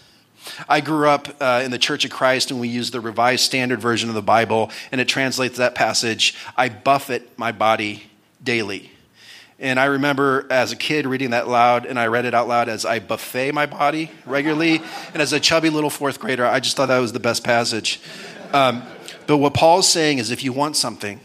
I 0.69 0.81
grew 0.81 1.09
up 1.09 1.29
uh, 1.41 1.63
in 1.65 1.71
the 1.71 1.79
Church 1.79 2.05
of 2.05 2.11
Christ 2.11 2.51
and 2.51 2.61
we 2.61 2.69
use 2.69 2.91
the 2.91 3.01
Revised 3.01 3.45
Standard 3.45 3.81
Version 3.81 4.09
of 4.09 4.15
the 4.15 4.23
Bible, 4.23 4.71
and 4.93 5.01
it 5.01 5.09
translates 5.09 5.59
that 5.59 5.75
passage 5.75 6.35
I 6.57 6.69
buffet 6.69 7.39
my 7.39 7.53
body 7.53 8.05
daily. 8.43 8.91
And 9.59 9.81
I 9.81 9.87
remember 9.87 10.47
as 10.51 10.73
a 10.73 10.77
kid 10.77 11.07
reading 11.07 11.31
that 11.31 11.49
loud, 11.49 11.87
and 11.87 11.99
I 11.99 12.09
read 12.09 12.27
it 12.27 12.35
out 12.35 12.47
loud 12.47 12.69
as 12.69 12.85
I 12.85 12.99
buffet 12.99 13.53
my 13.53 13.65
body 13.65 14.11
regularly. 14.27 14.83
and 15.15 15.23
as 15.23 15.33
a 15.33 15.41
chubby 15.41 15.71
little 15.71 15.89
fourth 15.89 16.21
grader, 16.21 16.45
I 16.45 16.61
just 16.61 16.77
thought 16.77 16.87
that 16.87 16.99
was 16.99 17.13
the 17.13 17.21
best 17.21 17.43
passage. 17.43 18.01
Um, 18.53 18.83
but 19.27 19.39
what 19.39 19.55
Paul's 19.55 19.89
saying 19.89 20.19
is 20.19 20.31
if 20.31 20.45
you 20.45 20.53
want 20.53 20.77
something, 20.77 21.21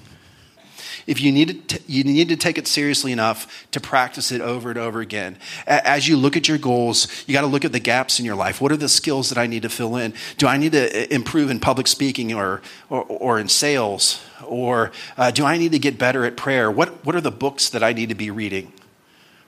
if 1.07 1.21
you 1.21 1.31
need, 1.31 1.67
to, 1.69 1.79
you 1.87 2.03
need 2.03 2.29
to 2.29 2.35
take 2.35 2.57
it 2.57 2.67
seriously 2.67 3.11
enough 3.11 3.67
to 3.71 3.79
practice 3.79 4.31
it 4.31 4.41
over 4.41 4.69
and 4.69 4.79
over 4.79 5.01
again. 5.01 5.37
As 5.67 6.07
you 6.07 6.17
look 6.17 6.37
at 6.37 6.47
your 6.47 6.57
goals, 6.57 7.07
you 7.27 7.33
got 7.33 7.41
to 7.41 7.47
look 7.47 7.65
at 7.65 7.71
the 7.71 7.79
gaps 7.79 8.19
in 8.19 8.25
your 8.25 8.35
life. 8.35 8.61
What 8.61 8.71
are 8.71 8.77
the 8.77 8.89
skills 8.89 9.29
that 9.29 9.37
I 9.37 9.47
need 9.47 9.63
to 9.63 9.69
fill 9.69 9.95
in? 9.95 10.13
Do 10.37 10.47
I 10.47 10.57
need 10.57 10.71
to 10.73 11.03
uh, 11.03 11.07
improve 11.09 11.49
in 11.49 11.59
public 11.59 11.87
speaking 11.87 12.33
or, 12.33 12.61
or, 12.89 13.03
or 13.03 13.39
in 13.39 13.47
sales? 13.47 14.21
Or 14.45 14.91
uh, 15.17 15.31
do 15.31 15.45
I 15.45 15.57
need 15.57 15.71
to 15.71 15.79
get 15.79 15.97
better 15.97 16.25
at 16.25 16.37
prayer? 16.37 16.69
What, 16.69 17.05
what 17.05 17.15
are 17.15 17.21
the 17.21 17.31
books 17.31 17.69
that 17.69 17.83
I 17.83 17.93
need 17.93 18.09
to 18.09 18.15
be 18.15 18.31
reading? 18.31 18.73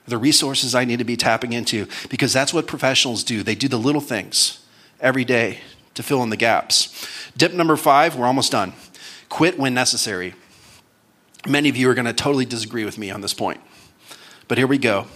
The 0.06 0.18
resources 0.18 0.74
I 0.74 0.84
need 0.84 0.98
to 0.98 1.04
be 1.04 1.16
tapping 1.16 1.52
into? 1.52 1.86
Because 2.08 2.32
that's 2.32 2.52
what 2.52 2.66
professionals 2.66 3.24
do. 3.24 3.42
They 3.42 3.54
do 3.54 3.68
the 3.68 3.78
little 3.78 4.00
things 4.00 4.64
every 5.00 5.24
day 5.24 5.60
to 5.94 6.02
fill 6.02 6.22
in 6.22 6.30
the 6.30 6.36
gaps. 6.36 7.06
Dip 7.36 7.52
number 7.52 7.76
five, 7.76 8.16
we're 8.16 8.26
almost 8.26 8.52
done. 8.52 8.72
Quit 9.28 9.58
when 9.58 9.74
necessary. 9.74 10.34
Many 11.46 11.68
of 11.68 11.76
you 11.76 11.90
are 11.90 11.94
going 11.94 12.06
to 12.06 12.12
totally 12.12 12.46
disagree 12.46 12.84
with 12.84 12.96
me 12.96 13.10
on 13.10 13.20
this 13.20 13.34
point. 13.34 13.60
But 14.48 14.56
here 14.56 14.66
we 14.66 14.78
go. 14.78 15.06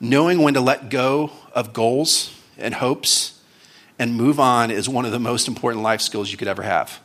Knowing 0.00 0.42
when 0.42 0.54
to 0.54 0.60
let 0.60 0.90
go 0.90 1.30
of 1.54 1.72
goals 1.72 2.36
and 2.58 2.74
hopes 2.74 3.40
and 3.98 4.16
move 4.16 4.40
on 4.40 4.70
is 4.72 4.88
one 4.88 5.04
of 5.04 5.12
the 5.12 5.20
most 5.20 5.46
important 5.46 5.84
life 5.84 6.00
skills 6.00 6.32
you 6.32 6.36
could 6.36 6.48
ever 6.48 6.62
have. 6.62 7.00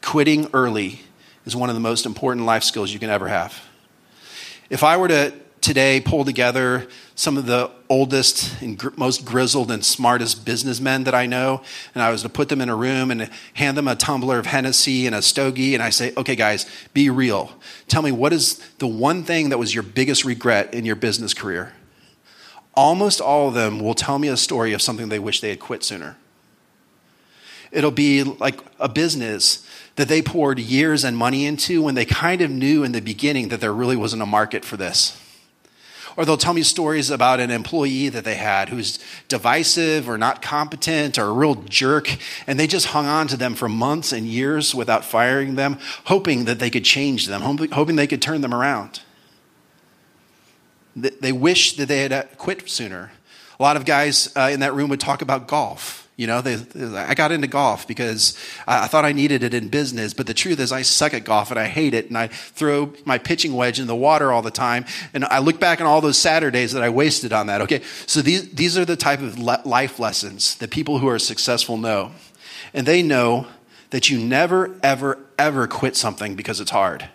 Quitting 0.00 0.48
early 0.54 1.00
is 1.44 1.54
one 1.54 1.68
of 1.68 1.74
the 1.74 1.80
most 1.80 2.06
important 2.06 2.46
life 2.46 2.62
skills 2.62 2.90
you 2.90 2.98
can 2.98 3.10
ever 3.10 3.28
have. 3.28 3.62
If 4.70 4.82
I 4.82 4.96
were 4.96 5.08
to 5.08 5.34
today 5.64 5.98
pull 5.98 6.26
together 6.26 6.86
some 7.14 7.38
of 7.38 7.46
the 7.46 7.70
oldest 7.88 8.60
and 8.60 8.78
gr- 8.78 8.90
most 8.98 9.24
grizzled 9.24 9.70
and 9.70 9.82
smartest 9.82 10.44
businessmen 10.44 11.04
that 11.04 11.14
I 11.14 11.24
know, 11.24 11.62
and 11.94 12.02
I 12.02 12.10
was 12.10 12.20
to 12.20 12.28
put 12.28 12.50
them 12.50 12.60
in 12.60 12.68
a 12.68 12.76
room 12.76 13.10
and 13.10 13.30
hand 13.54 13.78
them 13.78 13.88
a 13.88 13.96
tumbler 13.96 14.38
of 14.38 14.44
Hennessy 14.44 15.06
and 15.06 15.14
a 15.14 15.22
stogie, 15.22 15.72
and 15.74 15.82
I 15.82 15.88
say, 15.88 16.12
okay, 16.18 16.36
guys, 16.36 16.66
be 16.92 17.08
real. 17.08 17.50
Tell 17.88 18.02
me, 18.02 18.12
what 18.12 18.34
is 18.34 18.58
the 18.78 18.86
one 18.86 19.22
thing 19.22 19.48
that 19.48 19.58
was 19.58 19.72
your 19.72 19.82
biggest 19.82 20.26
regret 20.26 20.74
in 20.74 20.84
your 20.84 20.96
business 20.96 21.32
career? 21.32 21.72
Almost 22.74 23.22
all 23.22 23.48
of 23.48 23.54
them 23.54 23.80
will 23.80 23.94
tell 23.94 24.18
me 24.18 24.28
a 24.28 24.36
story 24.36 24.74
of 24.74 24.82
something 24.82 25.08
they 25.08 25.18
wish 25.18 25.40
they 25.40 25.48
had 25.48 25.60
quit 25.60 25.82
sooner. 25.82 26.18
It'll 27.72 27.90
be 27.90 28.22
like 28.22 28.60
a 28.78 28.88
business 28.88 29.66
that 29.96 30.08
they 30.08 30.20
poured 30.20 30.58
years 30.58 31.04
and 31.04 31.16
money 31.16 31.46
into 31.46 31.80
when 31.80 31.94
they 31.94 32.04
kind 32.04 32.42
of 32.42 32.50
knew 32.50 32.84
in 32.84 32.92
the 32.92 33.00
beginning 33.00 33.48
that 33.48 33.60
there 33.62 33.72
really 33.72 33.96
wasn't 33.96 34.20
a 34.20 34.26
market 34.26 34.62
for 34.62 34.76
this. 34.76 35.18
Or 36.16 36.24
they'll 36.24 36.36
tell 36.36 36.54
me 36.54 36.62
stories 36.62 37.10
about 37.10 37.40
an 37.40 37.50
employee 37.50 38.08
that 38.08 38.24
they 38.24 38.36
had 38.36 38.68
who's 38.68 38.98
divisive 39.28 40.08
or 40.08 40.16
not 40.16 40.42
competent 40.42 41.18
or 41.18 41.26
a 41.26 41.32
real 41.32 41.56
jerk, 41.56 42.16
and 42.46 42.58
they 42.58 42.66
just 42.66 42.86
hung 42.86 43.06
on 43.06 43.26
to 43.28 43.36
them 43.36 43.54
for 43.54 43.68
months 43.68 44.12
and 44.12 44.26
years 44.26 44.74
without 44.74 45.04
firing 45.04 45.56
them, 45.56 45.78
hoping 46.04 46.44
that 46.44 46.58
they 46.60 46.70
could 46.70 46.84
change 46.84 47.26
them, 47.26 47.40
hoping 47.40 47.96
they 47.96 48.06
could 48.06 48.22
turn 48.22 48.40
them 48.42 48.54
around. 48.54 49.00
They 50.96 51.32
wish 51.32 51.76
that 51.76 51.88
they 51.88 52.02
had 52.02 52.12
uh, 52.12 52.22
quit 52.38 52.70
sooner. 52.70 53.10
A 53.58 53.62
lot 53.62 53.76
of 53.76 53.84
guys 53.84 54.32
uh, 54.36 54.50
in 54.52 54.60
that 54.60 54.74
room 54.74 54.90
would 54.90 55.00
talk 55.00 55.22
about 55.22 55.48
golf 55.48 56.03
You 56.16 56.28
know, 56.28 56.40
they, 56.40 56.56
I 56.96 57.14
got 57.14 57.32
into 57.32 57.48
golf 57.48 57.88
because 57.88 58.38
I, 58.68 58.84
I, 58.84 58.86
thought 58.86 59.04
I 59.04 59.10
needed 59.10 59.42
it 59.42 59.52
in 59.52 59.68
business, 59.68 60.14
but 60.14 60.28
the 60.28 60.34
truth 60.34 60.60
is 60.60 60.70
I 60.70 60.82
suck 60.82 61.12
at 61.12 61.24
golf 61.24 61.50
and 61.50 61.58
I 61.58 61.66
hate 61.66 61.92
it, 61.92 62.06
and 62.06 62.16
I 62.16 62.28
throw 62.28 62.92
my 63.04 63.18
pitching 63.18 63.54
wedge 63.54 63.80
in 63.80 63.88
the 63.88 63.96
water 63.96 64.30
all 64.30 64.42
the 64.42 64.52
time. 64.52 64.84
And 65.12 65.24
I 65.24 65.40
look 65.40 65.58
back 65.58 65.80
on 65.80 65.88
all 65.88 66.00
those 66.00 66.16
Saturdays 66.16 66.72
that 66.72 66.84
I 66.84 66.88
wasted 66.88 67.32
on 67.32 67.48
that. 67.48 67.60
Okay, 67.62 67.82
so 68.06 68.22
these 68.22 68.48
these 68.52 68.78
are 68.78 68.84
the 68.84 68.96
type 68.96 69.20
of 69.20 69.38
life 69.38 69.98
lessons 69.98 70.56
that 70.56 70.70
people 70.70 70.98
who 71.00 71.08
are 71.08 71.18
successful 71.18 71.76
know, 71.76 72.12
and 72.72 72.86
they 72.86 73.02
know 73.02 73.48
that 73.90 74.08
you 74.08 74.18
never, 74.18 74.74
ever, 74.82 75.18
ever 75.38 75.66
quit 75.66 75.96
something 75.96 76.34
because 76.34 76.60
it's 76.60 76.70
hard 76.70 77.08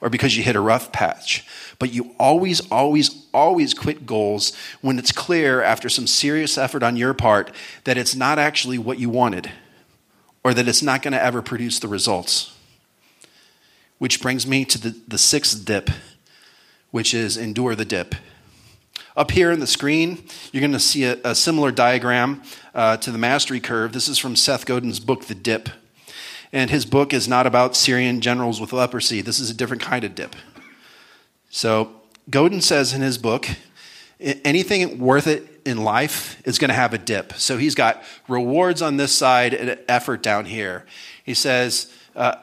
or 0.00 0.10
because 0.10 0.36
you 0.36 0.42
hit 0.42 0.54
a 0.54 0.60
rough 0.60 0.92
patch. 0.92 1.46
But 1.78 1.92
you 1.92 2.14
always, 2.18 2.60
always, 2.70 3.26
always 3.32 3.74
quit 3.74 4.06
goals 4.06 4.54
when 4.80 4.98
it's 4.98 5.12
clear 5.12 5.62
after 5.62 5.88
some 5.88 6.06
serious 6.06 6.56
effort 6.56 6.82
on 6.82 6.96
your 6.96 7.14
part 7.14 7.50
that 7.84 7.98
it's 7.98 8.14
not 8.14 8.38
actually 8.38 8.78
what 8.78 8.98
you 8.98 9.10
wanted 9.10 9.50
or 10.42 10.54
that 10.54 10.68
it's 10.68 10.82
not 10.82 11.02
going 11.02 11.12
to 11.12 11.22
ever 11.22 11.42
produce 11.42 11.78
the 11.78 11.88
results. 11.88 12.56
Which 13.98 14.20
brings 14.20 14.46
me 14.46 14.64
to 14.66 14.78
the, 14.78 15.00
the 15.08 15.18
sixth 15.18 15.64
dip, 15.64 15.90
which 16.90 17.14
is 17.14 17.36
endure 17.36 17.74
the 17.74 17.84
dip. 17.84 18.14
Up 19.16 19.30
here 19.30 19.52
in 19.52 19.60
the 19.60 19.66
screen, 19.66 20.24
you're 20.52 20.60
going 20.60 20.72
to 20.72 20.80
see 20.80 21.04
a, 21.04 21.18
a 21.24 21.34
similar 21.34 21.70
diagram 21.70 22.42
uh, 22.74 22.96
to 22.98 23.12
the 23.12 23.18
mastery 23.18 23.60
curve. 23.60 23.92
This 23.92 24.08
is 24.08 24.18
from 24.18 24.34
Seth 24.34 24.66
Godin's 24.66 24.98
book, 25.00 25.26
The 25.26 25.34
Dip. 25.34 25.68
And 26.52 26.70
his 26.70 26.84
book 26.84 27.12
is 27.12 27.26
not 27.26 27.46
about 27.46 27.74
Syrian 27.76 28.20
generals 28.20 28.60
with 28.60 28.72
leprosy. 28.72 29.20
This 29.20 29.40
is 29.40 29.50
a 29.50 29.54
different 29.54 29.82
kind 29.82 30.04
of 30.04 30.14
dip. 30.14 30.36
So, 31.54 31.92
Godin 32.28 32.60
says 32.60 32.94
in 32.94 33.00
his 33.00 33.16
book, 33.16 33.46
anything 34.18 34.98
worth 34.98 35.28
it 35.28 35.60
in 35.64 35.84
life 35.84 36.42
is 36.44 36.58
going 36.58 36.70
to 36.70 36.74
have 36.74 36.92
a 36.92 36.98
dip. 36.98 37.34
So, 37.34 37.58
he's 37.58 37.76
got 37.76 38.02
rewards 38.26 38.82
on 38.82 38.96
this 38.96 39.12
side 39.12 39.54
and 39.54 39.78
effort 39.86 40.20
down 40.20 40.46
here. 40.46 40.84
He 41.22 41.32
says, 41.32 41.94
uh, 42.16 42.34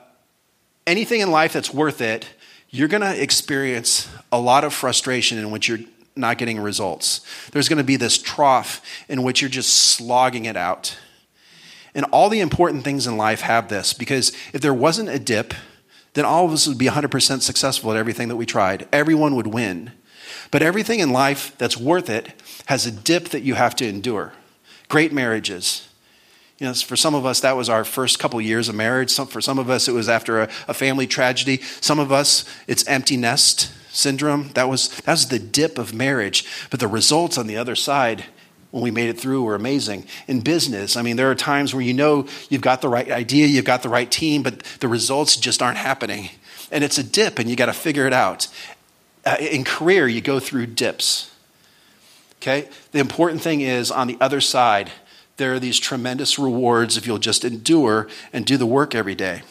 anything 0.88 1.20
in 1.20 1.30
life 1.30 1.52
that's 1.52 1.74
worth 1.74 2.00
it, 2.00 2.26
you're 2.70 2.88
going 2.88 3.02
to 3.02 3.22
experience 3.22 4.08
a 4.32 4.40
lot 4.40 4.64
of 4.64 4.74
frustration 4.74 5.38
in 5.38 5.52
which 5.52 5.68
you're 5.68 5.80
not 6.16 6.38
getting 6.38 6.58
results. 6.58 7.20
There's 7.52 7.68
going 7.68 7.80
to 7.80 7.84
be 7.84 7.98
this 7.98 8.18
trough 8.18 8.82
in 9.10 9.24
which 9.24 9.42
you're 9.42 9.50
just 9.50 9.74
slogging 9.74 10.46
it 10.46 10.56
out. 10.56 10.98
And 11.94 12.06
all 12.14 12.30
the 12.30 12.40
important 12.40 12.86
things 12.86 13.08
in 13.08 13.18
life 13.18 13.42
have 13.42 13.68
this 13.68 13.92
because 13.92 14.32
if 14.54 14.62
there 14.62 14.74
wasn't 14.74 15.10
a 15.10 15.20
dip, 15.20 15.54
then 16.14 16.26
all 16.26 16.46
of 16.46 16.52
us 16.52 16.68
would 16.68 16.78
be 16.78 16.88
100% 16.88 17.42
successful 17.42 17.92
at 17.92 17.98
everything 17.98 18.28
that 18.28 18.36
we 18.36 18.46
tried. 18.46 18.88
Everyone 18.92 19.36
would 19.36 19.48
win. 19.48 19.92
But 20.50 20.62
everything 20.62 21.00
in 21.00 21.12
life 21.12 21.56
that's 21.58 21.78
worth 21.78 22.10
it 22.10 22.34
has 22.66 22.86
a 22.86 22.92
dip 22.92 23.30
that 23.30 23.44
you 23.44 23.56
have 23.56 23.76
to 23.78 23.88
endure. 23.88 24.34
Great 24.90 25.14
marriages. 25.14 25.88
You 26.60 26.68
know, 26.68 26.74
for 26.74 26.96
some 26.96 27.16
of 27.16 27.26
us, 27.26 27.40
that 27.40 27.56
was 27.56 27.70
our 27.70 27.84
first 27.84 28.20
couple 28.20 28.40
years 28.42 28.70
of 28.70 28.76
marriage. 28.76 29.10
Some, 29.10 29.28
for 29.28 29.42
some 29.42 29.58
of 29.58 29.70
us, 29.70 29.88
it 29.88 29.94
was 29.94 30.10
after 30.10 30.42
a, 30.42 30.50
a 30.68 30.74
family 30.74 31.08
tragedy. 31.08 31.58
Some 31.80 31.98
of 31.98 32.12
us, 32.12 32.46
it's 32.68 32.86
empty 32.88 33.18
nest 33.18 33.72
syndrome. 33.90 34.50
That 34.54 34.70
was, 34.70 34.90
that 35.02 35.12
was 35.12 35.30
the 35.30 35.40
dip 35.40 35.78
of 35.78 35.94
marriage. 35.94 36.46
But 36.70 36.80
the 36.80 36.88
results 36.88 37.38
on 37.38 37.48
the 37.48 37.58
other 37.58 37.76
side 37.76 38.26
when 38.72 38.84
we 38.84 38.92
made 38.92 39.10
it 39.10 39.20
through 39.20 39.44
were 39.44 39.56
amazing. 39.56 40.06
In 40.28 40.40
business, 40.40 40.96
I 40.96 41.02
mean, 41.02 41.18
there 41.18 41.30
are 41.30 41.36
times 41.36 41.74
where 41.74 41.84
you 41.84 41.94
know 41.94 42.28
you've 42.50 42.62
got 42.62 42.82
the 42.82 42.90
right 42.90 43.10
idea, 43.12 43.48
you've 43.48 43.66
got 43.66 43.84
the 43.84 43.90
right 43.90 44.10
team, 44.10 44.44
but 44.44 44.64
the 44.80 44.88
results 44.88 45.36
just 45.36 45.62
aren't 45.62 45.78
happening. 45.78 46.30
And 46.72 46.84
it's 46.84 46.98
a 46.98 47.04
dip, 47.04 47.38
and 47.38 47.50
you 47.50 47.56
got 47.56 47.66
to 47.66 47.74
figure 47.74 48.08
it 48.08 48.14
out. 48.14 48.48
Uh, 49.26 49.36
in 49.40 49.66
career, 49.66 50.08
you 50.08 50.22
go 50.22 50.40
through 50.40 50.68
dips. 50.68 51.32
Okay? 52.42 52.70
The 52.92 53.00
important 53.00 53.42
thing 53.42 53.62
is 53.62 53.92
on 53.92 54.08
the 54.08 54.18
other 54.22 54.42
side, 54.42 54.92
there 55.36 55.54
are 55.54 55.60
these 55.60 55.78
tremendous 55.78 56.40
rewards 56.40 56.98
if 56.98 57.06
you'll 57.06 57.18
just 57.18 57.44
endure 57.44 58.08
and 58.32 58.46
do 58.46 58.58
the 58.58 58.66
work 58.66 58.96
every 58.96 59.16
day. 59.16 59.42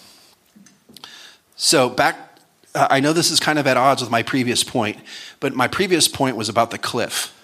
So, 1.56 1.90
back, 1.90 2.38
uh, 2.74 2.88
I 2.90 3.00
know 3.00 3.12
this 3.12 3.30
is 3.30 3.38
kind 3.38 3.58
of 3.58 3.66
at 3.66 3.76
odds 3.76 4.00
with 4.00 4.10
my 4.10 4.22
previous 4.22 4.64
point, 4.64 4.96
but 5.40 5.54
my 5.54 5.68
previous 5.68 6.08
point 6.08 6.36
was 6.36 6.48
about 6.48 6.70
the 6.70 6.78
cliff 6.78 7.34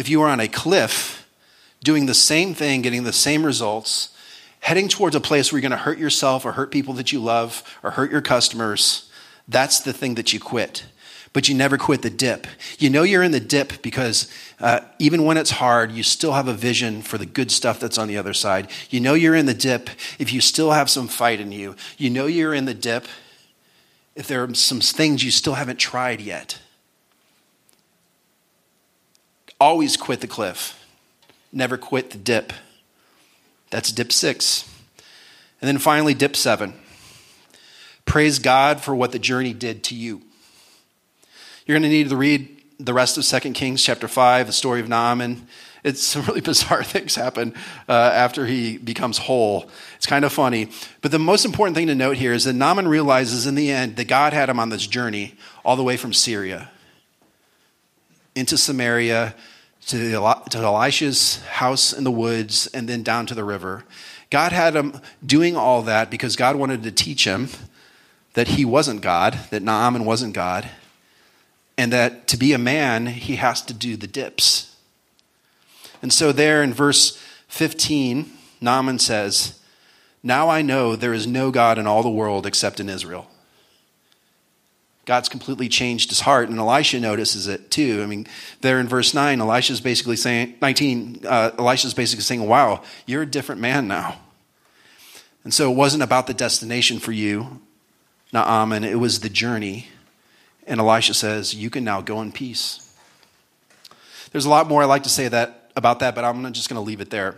if 0.00 0.08
you 0.08 0.22
are 0.22 0.30
on 0.30 0.40
a 0.40 0.48
cliff 0.48 1.28
doing 1.84 2.06
the 2.06 2.14
same 2.14 2.54
thing, 2.54 2.80
getting 2.80 3.04
the 3.04 3.12
same 3.12 3.44
results, 3.44 4.16
heading 4.60 4.88
towards 4.88 5.14
a 5.14 5.20
place 5.20 5.52
where 5.52 5.58
you're 5.58 5.68
going 5.68 5.78
to 5.78 5.84
hurt 5.84 5.98
yourself 5.98 6.46
or 6.46 6.52
hurt 6.52 6.70
people 6.70 6.94
that 6.94 7.12
you 7.12 7.20
love 7.20 7.62
or 7.82 7.90
hurt 7.90 8.10
your 8.10 8.22
customers, 8.22 9.10
that's 9.46 9.80
the 9.80 9.92
thing 9.92 10.14
that 10.14 10.32
you 10.32 10.40
quit. 10.40 10.86
But 11.34 11.50
you 11.50 11.54
never 11.54 11.76
quit 11.76 12.00
the 12.00 12.08
dip. 12.08 12.46
You 12.78 12.88
know 12.88 13.02
you're 13.02 13.22
in 13.22 13.32
the 13.32 13.40
dip 13.40 13.82
because 13.82 14.32
uh, 14.58 14.80
even 14.98 15.26
when 15.26 15.36
it's 15.36 15.50
hard, 15.50 15.92
you 15.92 16.02
still 16.02 16.32
have 16.32 16.48
a 16.48 16.54
vision 16.54 17.02
for 17.02 17.18
the 17.18 17.26
good 17.26 17.50
stuff 17.50 17.78
that's 17.78 17.98
on 17.98 18.08
the 18.08 18.16
other 18.16 18.32
side. 18.32 18.70
You 18.88 19.00
know 19.00 19.12
you're 19.12 19.36
in 19.36 19.44
the 19.44 19.52
dip 19.52 19.90
if 20.18 20.32
you 20.32 20.40
still 20.40 20.70
have 20.70 20.88
some 20.88 21.08
fight 21.08 21.40
in 21.40 21.52
you. 21.52 21.76
You 21.98 22.08
know 22.08 22.24
you're 22.24 22.54
in 22.54 22.64
the 22.64 22.72
dip 22.72 23.06
if 24.16 24.26
there 24.28 24.42
are 24.44 24.54
some 24.54 24.80
things 24.80 25.22
you 25.22 25.30
still 25.30 25.54
haven't 25.54 25.78
tried 25.78 26.22
yet 26.22 26.58
always 29.60 29.96
quit 29.96 30.20
the 30.20 30.26
cliff, 30.26 30.84
never 31.52 31.76
quit 31.76 32.10
the 32.10 32.18
dip. 32.18 32.52
That's 33.70 33.92
dip 33.92 34.10
six. 34.10 34.68
And 35.60 35.68
then 35.68 35.78
finally, 35.78 36.14
dip 36.14 36.34
seven. 36.34 36.74
Praise 38.06 38.38
God 38.38 38.80
for 38.80 38.94
what 38.94 39.12
the 39.12 39.18
journey 39.18 39.52
did 39.52 39.84
to 39.84 39.94
you. 39.94 40.22
You're 41.66 41.78
going 41.78 41.82
to 41.82 41.88
need 41.88 42.08
to 42.08 42.16
read 42.16 42.56
the 42.80 42.94
rest 42.94 43.18
of 43.18 43.42
2 43.42 43.52
Kings 43.52 43.84
chapter 43.84 44.08
5, 44.08 44.46
the 44.46 44.52
story 44.52 44.80
of 44.80 44.88
Naaman. 44.88 45.46
It's 45.84 46.02
some 46.02 46.22
really 46.26 46.40
bizarre 46.40 46.82
things 46.82 47.14
happen 47.14 47.54
uh, 47.88 47.92
after 47.92 48.46
he 48.46 48.78
becomes 48.78 49.18
whole. 49.18 49.70
It's 49.96 50.06
kind 50.06 50.24
of 50.24 50.32
funny. 50.32 50.70
But 51.02 51.10
the 51.12 51.18
most 51.18 51.44
important 51.44 51.76
thing 51.76 51.86
to 51.88 51.94
note 51.94 52.16
here 52.16 52.32
is 52.32 52.44
that 52.44 52.54
Naaman 52.54 52.88
realizes 52.88 53.46
in 53.46 53.54
the 53.54 53.70
end 53.70 53.96
that 53.96 54.08
God 54.08 54.32
had 54.32 54.48
him 54.48 54.58
on 54.58 54.70
this 54.70 54.86
journey 54.86 55.34
all 55.64 55.76
the 55.76 55.84
way 55.84 55.96
from 55.96 56.12
Syria 56.12 56.70
into 58.34 58.56
Samaria 58.56 59.34
to, 59.90 60.10
to 60.50 60.58
Elisha's 60.58 61.42
house 61.42 61.92
in 61.92 62.04
the 62.04 62.10
woods 62.10 62.66
and 62.68 62.88
then 62.88 63.02
down 63.02 63.26
to 63.26 63.34
the 63.34 63.44
river. 63.44 63.84
God 64.30 64.52
had 64.52 64.74
him 64.74 65.00
doing 65.24 65.56
all 65.56 65.82
that 65.82 66.10
because 66.10 66.36
God 66.36 66.56
wanted 66.56 66.82
to 66.84 66.92
teach 66.92 67.24
him 67.26 67.48
that 68.34 68.48
he 68.48 68.64
wasn't 68.64 69.02
God, 69.02 69.38
that 69.50 69.62
Naaman 69.62 70.04
wasn't 70.04 70.34
God, 70.34 70.70
and 71.76 71.92
that 71.92 72.28
to 72.28 72.36
be 72.36 72.52
a 72.52 72.58
man, 72.58 73.06
he 73.06 73.36
has 73.36 73.62
to 73.62 73.74
do 73.74 73.96
the 73.96 74.06
dips. 74.06 74.76
And 76.02 76.12
so, 76.12 76.32
there 76.32 76.62
in 76.62 76.72
verse 76.72 77.20
15, 77.48 78.30
Naaman 78.60 78.98
says, 78.98 79.58
Now 80.22 80.48
I 80.48 80.62
know 80.62 80.94
there 80.94 81.12
is 81.12 81.26
no 81.26 81.50
God 81.50 81.78
in 81.78 81.86
all 81.86 82.02
the 82.02 82.10
world 82.10 82.46
except 82.46 82.80
in 82.80 82.88
Israel. 82.88 83.28
God's 85.06 85.28
completely 85.28 85.68
changed 85.68 86.10
his 86.10 86.20
heart, 86.20 86.48
and 86.48 86.58
Elisha 86.58 87.00
notices 87.00 87.46
it 87.46 87.70
too. 87.70 88.00
I 88.02 88.06
mean, 88.06 88.26
there 88.60 88.78
in 88.78 88.86
verse 88.86 89.14
9, 89.14 89.40
Elisha's 89.40 89.80
basically 89.80 90.16
saying, 90.16 90.54
19, 90.60 91.22
uh, 91.26 91.50
Elisha's 91.58 91.94
basically 91.94 92.22
saying, 92.22 92.46
Wow, 92.46 92.82
you're 93.06 93.22
a 93.22 93.26
different 93.26 93.60
man 93.60 93.88
now. 93.88 94.20
And 95.42 95.54
so 95.54 95.70
it 95.70 95.74
wasn't 95.74 96.02
about 96.02 96.26
the 96.26 96.34
destination 96.34 96.98
for 96.98 97.12
you, 97.12 97.60
Naaman, 98.32 98.84
it 98.84 98.98
was 98.98 99.20
the 99.20 99.30
journey. 99.30 99.88
And 100.66 100.80
Elisha 100.80 101.14
says, 101.14 101.54
You 101.54 101.70
can 101.70 101.82
now 101.82 102.00
go 102.00 102.20
in 102.20 102.30
peace. 102.30 102.86
There's 104.32 104.44
a 104.44 104.50
lot 104.50 104.68
more 104.68 104.82
I'd 104.82 104.86
like 104.86 105.02
to 105.04 105.08
say 105.08 105.28
that, 105.28 105.72
about 105.74 106.00
that, 106.00 106.14
but 106.14 106.24
I'm 106.24 106.52
just 106.52 106.68
going 106.68 106.76
to 106.76 106.86
leave 106.86 107.00
it 107.00 107.10
there. 107.10 107.36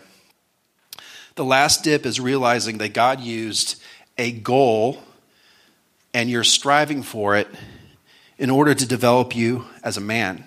The 1.37 1.45
last 1.45 1.85
dip 1.85 2.05
is 2.05 2.21
realizing 2.21 2.79
that 2.79 2.93
God 2.93 3.21
used 3.21 3.81
a 4.19 4.33
goal 4.33 5.03
and 6.15 6.31
you're 6.31 6.45
striving 6.45 7.03
for 7.03 7.37
it 7.37 7.49
in 8.39 8.51
order 8.51 8.75
to 8.75 8.87
develop 8.87 9.35
you 9.35 9.65
as 9.83 9.97
a 9.97 10.01
man. 10.01 10.45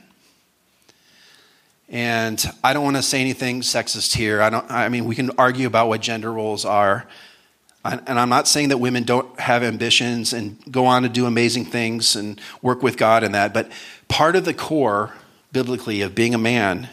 And 1.87 2.43
I 2.63 2.73
don't 2.73 2.83
want 2.83 2.95
to 2.97 3.03
say 3.03 3.21
anything 3.21 3.61
sexist 3.61 4.15
here. 4.15 4.41
I, 4.41 4.49
don't, 4.49 4.69
I 4.71 4.89
mean, 4.89 5.05
we 5.05 5.15
can 5.15 5.31
argue 5.37 5.67
about 5.67 5.87
what 5.87 6.01
gender 6.01 6.31
roles 6.31 6.65
are. 6.65 7.07
And 7.83 8.19
I'm 8.19 8.29
not 8.29 8.47
saying 8.47 8.69
that 8.69 8.79
women 8.79 9.03
don't 9.03 9.39
have 9.39 9.61
ambitions 9.61 10.33
and 10.33 10.57
go 10.71 10.87
on 10.87 11.03
to 11.03 11.09
do 11.09 11.27
amazing 11.27 11.65
things 11.65 12.15
and 12.15 12.41
work 12.63 12.81
with 12.81 12.97
God 12.97 13.23
in 13.23 13.33
that. 13.33 13.53
But 13.53 13.71
part 14.07 14.35
of 14.35 14.43
the 14.43 14.55
core, 14.55 15.13
biblically, 15.51 16.01
of 16.01 16.15
being 16.15 16.33
a 16.33 16.39
man 16.39 16.89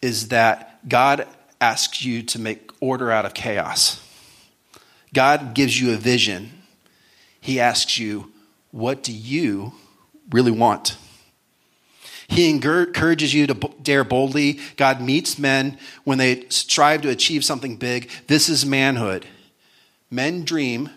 is 0.00 0.28
that 0.28 0.88
God 0.88 1.28
asks 1.60 2.02
you 2.02 2.22
to 2.22 2.38
make 2.38 2.72
order 2.80 3.10
out 3.10 3.26
of 3.26 3.34
chaos. 3.34 4.00
God 5.12 5.52
gives 5.52 5.78
you 5.78 5.92
a 5.92 5.96
vision 5.96 6.61
he 7.42 7.58
asks 7.58 7.98
you, 7.98 8.32
What 8.70 9.02
do 9.02 9.12
you 9.12 9.72
really 10.30 10.52
want? 10.52 10.96
He 12.28 12.48
encourages 12.48 13.34
you 13.34 13.46
to 13.48 13.54
dare 13.82 14.04
boldly. 14.04 14.60
God 14.76 15.02
meets 15.02 15.38
men 15.38 15.76
when 16.04 16.16
they 16.16 16.46
strive 16.48 17.02
to 17.02 17.10
achieve 17.10 17.44
something 17.44 17.76
big. 17.76 18.08
This 18.28 18.48
is 18.48 18.64
manhood. 18.64 19.26
Men 20.08 20.44
dream, 20.44 20.88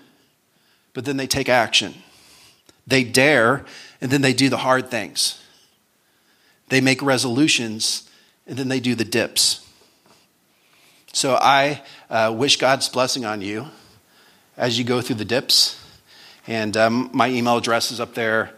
but 0.94 1.04
then 1.04 1.18
they 1.18 1.28
take 1.28 1.50
action. 1.50 1.96
They 2.88 3.04
dare, 3.04 3.66
and 4.00 4.12
then 4.12 4.22
they 4.22 4.34
do 4.34 4.48
the 4.48 4.58
hard 4.58 4.90
things. 4.92 5.42
They 6.70 6.80
make 6.80 7.02
resolutions, 7.02 8.08
and 8.46 8.56
then 8.56 8.70
they 8.70 8.80
do 8.80 8.94
the 8.94 9.04
dips. 9.04 9.68
So 11.12 11.40
I 11.42 11.82
uh, 12.10 12.34
wish 12.38 12.58
God's 12.58 12.88
blessing 12.88 13.26
on 13.26 13.42
you 13.42 13.66
as 14.56 14.78
you 14.78 14.86
go 14.86 15.02
through 15.02 15.16
the 15.16 15.26
dips. 15.26 15.82
And 16.48 16.78
um, 16.78 17.10
my 17.14 17.30
email 17.30 17.58
address 17.58 17.92
is 17.92 18.00
up 18.00 18.14
there 18.14 18.52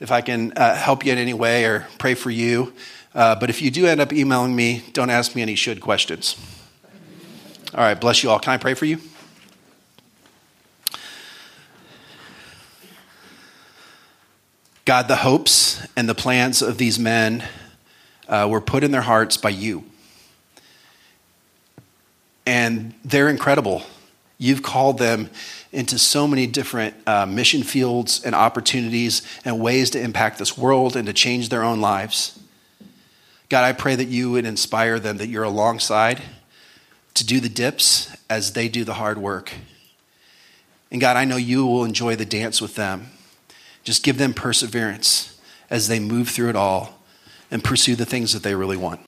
if 0.00 0.10
I 0.10 0.20
can 0.20 0.52
uh, 0.56 0.74
help 0.74 1.04
you 1.04 1.12
in 1.12 1.18
any 1.18 1.34
way 1.34 1.64
or 1.64 1.86
pray 1.98 2.14
for 2.14 2.30
you. 2.30 2.72
Uh, 3.14 3.34
but 3.36 3.50
if 3.50 3.62
you 3.62 3.70
do 3.70 3.86
end 3.86 4.00
up 4.00 4.12
emailing 4.12 4.56
me, 4.56 4.82
don't 4.92 5.10
ask 5.10 5.34
me 5.34 5.42
any 5.42 5.54
should 5.54 5.80
questions. 5.80 6.36
All 7.74 7.80
right, 7.80 8.00
bless 8.00 8.22
you 8.22 8.30
all. 8.30 8.38
Can 8.38 8.52
I 8.52 8.56
pray 8.56 8.74
for 8.74 8.86
you? 8.86 8.98
God, 14.84 15.08
the 15.08 15.16
hopes 15.16 15.86
and 15.96 16.08
the 16.08 16.14
plans 16.14 16.60
of 16.60 16.76
these 16.76 16.98
men 16.98 17.42
uh, 18.28 18.46
were 18.50 18.60
put 18.60 18.84
in 18.84 18.90
their 18.90 19.00
hearts 19.00 19.36
by 19.36 19.48
you. 19.48 19.84
And 22.46 22.94
they're 23.04 23.28
incredible. 23.28 23.82
You've 24.44 24.62
called 24.62 24.98
them 24.98 25.30
into 25.72 25.98
so 25.98 26.28
many 26.28 26.46
different 26.46 26.94
uh, 27.06 27.24
mission 27.24 27.62
fields 27.62 28.22
and 28.22 28.34
opportunities 28.34 29.22
and 29.42 29.58
ways 29.58 29.88
to 29.90 30.00
impact 30.00 30.38
this 30.38 30.58
world 30.58 30.96
and 30.96 31.06
to 31.06 31.14
change 31.14 31.48
their 31.48 31.64
own 31.64 31.80
lives. 31.80 32.38
God, 33.48 33.64
I 33.64 33.72
pray 33.72 33.96
that 33.96 34.08
you 34.08 34.30
would 34.32 34.44
inspire 34.44 34.98
them, 34.98 35.16
that 35.16 35.28
you're 35.28 35.44
alongside 35.44 36.20
to 37.14 37.24
do 37.24 37.40
the 37.40 37.48
dips 37.48 38.14
as 38.28 38.52
they 38.52 38.68
do 38.68 38.84
the 38.84 38.92
hard 38.92 39.16
work. 39.16 39.54
And 40.90 41.00
God, 41.00 41.16
I 41.16 41.24
know 41.24 41.36
you 41.36 41.64
will 41.64 41.86
enjoy 41.86 42.14
the 42.14 42.26
dance 42.26 42.60
with 42.60 42.74
them. 42.74 43.12
Just 43.82 44.02
give 44.02 44.18
them 44.18 44.34
perseverance 44.34 45.40
as 45.70 45.88
they 45.88 46.00
move 46.00 46.28
through 46.28 46.50
it 46.50 46.56
all 46.56 47.00
and 47.50 47.64
pursue 47.64 47.96
the 47.96 48.04
things 48.04 48.34
that 48.34 48.42
they 48.42 48.54
really 48.54 48.76
want. 48.76 49.00